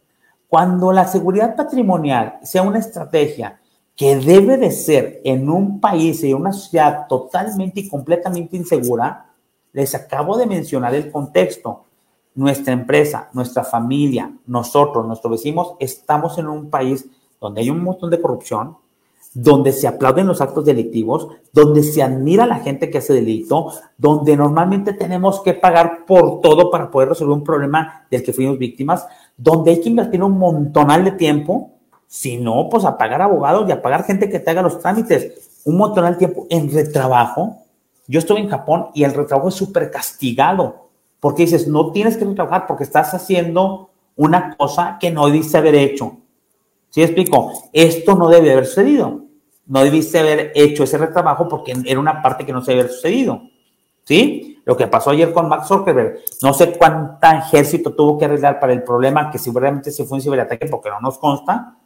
Cuando 0.53 0.93
la 0.93 1.07
seguridad 1.07 1.57
patrimonial 1.57 2.39
sea 2.43 2.61
una 2.61 2.79
estrategia 2.79 3.59
que 3.97 4.17
debe 4.17 4.59
de 4.59 4.71
ser 4.71 5.23
en 5.25 5.49
un 5.49 5.81
país 5.81 6.23
y 6.23 6.31
en 6.31 6.37
una 6.37 6.53
sociedad 6.53 7.07
totalmente 7.09 7.81
y 7.81 7.89
completamente 7.89 8.59
insegura, 8.59 9.31
les 9.73 9.95
acabo 9.95 10.37
de 10.37 10.45
mencionar 10.45 10.95
el 10.95 11.11
contexto. 11.11 11.85
Nuestra 12.35 12.75
empresa, 12.75 13.31
nuestra 13.33 13.65
familia, 13.65 14.31
nosotros, 14.45 15.07
nuestros 15.07 15.31
vecinos, 15.31 15.73
estamos 15.81 16.37
en 16.37 16.49
un 16.49 16.69
país 16.69 17.07
donde 17.41 17.63
hay 17.63 17.71
un 17.71 17.83
montón 17.83 18.11
de 18.11 18.21
corrupción, 18.21 18.77
donde 19.33 19.73
se 19.73 19.89
aplauden 19.89 20.27
los 20.27 20.43
actos 20.43 20.67
delictivos, 20.67 21.29
donde 21.51 21.83
se 21.83 22.03
admira 22.03 22.45
a 22.45 22.49
la 22.49 22.59
gente 22.59 22.91
que 22.91 22.99
hace 22.99 23.15
delito, 23.15 23.73
donde 23.97 24.37
normalmente 24.37 24.93
tenemos 24.93 25.41
que 25.41 25.55
pagar 25.55 26.05
por 26.05 26.43
todo 26.43 26.71
para 26.71 26.91
poder 26.91 27.09
resolver 27.09 27.39
un 27.39 27.45
problema 27.45 28.07
del 28.11 28.23
que 28.23 28.35
fuimos 28.35 28.59
víctimas, 28.59 29.07
donde 29.37 29.73
hay 29.73 29.81
que 29.81 29.89
invertir 29.89 30.23
un 30.23 30.39
montonal 30.39 31.05
de 31.05 31.13
tiempo, 31.13 31.73
si 32.07 32.37
no, 32.37 32.69
pues 32.71 32.85
a 32.85 32.99
pagar 32.99 33.23
abogados 33.23 33.69
y 33.69 33.73
a 33.73 33.81
pagar 33.81 34.05
gente 34.05 34.29
que 34.29 34.39
te 34.39 34.51
haga 34.51 34.63
los 34.63 34.79
trámites, 34.81 35.61
un 35.65 35.77
montonal 35.77 36.15
de 36.15 36.19
tiempo 36.19 36.47
en 36.51 36.71
retrabajo. 36.73 37.59
Yo 38.07 38.19
estuve 38.19 38.41
en 38.41 38.49
Japón 38.49 38.89
y 38.95 39.05
el 39.05 39.15
retrabajo 39.15 39.49
es 39.49 39.55
súper 39.55 39.91
castigado, 39.91 40.89
porque 41.21 41.43
dices, 41.43 41.69
no 41.69 41.93
tienes 41.93 42.17
que 42.17 42.25
retrabajar 42.25 42.67
porque 42.67 42.85
estás 42.85 43.15
haciendo 43.15 43.91
una 44.17 44.57
cosa 44.57 44.99
que 45.01 45.11
no 45.11 45.27
debiste 45.27 45.57
haber 45.57 45.75
hecho. 45.75 46.19
¿Sí 46.91 47.03
explico? 47.03 47.53
Esto 47.73 48.15
no 48.15 48.29
debe 48.29 48.53
haber 48.53 48.67
sucedido. 48.67 49.23
No 49.67 49.83
debiste 49.83 50.19
haber 50.19 50.53
hecho 50.55 50.85
ese 50.85 50.99
retrabajo 50.99 51.49
porque 51.49 51.75
era 51.87 51.99
una 51.99 52.21
parte 52.21 52.45
que 52.45 52.53
no 52.53 52.63
se 52.63 52.73
había 52.73 52.89
sucedido. 52.89 53.41
¿Sí? 54.05 54.61
Lo 54.65 54.77
que 54.77 54.87
pasó 54.87 55.11
ayer 55.11 55.33
con 55.33 55.49
Max 55.49 55.69
Zuckerberg. 55.69 56.21
No 56.43 56.55
sé 56.55 56.77
cuánta 56.77 57.39
ejército 57.39 57.95
tuvo 57.95 58.19
que 58.19 58.27
arreglar 58.27 58.61
para 58.61 58.73
el 58.73 58.83
problema 58.83 59.31
que 59.31 59.39
seguramente 59.39 59.91
se 59.91 60.05
fue 60.05 60.19
un 60.19 60.23
ciberataque 60.23 60.67
porque 60.67 60.91
no 60.91 61.01
nos 61.01 61.19
consta. 61.19 61.77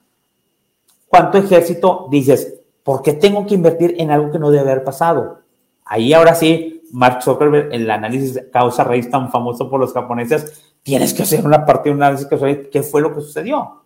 ¿Cuánto 1.09 1.39
ejército 1.39 2.09
dices? 2.11 2.61
¿Por 2.83 3.03
qué 3.03 3.15
tengo 3.15 3.47
que 3.47 3.55
invertir 3.55 3.95
en 3.99 4.11
algo 4.11 4.31
que 4.31 4.39
no 4.39 4.51
debe 4.51 4.71
haber 4.71 4.85
pasado? 4.85 5.41
Ahí 5.85 6.13
ahora 6.13 6.35
sí, 6.35 6.83
Mark 6.93 7.23
Zuckerberg, 7.23 7.73
el 7.73 7.91
análisis 7.91 8.43
causa-raíz 8.53 9.11
tan 9.11 9.31
famoso 9.31 9.71
por 9.71 9.81
los 9.81 9.93
japoneses, 9.93 10.75
tienes 10.83 11.15
que 11.15 11.23
hacer 11.23 11.45
una 11.45 11.65
parte 11.65 11.89
de 11.89 11.95
un 11.95 12.03
análisis 12.03 12.27
causa-raíz. 12.27 12.69
¿Qué 12.71 12.83
fue 12.83 13.01
lo 13.01 13.15
que 13.15 13.21
sucedió? 13.23 13.85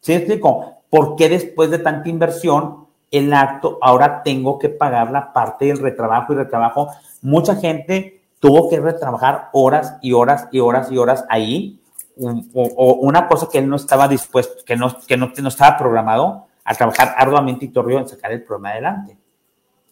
¿Sí 0.00 0.12
explico? 0.12 0.82
¿Por 0.88 1.16
qué 1.16 1.28
después 1.28 1.70
de 1.70 1.78
tanta 1.78 2.08
inversión 2.08 2.86
el 3.10 3.32
acto 3.32 3.78
ahora 3.82 4.22
tengo 4.22 4.58
que 4.58 4.68
pagar 4.68 5.10
la 5.10 5.32
parte 5.32 5.66
del 5.66 5.78
retrabajo 5.78 6.32
y 6.32 6.36
retrabajo? 6.36 6.88
Mucha 7.22 7.56
gente 7.56 8.22
tuvo 8.38 8.68
que 8.68 8.80
retrabajar 8.80 9.50
horas 9.52 9.98
y 10.00 10.12
horas 10.12 10.48
y 10.50 10.60
horas 10.60 10.90
y 10.90 10.98
horas 10.98 11.24
ahí, 11.28 11.80
o, 12.54 12.98
una 13.02 13.28
cosa 13.28 13.48
que 13.50 13.58
él 13.58 13.68
no 13.68 13.76
estaba 13.76 14.08
dispuesto, 14.08 14.64
que 14.64 14.76
no, 14.76 14.96
que 15.06 15.16
no, 15.16 15.30
no 15.40 15.48
estaba 15.48 15.76
programado 15.76 16.46
a 16.64 16.74
trabajar 16.74 17.14
arduamente 17.16 17.66
y 17.66 17.68
torrió 17.68 17.98
en 17.98 18.08
sacar 18.08 18.32
el 18.32 18.42
problema 18.42 18.70
adelante. 18.70 19.18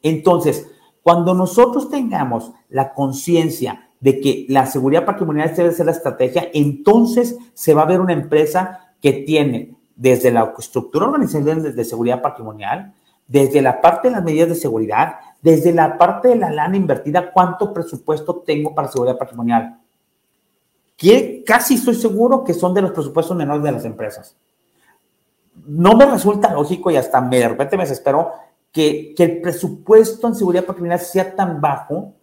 Entonces, 0.03 0.71
cuando 1.03 1.35
nosotros 1.35 1.91
tengamos 1.91 2.53
la 2.69 2.93
conciencia 2.93 3.91
de 4.01 4.21
que 4.21 4.47
la 4.49 4.67
seguridad 4.67 5.05
patrimonial 5.05 5.55
debe 5.55 5.73
ser 5.73 5.87
la 5.87 5.93
estrategia, 5.93 6.49
entonces 6.53 7.37
se 7.55 7.75
va 7.75 7.83
a 7.83 7.87
ver 7.87 8.01
una 8.01 8.13
empresa 8.13 8.93
que 9.01 9.13
tiene 9.13 9.75
desde 9.97 10.31
la 10.31 10.55
estructura 10.59 11.07
organizacional 11.07 11.75
de 11.75 11.85
seguridad 11.85 12.23
patrimonial, 12.23 12.95
desde 13.29 13.63
la 13.63 13.81
parte 13.81 14.09
de 14.09 14.15
las 14.15 14.25
medidas 14.25 14.49
de 14.49 14.55
seguridad, 14.57 15.17
desde 15.41 15.73
la 15.73 15.97
parte 15.97 16.29
de 16.29 16.37
la 16.37 16.51
lana 16.51 16.77
invertida, 16.77 17.31
cuánto 17.31 17.73
presupuesto 17.73 18.43
tengo 18.45 18.75
para 18.75 18.89
seguridad 18.89 19.19
patrimonial. 19.19 19.79
Casi 21.47 21.75
estoy 21.75 21.95
seguro 21.95 22.43
que 22.43 22.55
son 22.55 22.75
de 22.75 22.83
los 22.83 22.91
presupuestos 22.91 23.37
menores 23.37 23.63
de 23.63 23.71
las 23.71 23.85
empresas. 23.85 24.37
No 25.67 25.95
me 25.95 26.07
resulta 26.07 26.53
lógico 26.53 26.91
y 26.91 26.97
hasta 26.97 27.21
me, 27.21 27.39
de 27.39 27.49
repente 27.51 27.77
me 27.77 27.85
desespero 27.85 28.33
que 28.73 29.15
el 29.17 29.41
presupuesto 29.41 30.27
en 30.27 30.35
seguridad 30.35 30.65
patrimonial 30.65 31.01
sea 31.01 31.37
tan 31.37 31.61
bajo 31.61 32.15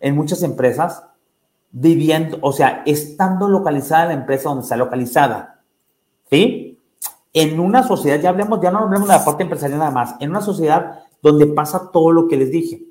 en 0.00 0.14
muchas 0.14 0.42
empresas, 0.42 1.02
viviendo, 1.70 2.38
o 2.40 2.52
sea, 2.52 2.82
estando 2.86 3.48
localizada 3.48 4.06
la 4.06 4.12
empresa 4.14 4.48
donde 4.48 4.62
está 4.62 4.76
localizada. 4.76 5.62
¿Sí? 6.30 6.63
En 7.34 7.58
una 7.58 7.82
sociedad, 7.82 8.20
ya 8.20 8.28
hablemos, 8.30 8.60
ya 8.62 8.70
no 8.70 8.78
hablemos 8.78 9.08
de 9.08 9.14
la 9.14 9.24
parte 9.24 9.42
empresarial 9.42 9.80
nada 9.80 9.90
más, 9.90 10.14
en 10.20 10.30
una 10.30 10.40
sociedad 10.40 11.00
donde 11.20 11.48
pasa 11.48 11.90
todo 11.92 12.12
lo 12.12 12.28
que 12.28 12.36
les 12.36 12.50
dije, 12.50 12.84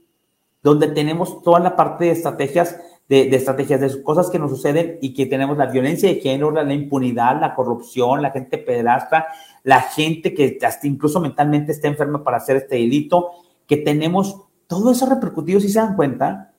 donde 0.61 0.89
tenemos 0.89 1.41
toda 1.41 1.61
la 1.61 1.77
parte 1.77 2.05
de 2.05 2.11
estrategias, 2.11 2.77
de, 3.07 3.33
estrategias, 3.33 3.79
de 3.79 4.03
cosas 4.03 4.29
que 4.29 4.39
nos 4.39 4.51
suceden 4.51 4.97
y 5.01 5.13
que 5.13 5.27
tenemos 5.27 5.57
la 5.57 5.67
violencia 5.67 6.09
de 6.09 6.19
género, 6.19 6.51
la 6.51 6.73
impunidad, 6.73 7.39
la 7.39 7.55
corrupción, 7.55 8.21
la 8.21 8.31
gente 8.31 8.57
pedrastra, 8.57 9.27
la 9.63 9.79
gente 9.79 10.33
que 10.33 10.59
hasta 10.65 10.87
incluso 10.87 11.21
mentalmente 11.21 11.71
está 11.71 11.87
enferma 11.87 12.21
para 12.23 12.37
hacer 12.37 12.57
este 12.57 12.75
delito, 12.75 13.29
que 13.65 13.77
tenemos 13.77 14.41
todo 14.67 14.91
eso 14.91 15.05
repercutido, 15.05 15.61
si 15.61 15.69
se 15.69 15.79
dan 15.79 15.95
cuenta, 15.95 16.51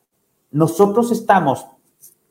nosotros 0.53 1.13
estamos, 1.13 1.67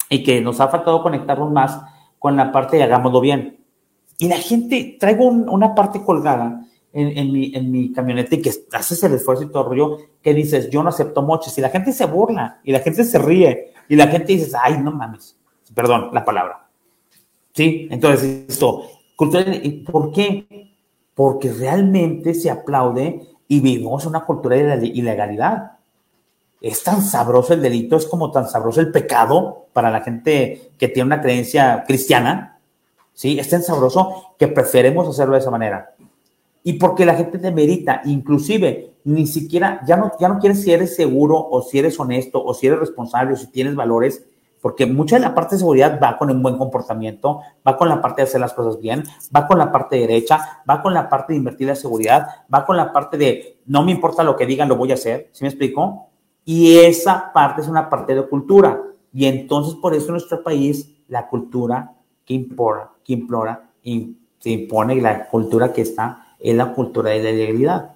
y 0.10 0.24
que 0.24 0.42
nos 0.42 0.60
ha 0.60 0.68
faltado 0.70 1.04
conectarnos 1.04 1.52
más 1.52 1.80
con 2.18 2.36
la 2.38 2.52
parte 2.52 2.78
de 2.78 2.84
hagámoslo 2.84 3.22
bien 3.22 3.63
y 4.24 4.30
la 4.30 4.38
gente, 4.38 4.96
traigo 4.98 5.26
una 5.26 5.76
parte 5.76 6.02
colgada 6.02 6.66
en, 6.94 7.30
mi, 7.30 7.54
en 7.54 7.70
mi 7.70 7.92
camioneta 7.92 8.36
y 8.36 8.42
que 8.42 8.54
haces 8.72 9.04
el 9.04 9.16
esfuerzo 9.16 9.44
y 9.44 9.52
todo 9.52 9.64
el 9.64 9.70
rollo, 9.70 9.98
que 10.22 10.34
dices, 10.34 10.70
yo 10.70 10.82
no 10.82 10.88
acepto 10.88 11.22
moches. 11.22 11.58
Y 11.58 11.62
la 11.62 11.70
gente 11.70 11.92
se 11.92 12.06
burla, 12.06 12.62
y 12.64 12.72
la 12.72 12.80
gente 12.80 13.04
se 13.04 13.18
ríe, 13.18 13.74
y 13.90 13.98
la 13.98 14.08
gente 14.08 14.32
dice, 14.32 14.56
ay, 14.58 14.78
no 14.82 14.94
mames. 14.94 15.38
Perdón, 15.76 16.12
la 16.14 16.24
palabra. 16.24 16.70
¿Sí? 17.54 17.90
Entonces, 17.92 18.46
esto, 18.48 18.84
¿por 19.92 20.14
qué? 20.14 20.72
Porque 21.14 21.52
realmente 21.52 22.34
se 22.34 22.50
aplaude 22.50 23.28
y 23.50 23.60
vivimos 23.60 24.06
una 24.06 24.24
cultura 24.24 24.78
de 24.78 24.88
ilegalidad. 24.88 25.80
Es 26.62 26.82
tan 26.82 27.02
sabroso 27.02 27.56
el 27.56 27.62
delito, 27.62 27.98
es 27.98 28.06
como 28.06 28.32
tan 28.32 28.48
sabroso 28.48 28.80
el 28.80 28.90
pecado 28.90 29.68
para 29.74 29.92
la 29.92 30.00
gente 30.00 30.72
que 30.78 30.88
tiene 30.88 31.08
una 31.08 31.22
creencia 31.22 31.84
cristiana, 31.86 32.53
¿sí? 33.14 33.40
Es 33.40 33.50
tan 33.50 33.64
sabroso 33.64 34.36
que 34.38 34.48
preferimos 34.48 35.08
hacerlo 35.08 35.34
de 35.34 35.40
esa 35.40 35.52
manera. 35.52 35.96
Y 36.64 36.74
porque 36.74 37.06
la 37.06 37.16
gente 37.16 37.40
te 37.40 37.52
merita, 37.52 38.02
inclusive, 38.06 38.94
ni 39.04 39.28
siquiera, 39.28 39.82
ya 39.86 39.98
no, 39.98 40.12
ya 40.20 40.30
no 40.30 40.40
quieres 40.40 40.64
si 40.64 40.72
eres 40.72 40.96
seguro 40.96 41.38
o 41.38 41.62
si 41.62 41.80
eres 41.80 42.00
honesto 42.00 42.44
o 42.44 42.54
si 42.54 42.68
eres 42.68 42.80
responsable 42.80 43.34
o 43.34 43.38
si 43.38 43.48
tienes 43.48 43.76
valores, 43.76 44.26
porque 44.62 44.86
mucha 44.86 45.18
de 45.18 45.24
la 45.24 45.36
parte 45.36 45.56
de 45.56 45.60
seguridad 45.60 46.00
va 46.02 46.18
con 46.18 46.32
un 46.32 46.42
buen 46.42 46.58
comportamiento, 46.58 47.42
va 47.68 47.76
con 47.76 47.90
la 47.90 48.02
parte 48.02 48.22
de 48.22 48.30
hacer 48.30 48.40
las 48.40 48.54
cosas 48.54 48.80
bien, 48.80 49.04
va 49.36 49.46
con 49.46 49.58
la 49.58 49.74
parte 49.74 49.98
derecha, 49.98 50.64
va 50.70 50.82
con 50.82 50.94
la 50.94 51.10
parte 51.10 51.34
de 51.34 51.40
invertir 51.40 51.68
la 51.68 51.76
seguridad, 51.76 52.28
va 52.54 52.66
con 52.66 52.78
la 52.78 52.94
parte 52.94 53.18
de 53.18 53.58
no 53.66 53.84
me 53.84 53.92
importa 53.92 54.24
lo 54.24 54.38
que 54.38 54.46
digan, 54.46 54.70
lo 54.70 54.78
voy 54.78 54.92
a 54.92 54.94
hacer, 54.94 55.28
¿sí 55.34 55.44
me 55.44 55.50
explico? 55.50 56.08
Y 56.46 56.78
esa 56.78 57.34
parte 57.34 57.60
es 57.60 57.68
una 57.68 57.90
parte 57.90 58.16
de 58.16 58.26
cultura. 58.26 58.82
Y 59.14 59.26
entonces 59.26 59.76
por 59.76 59.94
eso 59.94 60.08
en 60.08 60.14
nuestro 60.14 60.42
país 60.42 60.90
la 61.10 61.28
cultura 61.28 61.94
que 62.26 62.34
importa 62.34 62.92
que 63.04 63.14
implora 63.14 63.70
y 63.84 64.18
se 64.40 64.50
impone 64.50 64.96
la 65.02 65.28
cultura 65.28 65.74
que 65.74 65.82
está 65.82 66.36
es 66.40 66.56
la 66.56 66.74
cultura 66.74 67.12
de 67.12 67.24
la 67.24 67.32
legalidad. 67.32 67.96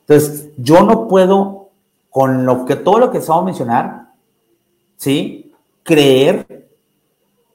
Entonces, 0.00 0.50
yo 0.56 0.82
no 0.82 1.08
puedo, 1.08 1.70
con 2.08 2.44
lo 2.44 2.64
que 2.64 2.76
todo 2.76 2.98
lo 2.98 3.10
que 3.10 3.18
estamos 3.18 3.42
a 3.42 3.46
mencionar, 3.46 4.12
¿sí? 4.96 5.52
creer 5.82 6.68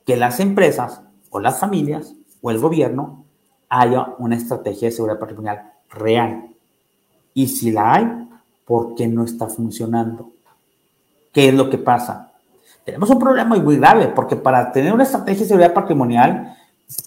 que 0.05 0.15
las 0.15 0.39
empresas 0.39 1.01
o 1.29 1.39
las 1.39 1.59
familias 1.59 2.13
o 2.41 2.51
el 2.51 2.59
gobierno 2.59 3.25
haya 3.69 4.13
una 4.19 4.35
estrategia 4.35 4.87
de 4.87 4.91
seguridad 4.91 5.19
patrimonial 5.19 5.73
real. 5.89 6.49
Y 7.33 7.47
si 7.47 7.71
la 7.71 7.93
hay, 7.93 8.29
¿por 8.65 8.95
qué 8.95 9.07
no 9.07 9.23
está 9.23 9.47
funcionando? 9.47 10.31
¿Qué 11.31 11.49
es 11.49 11.53
lo 11.53 11.69
que 11.69 11.77
pasa? 11.77 12.24
Tenemos 12.85 13.09
un 13.09 13.19
problema 13.19 13.55
muy 13.55 13.77
grave, 13.77 14.09
porque 14.09 14.35
para 14.35 14.71
tener 14.71 14.93
una 14.93 15.03
estrategia 15.03 15.41
de 15.41 15.47
seguridad 15.47 15.73
patrimonial, 15.73 16.55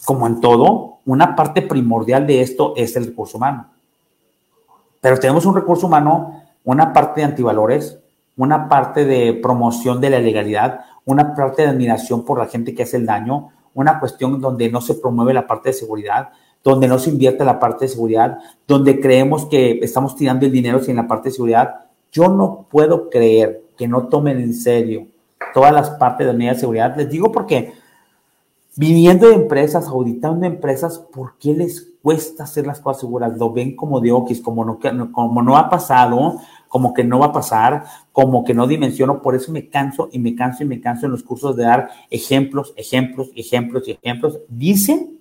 como 0.04 0.26
en 0.26 0.40
todo, 0.40 0.98
una 1.06 1.36
parte 1.36 1.62
primordial 1.62 2.26
de 2.26 2.42
esto 2.42 2.74
es 2.76 2.96
el 2.96 3.06
recurso 3.06 3.38
humano. 3.38 3.68
Pero 5.00 5.20
tenemos 5.20 5.46
un 5.46 5.54
recurso 5.54 5.86
humano, 5.86 6.42
una 6.64 6.92
parte 6.92 7.20
de 7.20 7.26
antivalores, 7.26 7.96
una 8.36 8.68
parte 8.68 9.04
de 9.04 9.34
promoción 9.34 10.00
de 10.00 10.10
la 10.10 10.18
legalidad, 10.18 10.80
una 11.04 11.34
parte 11.34 11.62
de 11.62 11.68
admiración 11.68 12.24
por 12.24 12.38
la 12.38 12.46
gente 12.46 12.74
que 12.74 12.82
hace 12.82 12.96
el 12.96 13.06
daño, 13.06 13.50
una 13.72 14.00
cuestión 14.00 14.40
donde 14.40 14.68
no 14.70 14.80
se 14.80 14.96
promueve 14.96 15.32
la 15.32 15.46
parte 15.46 15.68
de 15.68 15.74
seguridad, 15.74 16.30
donde 16.64 16.88
no 16.88 16.98
se 16.98 17.10
invierte 17.10 17.44
la 17.44 17.60
parte 17.60 17.84
de 17.84 17.90
seguridad, 17.90 18.38
donde 18.66 18.98
creemos 18.98 19.46
que 19.46 19.78
estamos 19.80 20.16
tirando 20.16 20.44
el 20.44 20.50
dinero 20.50 20.80
sin 20.80 20.96
la 20.96 21.06
parte 21.06 21.28
de 21.28 21.36
seguridad. 21.36 21.86
Yo 22.10 22.28
no 22.28 22.66
puedo 22.68 23.08
creer 23.08 23.62
que 23.76 23.86
no 23.86 24.08
tomen 24.08 24.40
en 24.40 24.54
serio 24.54 25.06
todas 25.54 25.72
las 25.72 25.90
partes 25.90 26.26
de 26.26 26.32
medidas 26.32 26.56
de 26.56 26.60
seguridad. 26.60 26.96
Les 26.96 27.10
digo 27.10 27.32
porque 27.32 27.74
viniendo 28.76 29.28
de 29.28 29.34
empresas, 29.34 29.88
auditando 29.88 30.46
empresas, 30.46 30.98
¿por 30.98 31.36
qué 31.38 31.52
les 31.52 31.94
cuesta 32.02 32.44
hacer 32.44 32.66
las 32.66 32.80
cosas 32.80 33.00
seguras? 33.00 33.36
Lo 33.36 33.52
ven 33.52 33.74
como 33.74 34.00
de 34.00 34.12
okis, 34.12 34.40
como 34.40 34.64
no, 34.64 34.78
como 35.12 35.42
no 35.42 35.56
ha 35.56 35.68
pasado, 35.68 36.36
como 36.68 36.94
que 36.94 37.02
no 37.02 37.18
va 37.18 37.26
a 37.26 37.32
pasar, 37.32 37.84
como 38.12 38.44
que 38.44 38.54
no 38.54 38.66
dimensiono. 38.66 39.20
Por 39.20 39.34
eso 39.34 39.50
me 39.50 39.68
canso 39.68 40.08
y 40.12 40.18
me 40.18 40.34
canso 40.36 40.62
y 40.62 40.66
me 40.66 40.80
canso 40.80 41.06
en 41.06 41.12
los 41.12 41.22
cursos 41.22 41.56
de 41.56 41.64
dar 41.64 41.90
ejemplos, 42.10 42.72
ejemplos, 42.76 43.30
ejemplos 43.34 43.88
y 43.88 43.92
ejemplos. 43.92 44.38
Dicen 44.48 45.18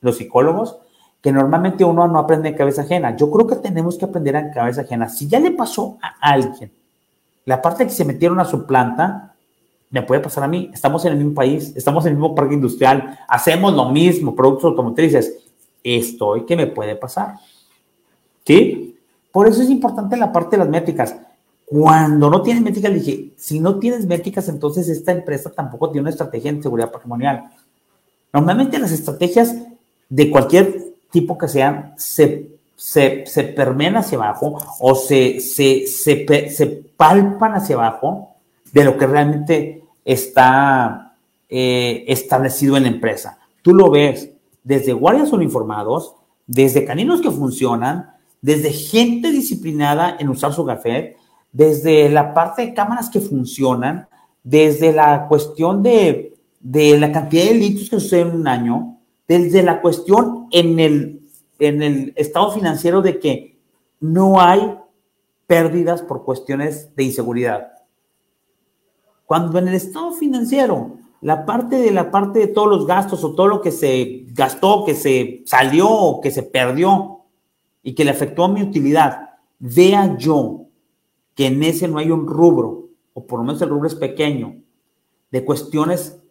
los 0.00 0.16
psicólogos 0.18 0.78
que 1.20 1.32
normalmente 1.32 1.84
uno 1.84 2.06
no 2.08 2.18
aprende 2.18 2.50
en 2.50 2.56
cabeza 2.56 2.82
ajena. 2.82 3.16
Yo 3.16 3.30
creo 3.30 3.46
que 3.46 3.56
tenemos 3.56 3.96
que 3.96 4.04
aprender 4.04 4.34
en 4.34 4.50
cabeza 4.50 4.82
ajena. 4.82 5.08
Si 5.08 5.28
ya 5.28 5.40
le 5.40 5.52
pasó 5.52 5.98
a 6.02 6.14
alguien 6.20 6.70
la 7.44 7.60
parte 7.62 7.84
que 7.84 7.90
se 7.90 8.04
metieron 8.04 8.38
a 8.40 8.44
su 8.44 8.66
planta, 8.66 9.31
me 9.92 10.02
puede 10.02 10.22
pasar 10.22 10.42
a 10.42 10.48
mí. 10.48 10.70
Estamos 10.72 11.04
en 11.04 11.12
el 11.12 11.18
mismo 11.18 11.34
país, 11.34 11.72
estamos 11.76 12.04
en 12.06 12.12
el 12.12 12.18
mismo 12.18 12.34
parque 12.34 12.54
industrial, 12.54 13.18
hacemos 13.28 13.74
lo 13.74 13.90
mismo, 13.90 14.34
productos 14.34 14.64
automotrices. 14.70 15.36
Estoy, 15.84 16.46
¿qué 16.46 16.56
me 16.56 16.66
puede 16.66 16.96
pasar? 16.96 17.34
¿Sí? 18.44 18.96
Por 19.30 19.46
eso 19.46 19.62
es 19.62 19.68
importante 19.68 20.16
la 20.16 20.32
parte 20.32 20.56
de 20.56 20.64
las 20.64 20.68
métricas. 20.68 21.14
Cuando 21.66 22.30
no 22.30 22.42
tienes 22.42 22.62
métricas, 22.62 22.92
dije, 22.92 23.32
si 23.36 23.60
no 23.60 23.78
tienes 23.78 24.06
métricas, 24.06 24.48
entonces 24.48 24.88
esta 24.88 25.12
empresa 25.12 25.50
tampoco 25.50 25.90
tiene 25.90 26.02
una 26.02 26.10
estrategia 26.10 26.50
en 26.50 26.62
seguridad 26.62 26.90
patrimonial. 26.90 27.50
Normalmente 28.32 28.78
las 28.78 28.92
estrategias 28.92 29.54
de 30.08 30.30
cualquier 30.30 30.94
tipo 31.10 31.36
que 31.36 31.48
sean 31.48 31.92
se, 31.98 32.50
se, 32.76 33.24
se 33.26 33.44
permean 33.44 33.96
hacia 33.96 34.16
abajo 34.16 34.56
o 34.80 34.94
se, 34.94 35.40
se, 35.40 35.86
se 35.86 36.66
palpan 36.96 37.54
hacia 37.54 37.76
abajo 37.76 38.36
de 38.72 38.84
lo 38.84 38.96
que 38.96 39.06
realmente 39.06 39.81
está 40.04 41.16
eh, 41.48 42.04
establecido 42.08 42.76
en 42.76 42.84
la 42.84 42.88
empresa. 42.88 43.38
Tú 43.62 43.74
lo 43.74 43.90
ves 43.90 44.30
desde 44.64 44.92
guardias 44.92 45.32
uniformados, 45.32 46.14
desde 46.46 46.84
caninos 46.84 47.20
que 47.20 47.30
funcionan, 47.30 48.10
desde 48.40 48.72
gente 48.72 49.30
disciplinada 49.30 50.16
en 50.18 50.28
usar 50.28 50.52
su 50.52 50.64
café, 50.64 51.16
desde 51.52 52.08
la 52.08 52.34
parte 52.34 52.62
de 52.62 52.74
cámaras 52.74 53.10
que 53.10 53.20
funcionan, 53.20 54.08
desde 54.42 54.92
la 54.92 55.28
cuestión 55.28 55.82
de, 55.82 56.34
de 56.60 56.98
la 56.98 57.12
cantidad 57.12 57.44
de 57.44 57.50
delitos 57.50 57.88
que 57.88 58.00
suceden 58.00 58.28
en 58.28 58.36
un 58.36 58.48
año, 58.48 58.98
desde 59.28 59.62
la 59.62 59.80
cuestión 59.80 60.48
en 60.50 60.80
el, 60.80 61.20
en 61.58 61.82
el 61.82 62.12
estado 62.16 62.52
financiero 62.52 63.02
de 63.02 63.18
que 63.18 63.58
no 64.00 64.40
hay 64.40 64.76
pérdidas 65.46 66.02
por 66.02 66.24
cuestiones 66.24 66.94
de 66.96 67.04
inseguridad. 67.04 67.72
Cuando 69.32 69.58
en 69.58 69.68
el 69.68 69.74
estado 69.76 70.12
financiero, 70.12 70.98
la 71.22 71.46
parte 71.46 71.76
de 71.76 71.90
la 71.90 72.10
parte 72.10 72.38
de 72.38 72.48
todos 72.48 72.68
los 72.68 72.86
gastos 72.86 73.24
o 73.24 73.34
todo 73.34 73.48
lo 73.48 73.62
que 73.62 73.70
se 73.70 74.26
gastó, 74.26 74.84
que 74.84 74.94
se 74.94 75.42
salió 75.46 75.88
o 75.88 76.20
que 76.20 76.30
se 76.30 76.42
perdió 76.42 77.20
y 77.82 77.94
que 77.94 78.04
le 78.04 78.10
afectó 78.10 78.44
a 78.44 78.48
mi 78.48 78.62
utilidad, 78.62 79.30
vea 79.58 80.18
yo 80.18 80.66
que 81.34 81.46
en 81.46 81.62
ese 81.62 81.88
no 81.88 81.96
hay 81.96 82.10
un 82.10 82.26
rubro, 82.26 82.90
o 83.14 83.26
por 83.26 83.38
lo 83.38 83.46
menos 83.46 83.62
el 83.62 83.70
rubro 83.70 83.86
es 83.86 83.94
pequeño, 83.94 84.56
de 85.30 85.44
cuestiones 85.46 86.22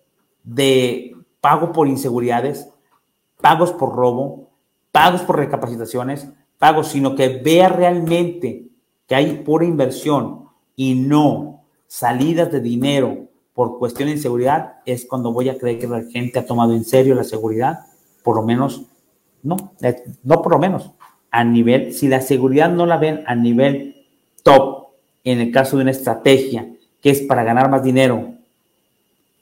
de 0.44 1.16
pago 1.40 1.72
por 1.72 1.88
inseguridades, 1.88 2.70
pagos 3.42 3.72
por 3.72 3.96
robo, 3.96 4.52
pagos 4.92 5.22
por 5.22 5.38
recapacitaciones, 5.38 6.28
pagos, 6.60 6.90
sino 6.90 7.16
que 7.16 7.30
vea 7.30 7.68
realmente 7.68 8.68
que 9.08 9.16
hay 9.16 9.42
pura 9.44 9.66
inversión 9.66 10.50
y 10.76 10.94
no 10.94 11.61
salidas 11.92 12.50
de 12.50 12.62
dinero 12.62 13.28
por 13.54 13.78
cuestión 13.78 14.08
de 14.08 14.16
inseguridad, 14.16 14.76
es 14.86 15.06
cuando 15.06 15.34
voy 15.34 15.50
a 15.50 15.58
creer 15.58 15.78
que 15.78 15.88
la 15.88 16.04
gente 16.04 16.40
ha 16.40 16.46
tomado 16.46 16.74
en 16.74 16.86
serio 16.86 17.16
la 17.16 17.26
seguridad, 17.26 17.82
por 18.24 18.38
lo 18.38 18.44
menos, 18.44 18.84
no, 19.44 19.58
no 20.24 20.42
por 20.42 20.54
lo 20.54 20.58
menos, 20.58 20.92
a 21.32 21.44
nivel, 21.44 21.94
si 21.94 22.08
la 22.08 22.22
seguridad 22.22 22.72
no 22.72 22.86
la 22.86 22.96
ven 22.96 23.26
a 23.28 23.36
nivel 23.36 24.08
top, 24.42 24.92
en 25.26 25.42
el 25.42 25.52
caso 25.52 25.76
de 25.76 25.82
una 25.82 25.92
estrategia 25.92 26.72
que 27.02 27.10
es 27.10 27.24
para 27.24 27.44
ganar 27.44 27.70
más 27.70 27.84
dinero 27.84 28.36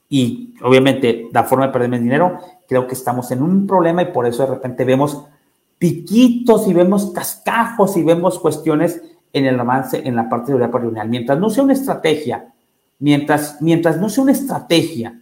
y 0.10 0.56
obviamente 0.64 1.30
la 1.32 1.43
forma 1.43 1.68
de 1.68 1.74
perder 1.74 1.89
más 1.91 2.02
dinero, 2.02 2.39
creo 2.68 2.88
que 2.88 2.95
estamos 2.95 3.30
en 3.30 3.43
un 3.43 3.68
problema 3.68 4.02
y 4.02 4.12
por 4.12 4.26
eso 4.26 4.41
de 4.41 4.56
repente 4.56 4.86
vemos 4.86 5.24
piquitos 5.78 6.68
y 6.68 6.74
vemos 6.74 7.12
cascajos 7.12 7.95
y 7.95 8.02
vemos 8.02 8.39
cuestiones 8.39 9.04
en 9.34 9.46
el 9.46 9.60
avance 9.60 10.02
en 10.06 10.16
la 10.16 10.30
parte 10.30 10.46
de 10.46 10.48
seguridad 10.48 10.72
patrimonial. 10.72 11.10
Mientras 11.10 11.40
no 11.40 11.50
sea 11.50 11.64
una 11.64 11.74
estrategia, 11.74 12.54
mientras, 13.00 13.62
mientras 13.62 13.98
no 13.98 14.10
sea 14.10 14.24
una 14.24 14.34
estrategia, 14.34 15.20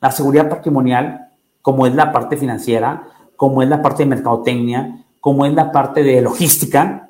la 0.00 0.10
seguridad 0.10 0.48
patrimonial, 0.48 1.28
como 1.62 1.86
es 1.86 1.94
la 1.94 2.12
parte 2.12 2.36
financiera, 2.36 3.08
como 3.36 3.62
es 3.62 3.68
la 3.68 3.82
parte 3.82 4.02
de 4.02 4.10
mercadotecnia, 4.10 5.04
como 5.20 5.46
es 5.46 5.54
la 5.54 5.72
parte 5.72 6.02
de 6.02 6.20
logística, 6.20 7.08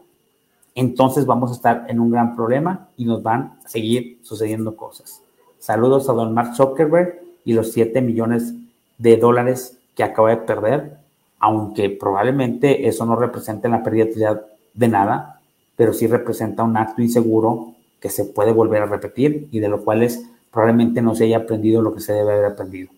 entonces 0.75 1.27
vamos 1.27 1.51
a 1.51 1.55
estar 1.55 1.87
en 1.89 2.01
un 2.01 2.11
gran 2.11 2.35
problema 2.35 2.89
y 2.97 3.05
nos 3.05 3.23
van 3.23 3.59
a 3.65 3.69
seguir 3.69 4.19
sucediendo 4.23 4.77
cosas. 4.77 5.23
Saludos 5.59 6.09
a 6.09 6.13
don 6.13 6.35
Mark 6.35 6.55
Zuckerberg 6.57 7.21
y 7.45 7.53
los 7.53 7.73
7 7.73 8.01
millones 8.01 8.55
de 8.99 9.17
dólares 9.17 9.79
que 9.95 10.03
acaba 10.03 10.31
de 10.31 10.39
perder, 10.39 10.99
aunque 11.39 11.91
probablemente 11.91 12.89
eso 12.89 13.07
no 13.07 13.17
represente 13.17 13.69
la 13.69 13.83
pérdida 13.83 14.43
de 14.75 14.89
nada, 14.89 15.34
pero 15.77 15.93
sí 15.93 16.07
representa 16.07 16.63
un 16.63 16.77
acto 16.77 17.03
inseguro 17.03 17.73
que 18.01 18.11
se 18.11 18.25
puede 18.25 18.53
volver 18.53 18.83
a 18.83 18.87
repetir 18.87 19.49
y 19.51 19.61
de 19.61 19.69
lo 19.69 19.83
cual 19.83 20.03
es, 20.03 20.29
probablemente 20.51 21.03
no 21.03 21.15
se 21.15 21.25
haya 21.25 21.39
aprendido 21.39 21.83
lo 21.83 21.95
que 21.95 22.01
se 22.01 22.13
debe 22.13 22.33
haber 22.33 22.47
aprendido. 22.47 22.91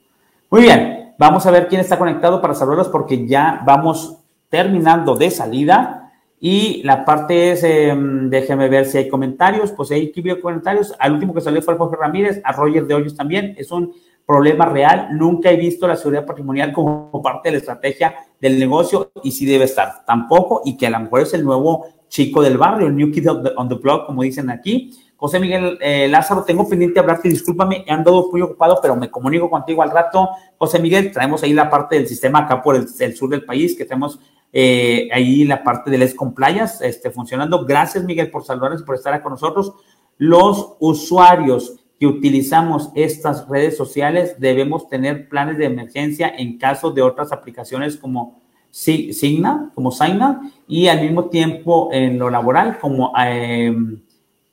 Muy 0.50 0.62
bien, 0.62 1.14
vamos 1.18 1.46
a 1.46 1.50
ver 1.50 1.68
quién 1.68 1.80
está 1.80 1.98
conectado 1.98 2.40
para 2.40 2.54
saludarlos 2.54 2.88
porque 2.88 3.26
ya 3.26 3.62
vamos 3.64 4.18
terminando 4.48 5.16
de 5.16 5.30
salida 5.30 6.12
y 6.38 6.82
la 6.82 7.04
parte 7.04 7.52
es, 7.52 7.64
em, 7.64 8.28
déjeme 8.28 8.68
ver 8.68 8.84
si 8.84 8.98
hay 8.98 9.08
comentarios, 9.08 9.72
pues 9.72 9.88
que 9.88 10.20
ver 10.20 10.40
comentarios. 10.40 10.94
Al 10.98 11.14
último 11.14 11.32
que 11.32 11.40
salió 11.40 11.62
fue 11.62 11.76
Jorge 11.76 11.96
Ramírez, 11.96 12.40
a 12.44 12.52
Roger 12.52 12.86
de 12.86 12.94
Hoyos 12.94 13.16
también, 13.16 13.54
es 13.56 13.70
un 13.70 13.94
problema 14.26 14.66
real. 14.66 15.08
Nunca 15.12 15.50
he 15.50 15.56
visto 15.56 15.88
la 15.88 15.96
seguridad 15.96 16.26
patrimonial 16.26 16.72
como 16.72 17.22
parte 17.22 17.48
de 17.48 17.52
la 17.52 17.58
estrategia 17.58 18.14
del 18.40 18.58
negocio 18.58 19.10
y 19.22 19.32
sí 19.32 19.46
debe 19.46 19.64
estar. 19.64 20.04
Tampoco, 20.06 20.62
y 20.64 20.76
que 20.76 20.86
a 20.86 20.90
lo 20.90 21.00
mejor 21.00 21.22
es 21.22 21.34
el 21.34 21.44
nuevo 21.44 21.86
chico 22.08 22.42
del 22.42 22.58
barrio, 22.58 22.90
New 22.90 23.10
Kid 23.10 23.28
on 23.56 23.68
the, 23.68 23.74
Block, 23.76 24.06
como 24.06 24.22
dicen 24.22 24.50
aquí. 24.50 24.92
José 25.16 25.40
Miguel 25.40 25.78
eh, 25.80 26.08
Lázaro, 26.08 26.44
tengo 26.44 26.68
pendiente 26.68 27.00
hablarte, 27.00 27.28
discúlpame, 27.28 27.84
he 27.86 27.90
andado 27.90 28.28
muy 28.30 28.42
ocupado, 28.42 28.78
pero 28.82 28.96
me 28.96 29.10
comunico 29.10 29.48
contigo 29.48 29.82
al 29.82 29.90
rato. 29.90 30.28
José 30.58 30.78
Miguel, 30.78 31.10
traemos 31.10 31.42
ahí 31.42 31.54
la 31.54 31.70
parte 31.70 31.96
del 31.96 32.06
sistema 32.06 32.40
acá 32.40 32.62
por 32.62 32.76
el, 32.76 33.16
sur 33.16 33.30
del 33.30 33.44
país, 33.44 33.76
que 33.76 33.86
tenemos 33.86 34.20
eh, 34.52 35.08
ahí 35.12 35.44
la 35.44 35.64
parte 35.64 35.90
del 35.90 36.02
ESCOM 36.02 36.34
Playas 36.34 36.82
este, 36.82 37.10
funcionando. 37.10 37.64
Gracias, 37.64 38.04
Miguel, 38.04 38.30
por 38.30 38.44
saludarnos 38.44 38.82
por 38.82 38.94
estar 38.94 39.22
con 39.22 39.32
nosotros. 39.32 39.72
Los 40.18 40.76
usuarios 40.80 41.85
que 41.98 42.06
utilizamos 42.06 42.90
estas 42.94 43.48
redes 43.48 43.76
sociales 43.76 44.36
debemos 44.38 44.88
tener 44.88 45.28
planes 45.28 45.58
de 45.58 45.64
emergencia 45.64 46.32
en 46.36 46.58
caso 46.58 46.90
de 46.90 47.02
otras 47.02 47.32
aplicaciones 47.32 47.96
como 47.96 48.40
Signa, 48.70 49.70
como 49.74 49.90
Signa, 49.90 50.52
y 50.68 50.88
al 50.88 51.00
mismo 51.00 51.30
tiempo 51.30 51.88
en 51.92 52.18
lo 52.18 52.28
laboral 52.28 52.78
como 52.78 53.12
eh, 53.18 53.74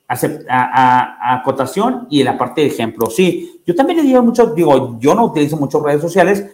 acotación 0.08 2.08
y 2.10 2.22
en 2.22 2.26
la 2.26 2.38
parte 2.38 2.62
de 2.62 2.68
ejemplo. 2.68 3.08
Sí, 3.08 3.62
yo 3.66 3.76
también 3.76 3.98
le 3.98 4.04
digo 4.04 4.24
mucho, 4.24 4.54
digo, 4.54 4.98
yo 5.00 5.14
no 5.14 5.26
utilizo 5.26 5.58
muchas 5.58 5.82
redes 5.82 6.02
sociales, 6.02 6.46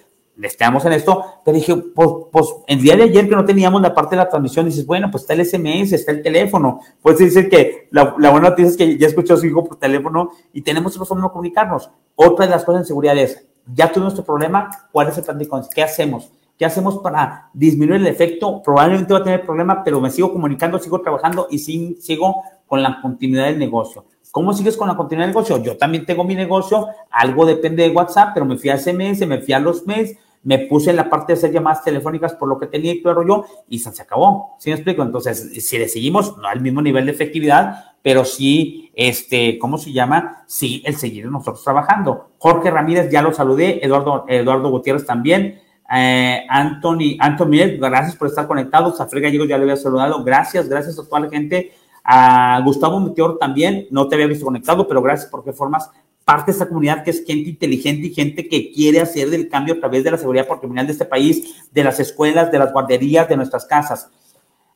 estamos 0.48 0.86
en 0.86 0.94
esto, 0.94 1.24
pero 1.44 1.56
dije, 1.56 1.76
pues, 1.76 2.10
pues, 2.32 2.48
el 2.68 2.82
día 2.82 2.96
de 2.96 3.04
ayer 3.04 3.28
que 3.28 3.36
no 3.36 3.46
teníamos 3.46 3.82
la 3.82 3.94
parte 3.94 4.16
de 4.16 4.24
la 4.24 4.30
transmisión, 4.30 4.66
dices, 4.66 4.86
bueno, 4.86 5.10
pues 5.12 5.24
está 5.24 5.34
el 5.34 5.46
SMS, 5.46 5.94
está 5.94 6.12
el 6.12 6.22
teléfono. 6.22 6.82
Pues 7.02 7.18
decir 7.18 7.50
que 7.50 7.88
la, 7.92 8.16
buena 8.16 8.50
noticia 8.50 8.70
es 8.70 8.78
que 8.78 8.98
ya 8.98 9.08
escuchó 9.08 9.34
a 9.34 9.38
su 9.38 9.46
hijo 9.46 9.64
por 9.64 9.78
teléfono 9.78 10.32
y 10.54 10.62
tenemos 10.62 10.94
otro 10.94 11.06
forma 11.06 11.26
de 11.26 11.32
comunicarnos. 11.32 11.90
Otra 12.16 12.46
de 12.46 12.52
las 12.52 12.64
cosas 12.64 12.82
en 12.82 12.88
seguridad 12.88 13.18
es, 13.18 13.46
ya 13.74 13.88
tuvimos 13.92 14.14
nuestro 14.14 14.26
problema, 14.26 14.70
¿cuál 14.92 15.10
es 15.10 15.18
el 15.18 15.24
plan 15.24 15.38
de 15.38 15.48
¿Qué 15.74 15.84
hacemos? 15.84 16.32
¿Qué 16.58 16.66
hacemos 16.66 16.98
para 16.98 17.50
disminuir 17.54 18.02
el 18.02 18.08
efecto? 18.08 18.62
Probablemente 18.62 19.14
va 19.14 19.20
a 19.20 19.24
tener 19.24 19.46
problema, 19.46 19.84
pero 19.84 20.02
me 20.02 20.10
sigo 20.10 20.34
comunicando, 20.34 20.78
sigo 20.80 21.00
trabajando 21.02 21.48
y 21.50 21.60
sigo 21.60 22.44
con 22.68 22.84
la 22.84 23.02
continuidad 23.02 23.46
del 23.46 23.60
negocio. 23.60 24.06
¿Cómo 24.32 24.54
sigues 24.54 24.78
con 24.78 24.88
la 24.88 24.96
continuidad 24.96 25.28
del 25.28 25.36
negocio? 25.36 25.58
Yo 25.64 25.78
también 25.78 26.06
tengo 26.06 26.24
mi 26.24 26.36
negocio, 26.36 26.88
algo 27.10 27.46
depende 27.46 27.84
de 27.84 27.90
WhatsApp, 27.90 28.32
pero 28.34 28.46
me 28.46 28.58
fui 28.58 28.70
a 28.70 28.78
SMS, 28.78 29.26
me 29.26 29.40
fui 29.40 29.54
a 29.54 29.60
los 29.60 29.88
mails, 29.88 30.16
me 30.44 30.60
puse 30.60 30.92
en 30.92 30.96
la 30.96 31.10
parte 31.10 31.34
de 31.34 31.38
hacer 31.38 31.52
llamadas 31.52 31.84
telefónicas 31.84 32.34
por 32.34 32.48
lo 32.48 32.58
que 32.58 32.68
tenía 32.68 32.94
y 32.94 33.02
todo 33.02 33.26
yo 33.28 33.46
y 33.68 33.80
se 33.80 34.02
acabó. 34.02 34.56
¿Sí 34.60 34.70
me 34.70 34.76
explico? 34.76 35.04
Entonces, 35.04 35.52
si 35.66 35.78
le 35.78 35.88
seguimos, 35.88 36.38
no 36.38 36.48
al 36.48 36.62
mismo 36.62 36.82
nivel 36.82 37.06
de 37.06 37.12
efectividad, 37.12 37.96
pero 38.02 38.24
sí, 38.24 38.92
este, 38.96 39.60
¿cómo 39.60 39.78
se 39.78 39.92
llama? 39.92 40.44
Sí, 40.48 40.82
el 40.86 40.96
seguir 40.96 41.26
nosotros 41.26 41.64
trabajando. 41.64 42.32
Jorge 42.38 42.72
Ramírez, 42.72 43.12
ya 43.12 43.22
lo 43.22 43.34
saludé, 43.34 43.86
Eduardo, 43.86 44.26
Eduardo 44.28 44.70
Gutiérrez 44.70 45.06
también. 45.06 45.62
Eh, 45.92 46.46
Anthony, 46.48 47.18
Anthony, 47.20 47.78
gracias 47.80 48.16
por 48.16 48.28
estar 48.28 48.48
conectados. 48.48 48.98
Zafre 48.98 49.22
Gallegos 49.22 49.48
ya 49.48 49.58
le 49.58 49.64
había 49.64 49.76
saludado. 49.76 50.24
Gracias, 50.24 50.70
gracias 50.70 50.98
a 50.98 51.04
toda 51.04 51.22
la 51.22 51.30
gente. 51.30 51.74
A 52.04 52.62
Gustavo 52.64 53.00
Meteor 53.00 53.38
también, 53.38 53.88
no 53.92 54.08
te 54.08 54.16
había 54.16 54.28
visto 54.28 54.46
conectado, 54.46 54.88
pero 54.88 55.02
gracias 55.02 55.30
porque 55.30 55.52
formas 55.52 55.92
parte 56.30 56.52
de 56.52 56.52
esta 56.52 56.68
comunidad 56.68 57.04
que 57.04 57.10
es 57.10 57.26
gente 57.26 57.50
inteligente 57.50 58.06
y 58.06 58.14
gente 58.14 58.48
que 58.48 58.72
quiere 58.72 59.02
hacer 59.02 59.32
del 59.32 59.50
cambio 59.50 59.74
a 59.74 59.80
través 59.80 60.04
de 60.04 60.12
la 60.12 60.18
seguridad 60.20 60.48
patrimonial 60.48 60.86
de 60.86 60.92
este 60.92 61.06
país, 61.06 61.68
de 61.72 61.84
las 61.84 62.00
escuelas, 62.00 62.52
de 62.52 62.60
las 62.60 62.72
guarderías, 62.72 63.28
de 63.28 63.36
nuestras 63.36 63.66
casas. 63.66 64.12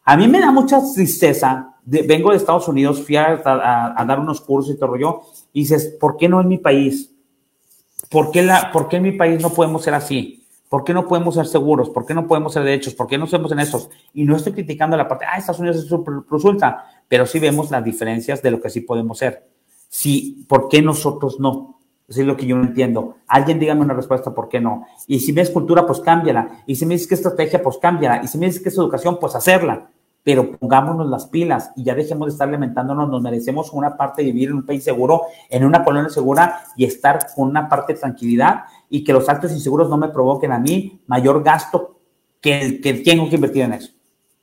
A 0.03 0.17
mí 0.17 0.27
me 0.27 0.39
da 0.39 0.51
mucha 0.51 0.81
tristeza. 0.95 1.75
vengo 1.85 2.31
de 2.31 2.37
Estados 2.37 2.67
Unidos, 2.67 3.03
fui 3.05 3.17
a, 3.17 3.35
dar 3.43 4.19
unos 4.19 4.41
cursos 4.41 4.73
y 4.73 4.79
todo 4.79 4.97
yo, 4.97 5.21
y 5.53 5.59
dices, 5.59 5.95
¿por 5.99 6.17
qué 6.17 6.27
no 6.27 6.41
en 6.41 6.47
mi 6.47 6.57
país? 6.57 7.13
¿Por 8.09 8.31
qué, 8.31 8.41
la, 8.41 8.71
¿Por 8.71 8.87
qué 8.87 8.95
en 8.95 9.03
mi 9.03 9.11
país 9.11 9.39
no 9.39 9.51
podemos 9.51 9.83
ser 9.83 9.93
así? 9.93 10.43
¿Por 10.69 10.83
qué 10.83 10.91
no 10.91 11.07
podemos 11.07 11.35
ser 11.35 11.45
seguros? 11.45 11.91
¿Por 11.91 12.07
qué 12.07 12.15
no 12.15 12.25
podemos 12.25 12.53
ser 12.53 12.63
derechos? 12.63 12.95
¿Por 12.95 13.05
qué 13.05 13.19
no 13.19 13.27
somos 13.27 13.51
en 13.51 13.59
esos? 13.59 13.91
Y 14.15 14.23
no 14.23 14.35
estoy 14.35 14.53
criticando 14.53 14.97
la 14.97 15.07
parte, 15.07 15.25
ah, 15.31 15.37
Estados 15.37 15.59
Unidos 15.59 15.77
es 15.77 15.85
súper 15.85 16.15
resulta, 16.31 16.83
pero 17.07 17.27
sí 17.27 17.37
vemos 17.37 17.69
las 17.69 17.83
diferencias 17.83 18.41
de 18.41 18.49
lo 18.49 18.59
que 18.59 18.71
sí 18.71 18.81
podemos 18.81 19.19
ser. 19.19 19.52
Sí, 19.95 20.43
¿por 20.49 20.69
qué 20.69 20.81
nosotros 20.81 21.39
no? 21.39 21.77
Eso 22.07 22.21
es 22.21 22.25
lo 22.25 22.35
que 22.35 22.47
yo 22.47 22.55
no 22.55 22.63
entiendo. 22.63 23.17
Alguien 23.27 23.59
dígame 23.59 23.81
una 23.81 23.93
respuesta, 23.93 24.33
¿por 24.33 24.49
qué 24.49 24.59
no? 24.59 24.87
Y 25.05 25.19
si 25.19 25.33
me 25.33 25.41
es 25.41 25.51
cultura, 25.51 25.85
pues 25.85 25.99
cámbiala. 25.99 26.63
Y 26.65 26.75
si 26.75 26.87
me 26.87 26.95
dices 26.95 27.07
que 27.07 27.13
estrategia, 27.13 27.61
pues 27.61 27.77
cámbiala. 27.77 28.23
Y 28.23 28.27
si 28.27 28.39
me 28.39 28.47
dices 28.47 28.63
que 28.63 28.69
es 28.69 28.77
educación, 28.77 29.19
pues 29.21 29.35
hacerla. 29.35 29.91
pero 30.23 30.57
pongámonos 30.57 31.07
las 31.09 31.27
pilas 31.27 31.71
y 31.75 31.83
ya 31.83 31.93
dejemos 31.93 32.27
de 32.27 32.31
estar 32.31 32.47
lamentándonos, 32.49 33.09
nos 33.09 33.21
merecemos 33.21 33.71
una 33.73 33.97
parte 33.97 34.23
de 34.23 34.31
vivir 34.31 34.49
en 34.49 34.55
un 34.55 34.65
país 34.65 34.83
seguro, 34.83 35.23
en 35.49 35.65
una 35.65 35.83
colonia 35.83 36.09
segura 36.09 36.63
y 36.77 36.85
estar 36.85 37.27
con 37.35 37.49
una 37.49 37.67
parte 37.67 37.93
de 37.93 37.99
tranquilidad 37.99 38.63
y 38.89 39.03
que 39.03 39.13
los 39.13 39.27
actos 39.27 39.51
inseguros 39.51 39.89
no 39.89 39.97
me 39.97 40.09
provoquen 40.09 40.53
a 40.53 40.59
mí 40.59 41.01
mayor 41.07 41.43
gasto 41.43 41.99
que 42.39 42.61
el 42.61 42.81
que 42.81 42.93
tengo 42.95 43.29
que 43.29 43.35
invertir 43.35 43.63
en 43.63 43.73
eso. 43.73 43.91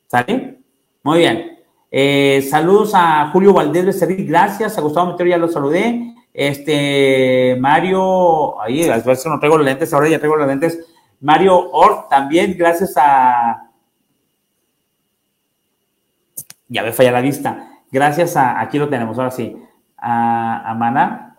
¿Sale? 0.07 0.61
Muy 1.03 1.19
bien. 1.19 1.50
Eh, 1.91 2.47
saludos 2.49 2.93
a 2.95 3.31
Julio 3.33 3.53
Valdés 3.53 3.87
de 3.87 3.93
Servir, 3.93 4.27
gracias. 4.27 4.79
A 4.79 4.81
Gustavo 4.81 5.13
Metero 5.13 5.29
ya 5.31 5.39
lo 5.39 5.49
saludé. 5.49 6.15
Este, 6.33 7.57
Mario, 7.61 8.61
ahí, 8.61 8.89
a 8.89 8.99
veces 8.99 9.27
no 9.27 9.39
traigo 9.39 9.57
los 9.57 9.67
lentes, 9.67 9.93
ahora 9.93 10.09
ya 10.09 10.19
traigo 10.19 10.37
los 10.37 10.47
lentes. 10.47 10.79
Mario 11.21 11.71
Ort 11.71 12.09
también, 12.09 12.57
gracias 12.57 12.95
a 12.97 13.71
ya 16.71 16.83
me 16.83 16.93
falla 16.93 17.13
la 17.13 17.21
vista. 17.21 17.69
Gracias 17.91 18.37
a, 18.37 18.61
aquí 18.61 18.79
lo 18.79 18.89
tenemos, 18.89 19.19
ahora 19.19 19.33
sí, 19.33 19.57
a, 19.99 20.71
a 20.71 20.75
Mana, 20.75 21.37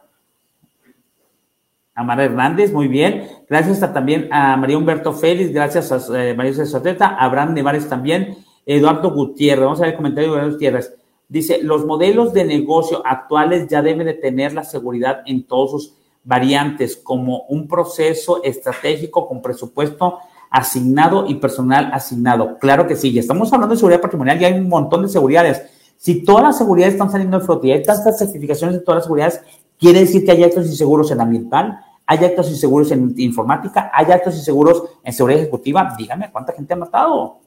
a 1.95 2.03
Mara 2.03 2.25
Hernández, 2.25 2.71
muy 2.73 2.87
bien. 2.87 3.27
Gracias 3.49 3.79
también 3.93 4.27
a 4.31 4.57
María 4.57 4.77
Humberto 4.77 5.13
Félix, 5.13 5.53
gracias 5.53 5.91
a 5.91 6.21
eh, 6.21 6.35
María 6.35 6.53
Soteta, 6.65 7.07
a 7.07 7.25
Abraham 7.25 7.53
Nevares 7.53 7.87
también, 7.87 8.37
Eduardo 8.65 9.11
Gutiérrez, 9.11 9.65
vamos 9.65 9.79
a 9.79 9.83
ver 9.83 9.91
el 9.91 9.97
comentario 9.97 10.29
de 10.29 10.35
Eduardo 10.35 10.53
Gutiérrez. 10.53 10.95
Dice, 11.27 11.63
los 11.63 11.85
modelos 11.85 12.33
de 12.33 12.43
negocio 12.43 13.01
actuales 13.05 13.67
ya 13.67 13.81
deben 13.81 14.05
de 14.05 14.13
tener 14.13 14.53
la 14.53 14.63
seguridad 14.63 15.21
en 15.25 15.45
todos 15.45 15.71
sus 15.71 15.93
variantes, 16.23 16.97
como 16.97 17.43
un 17.49 17.67
proceso 17.67 18.43
estratégico 18.43 19.27
con 19.27 19.41
presupuesto 19.41 20.19
asignado 20.49 21.25
y 21.27 21.35
personal 21.35 21.89
asignado. 21.93 22.57
Claro 22.59 22.85
que 22.85 22.95
sí, 22.95 23.13
ya 23.13 23.21
estamos 23.21 23.51
hablando 23.53 23.73
de 23.73 23.79
seguridad 23.79 24.01
patrimonial, 24.01 24.37
ya 24.37 24.47
hay 24.47 24.53
un 24.53 24.67
montón 24.67 25.03
de 25.03 25.07
seguridades. 25.07 25.63
Si 25.97 26.23
todas 26.23 26.43
las 26.43 26.57
seguridades 26.57 26.95
están 26.95 27.11
saliendo 27.11 27.39
de 27.39 27.45
flotilla, 27.45 27.75
hay 27.75 27.83
tantas 27.83 28.19
certificaciones 28.19 28.75
de 28.75 28.81
todas 28.81 28.97
las 28.97 29.05
seguridades, 29.05 29.41
quiere 29.79 30.01
decir 30.01 30.25
que 30.25 30.31
hay 30.31 30.43
actos 30.43 30.65
inseguros 30.65 31.09
en 31.11 31.21
ambiental, 31.21 31.79
hay 32.05 32.25
actos 32.25 32.49
inseguros 32.49 32.91
en 32.91 33.13
informática, 33.17 33.89
hay 33.93 34.11
actos 34.11 34.35
inseguros 34.35 34.83
en 35.03 35.13
seguridad 35.13 35.41
ejecutiva. 35.41 35.95
Dígame, 35.97 36.29
¿cuánta 36.29 36.51
gente 36.51 36.73
ha 36.73 36.77
matado? 36.77 37.37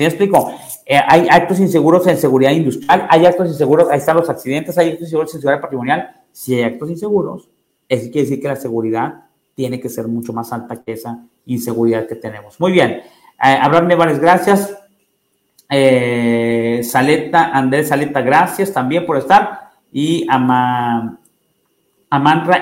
¿Sí 0.00 0.06
explico? 0.06 0.50
Eh, 0.86 0.98
hay 1.06 1.28
actos 1.30 1.60
inseguros 1.60 2.06
en 2.06 2.16
seguridad 2.16 2.52
industrial, 2.52 3.06
hay 3.10 3.26
actos 3.26 3.48
inseguros, 3.48 3.90
ahí 3.90 3.98
están 3.98 4.16
los 4.16 4.30
accidentes, 4.30 4.78
hay 4.78 4.92
actos 4.92 5.08
inseguros 5.08 5.34
en 5.34 5.40
seguridad 5.42 5.60
patrimonial. 5.60 6.22
Si 6.32 6.54
hay 6.54 6.62
actos 6.62 6.88
inseguros, 6.88 7.50
eso 7.86 8.04
quiere 8.04 8.22
decir 8.22 8.40
que 8.40 8.48
la 8.48 8.56
seguridad 8.56 9.26
tiene 9.54 9.78
que 9.78 9.90
ser 9.90 10.08
mucho 10.08 10.32
más 10.32 10.54
alta 10.54 10.82
que 10.82 10.94
esa 10.94 11.22
inseguridad 11.44 12.06
que 12.06 12.14
tenemos. 12.14 12.58
Muy 12.58 12.72
bien. 12.72 12.92
Eh, 12.92 13.02
Abraham 13.38 13.88
gracias. 14.18 14.74
Eh, 15.68 16.80
Saleta, 16.82 17.50
Andrés 17.50 17.88
Saleta, 17.88 18.22
gracias 18.22 18.72
también 18.72 19.04
por 19.04 19.18
estar. 19.18 19.72
Y 19.92 20.26
Ama, 20.30 21.20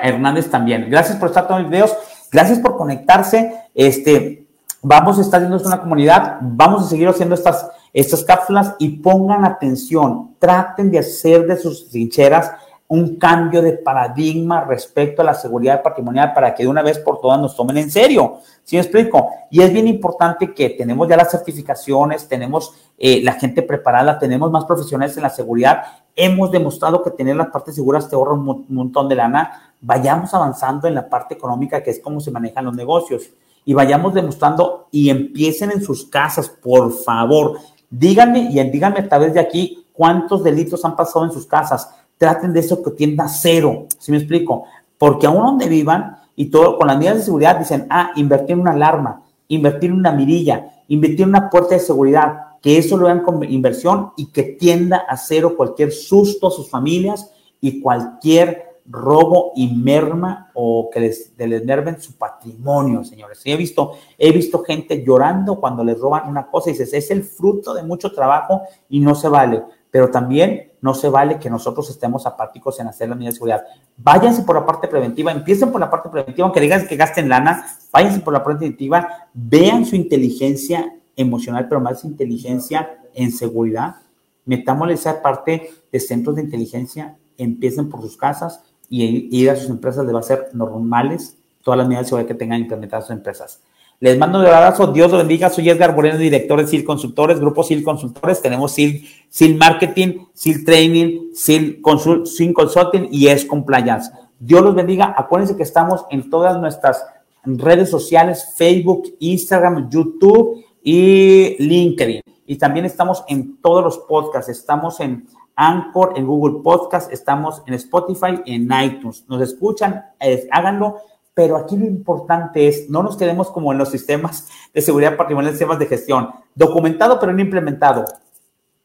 Hernández 0.02 0.50
también. 0.50 0.90
Gracias 0.90 1.16
por 1.18 1.28
estar 1.28 1.46
todos 1.46 1.60
los 1.60 1.70
videos. 1.70 1.96
Gracias 2.32 2.58
por 2.58 2.76
conectarse. 2.76 3.60
Este, 3.76 4.47
vamos 4.82 5.18
a 5.18 5.22
estar 5.22 5.42
haciendo 5.42 5.66
una 5.66 5.80
comunidad. 5.80 6.38
Vamos 6.40 6.84
a 6.84 6.88
seguir 6.88 7.08
haciendo 7.08 7.34
estas, 7.34 7.70
estas 7.92 8.24
cápsulas 8.24 8.74
y 8.78 8.98
pongan 8.98 9.44
atención. 9.44 10.34
Traten 10.38 10.90
de 10.90 11.00
hacer 11.00 11.46
de 11.46 11.56
sus 11.56 11.88
trincheras 11.88 12.52
un 12.90 13.16
cambio 13.16 13.60
de 13.60 13.74
paradigma 13.74 14.64
respecto 14.64 15.20
a 15.20 15.24
la 15.24 15.34
seguridad 15.34 15.82
patrimonial 15.82 16.32
para 16.32 16.54
que 16.54 16.62
de 16.62 16.70
una 16.70 16.82
vez 16.82 16.98
por 16.98 17.20
todas 17.20 17.38
nos 17.38 17.54
tomen 17.54 17.76
en 17.76 17.90
serio. 17.90 18.38
¿Sí 18.64 18.76
me 18.76 18.82
explico? 18.82 19.28
Y 19.50 19.60
es 19.60 19.70
bien 19.70 19.86
importante 19.86 20.54
que 20.54 20.70
tenemos 20.70 21.06
ya 21.06 21.16
las 21.16 21.30
certificaciones, 21.30 22.26
tenemos 22.26 22.72
eh, 22.96 23.20
la 23.22 23.32
gente 23.34 23.62
preparada, 23.62 24.18
tenemos 24.18 24.50
más 24.50 24.64
profesionales 24.64 25.14
en 25.18 25.22
la 25.22 25.30
seguridad. 25.30 25.82
Hemos 26.16 26.50
demostrado 26.50 27.02
que 27.02 27.10
tener 27.10 27.36
las 27.36 27.48
partes 27.48 27.74
seguras 27.74 28.08
te 28.08 28.16
ahorra 28.16 28.32
un 28.32 28.64
montón 28.68 29.06
de 29.08 29.16
lana. 29.16 29.74
Vayamos 29.82 30.32
avanzando 30.32 30.88
en 30.88 30.94
la 30.94 31.08
parte 31.08 31.34
económica, 31.34 31.82
que 31.82 31.90
es 31.90 32.00
cómo 32.00 32.20
se 32.20 32.30
manejan 32.30 32.64
los 32.64 32.74
negocios. 32.74 33.30
Y 33.68 33.74
vayamos 33.74 34.14
demostrando 34.14 34.88
y 34.90 35.10
empiecen 35.10 35.70
en 35.70 35.82
sus 35.82 36.06
casas, 36.06 36.48
por 36.48 36.90
favor. 36.90 37.58
Díganme 37.90 38.48
y 38.50 38.70
díganme 38.70 39.00
a 39.00 39.08
través 39.10 39.34
de 39.34 39.40
aquí 39.40 39.84
cuántos 39.92 40.42
delitos 40.42 40.86
han 40.86 40.96
pasado 40.96 41.26
en 41.26 41.32
sus 41.32 41.44
casas 41.44 41.86
traten 42.16 42.54
de 42.54 42.60
eso 42.60 42.82
que 42.82 42.92
tienda 42.92 43.28
cero, 43.28 43.84
¿sí 43.98 44.10
me 44.10 44.16
explico? 44.16 44.64
Porque 44.96 45.26
aún 45.26 45.44
donde 45.44 45.68
vivan 45.68 46.16
y 46.34 46.46
todo 46.46 46.78
con 46.78 46.86
las 46.86 46.96
medidas 46.96 47.18
de 47.18 47.24
seguridad 47.24 47.58
dicen, 47.58 47.86
ah, 47.90 48.12
invertir 48.16 48.52
en 48.52 48.60
una 48.60 48.72
alarma, 48.72 49.22
invertir 49.48 49.90
en 49.90 49.96
una 49.96 50.12
mirilla, 50.12 50.70
invertir 50.88 51.24
en 51.24 51.28
una 51.28 51.50
puerta 51.50 51.74
de 51.74 51.80
seguridad, 51.80 52.56
que 52.62 52.78
eso 52.78 52.96
lo 52.96 53.04
vean 53.04 53.20
como 53.20 53.44
inversión 53.44 54.12
y 54.16 54.32
que 54.32 54.44
tienda 54.44 55.04
a 55.06 55.18
cero 55.18 55.54
cualquier 55.58 55.92
susto 55.92 56.48
a 56.48 56.50
sus 56.50 56.70
familias 56.70 57.30
y 57.60 57.82
cualquier 57.82 58.67
robo 58.90 59.52
y 59.54 59.74
merma 59.74 60.50
o 60.54 60.88
que 60.92 61.00
les, 61.00 61.32
les 61.36 62.02
su 62.02 62.16
patrimonio, 62.16 63.04
señores. 63.04 63.40
he 63.44 63.56
visto, 63.56 63.92
he 64.16 64.32
visto 64.32 64.62
gente 64.64 65.04
llorando 65.04 65.60
cuando 65.60 65.84
les 65.84 65.98
roban 65.98 66.28
una 66.28 66.46
cosa 66.46 66.70
y 66.70 66.72
dices, 66.72 66.94
es 66.94 67.10
el 67.10 67.22
fruto 67.22 67.74
de 67.74 67.82
mucho 67.82 68.12
trabajo 68.12 68.62
y 68.88 69.00
no 69.00 69.14
se 69.14 69.28
vale. 69.28 69.62
Pero 69.90 70.10
también 70.10 70.72
no 70.80 70.94
se 70.94 71.08
vale 71.08 71.38
que 71.38 71.50
nosotros 71.50 71.88
estemos 71.90 72.26
apáticos 72.26 72.78
en 72.80 72.88
hacer 72.88 73.08
la 73.08 73.14
medida 73.14 73.30
de 73.30 73.36
seguridad. 73.36 73.64
Váyanse 73.96 74.42
por 74.42 74.56
la 74.56 74.64
parte 74.64 74.88
preventiva, 74.88 75.32
empiecen 75.32 75.70
por 75.70 75.80
la 75.80 75.90
parte 75.90 76.08
preventiva, 76.08 76.46
aunque 76.46 76.60
digan 76.60 76.86
que 76.86 76.96
gasten 76.96 77.28
lana, 77.28 77.66
váyanse 77.92 78.20
por 78.20 78.32
la 78.32 78.44
parte 78.44 78.58
preventiva, 78.58 79.28
vean 79.32 79.84
su 79.84 79.96
inteligencia 79.96 80.94
emocional, 81.16 81.68
pero 81.68 81.80
más 81.80 82.04
inteligencia 82.04 82.98
en 83.14 83.32
seguridad. 83.32 83.96
Metámosle 84.44 84.94
esa 84.94 85.20
parte 85.20 85.70
de 85.90 86.00
centros 86.00 86.36
de 86.36 86.42
inteligencia, 86.42 87.16
empiecen 87.36 87.88
por 87.88 88.02
sus 88.02 88.16
casas 88.16 88.62
y 88.88 89.28
ir 89.38 89.50
a 89.50 89.56
sus 89.56 89.70
empresas 89.70 90.04
les 90.04 90.14
va 90.14 90.20
a 90.20 90.22
ser 90.22 90.48
normales 90.52 91.36
todas 91.62 91.78
las 91.78 91.88
medidas 91.88 92.10
de 92.10 92.26
que 92.26 92.34
tengan 92.34 92.60
implementadas 92.60 93.06
sus 93.06 93.16
empresas. 93.16 93.60
Les 94.00 94.16
mando 94.16 94.38
un 94.38 94.46
abrazo, 94.46 94.86
Dios 94.86 95.10
los 95.10 95.18
bendiga. 95.18 95.50
Soy 95.50 95.68
Edgar 95.68 95.94
Moreno, 95.94 96.18
director 96.18 96.60
de 96.60 96.68
SIL 96.68 96.84
Consultores, 96.84 97.40
Grupo 97.40 97.64
SIL 97.64 97.82
Consultores. 97.82 98.40
Tenemos 98.40 98.70
SIL, 98.72 99.04
SIL 99.28 99.56
Marketing, 99.56 100.26
SIL 100.32 100.64
Training, 100.64 101.34
SIL, 101.34 101.82
Consult, 101.82 102.28
Consulting 102.54 103.08
y 103.10 103.26
es 103.26 103.44
Compliance. 103.44 104.10
Dios 104.38 104.62
los 104.62 104.76
bendiga. 104.76 105.14
Acuérdense 105.16 105.56
que 105.56 105.64
estamos 105.64 106.04
en 106.10 106.30
todas 106.30 106.60
nuestras 106.60 107.04
redes 107.44 107.90
sociales, 107.90 108.52
Facebook, 108.56 109.16
Instagram, 109.18 109.90
YouTube 109.90 110.64
y 110.82 111.56
LinkedIn. 111.58 112.22
Y 112.46 112.56
también 112.56 112.86
estamos 112.86 113.24
en 113.26 113.60
todos 113.60 113.82
los 113.82 113.98
podcasts. 113.98 114.48
Estamos 114.48 115.00
en 115.00 115.26
Anchor, 115.58 116.14
en 116.16 116.26
Google 116.26 116.62
Podcast, 116.62 117.12
estamos 117.12 117.62
en 117.66 117.74
Spotify, 117.74 118.40
en 118.46 118.70
iTunes. 118.82 119.24
Nos 119.28 119.42
escuchan, 119.42 120.04
háganlo 120.50 121.02
pero 121.38 121.56
aquí 121.56 121.76
lo 121.76 121.86
importante 121.86 122.66
es, 122.66 122.90
no 122.90 123.00
nos 123.00 123.16
quedemos 123.16 123.48
como 123.52 123.70
en 123.70 123.78
los 123.78 123.90
sistemas 123.90 124.48
de 124.74 124.82
seguridad 124.82 125.16
patrimonial, 125.16 125.52
sistemas 125.52 125.78
de 125.78 125.86
gestión, 125.86 126.30
documentado 126.52 127.20
pero 127.20 127.32
no 127.32 127.40
implementado. 127.40 128.04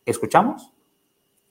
Escuchamos 0.05 0.71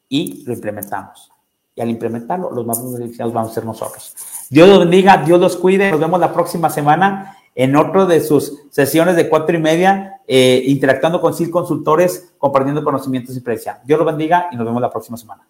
y 0.08 0.44
lo 0.46 0.52
implementamos. 0.52 1.32
Y 1.74 1.80
al 1.80 1.90
implementarlo, 1.90 2.52
los 2.52 2.64
más 2.64 2.80
beneficiados 2.92 3.34
vamos 3.34 3.50
a 3.50 3.54
ser 3.54 3.64
nosotros. 3.64 4.14
Dios 4.48 4.68
los 4.68 4.78
bendiga, 4.78 5.16
Dios 5.16 5.40
los 5.40 5.56
cuide. 5.56 5.90
Nos 5.90 5.98
vemos 5.98 6.20
la 6.20 6.32
próxima 6.32 6.70
semana 6.70 7.36
en 7.54 7.76
otro 7.76 8.06
de 8.06 8.20
sus 8.20 8.58
sesiones 8.70 9.16
de 9.16 9.28
cuatro 9.28 9.56
y 9.56 9.60
media, 9.60 10.20
eh, 10.26 10.62
interactuando 10.66 11.20
con 11.20 11.34
SIL 11.34 11.50
Consultores, 11.50 12.32
compartiendo 12.38 12.82
conocimientos 12.82 13.36
y 13.36 13.40
precia. 13.40 13.80
Dios 13.84 13.98
los 13.98 14.06
bendiga 14.06 14.48
y 14.52 14.56
nos 14.56 14.64
vemos 14.64 14.80
la 14.80 14.90
próxima 14.90 15.16
semana. 15.16 15.46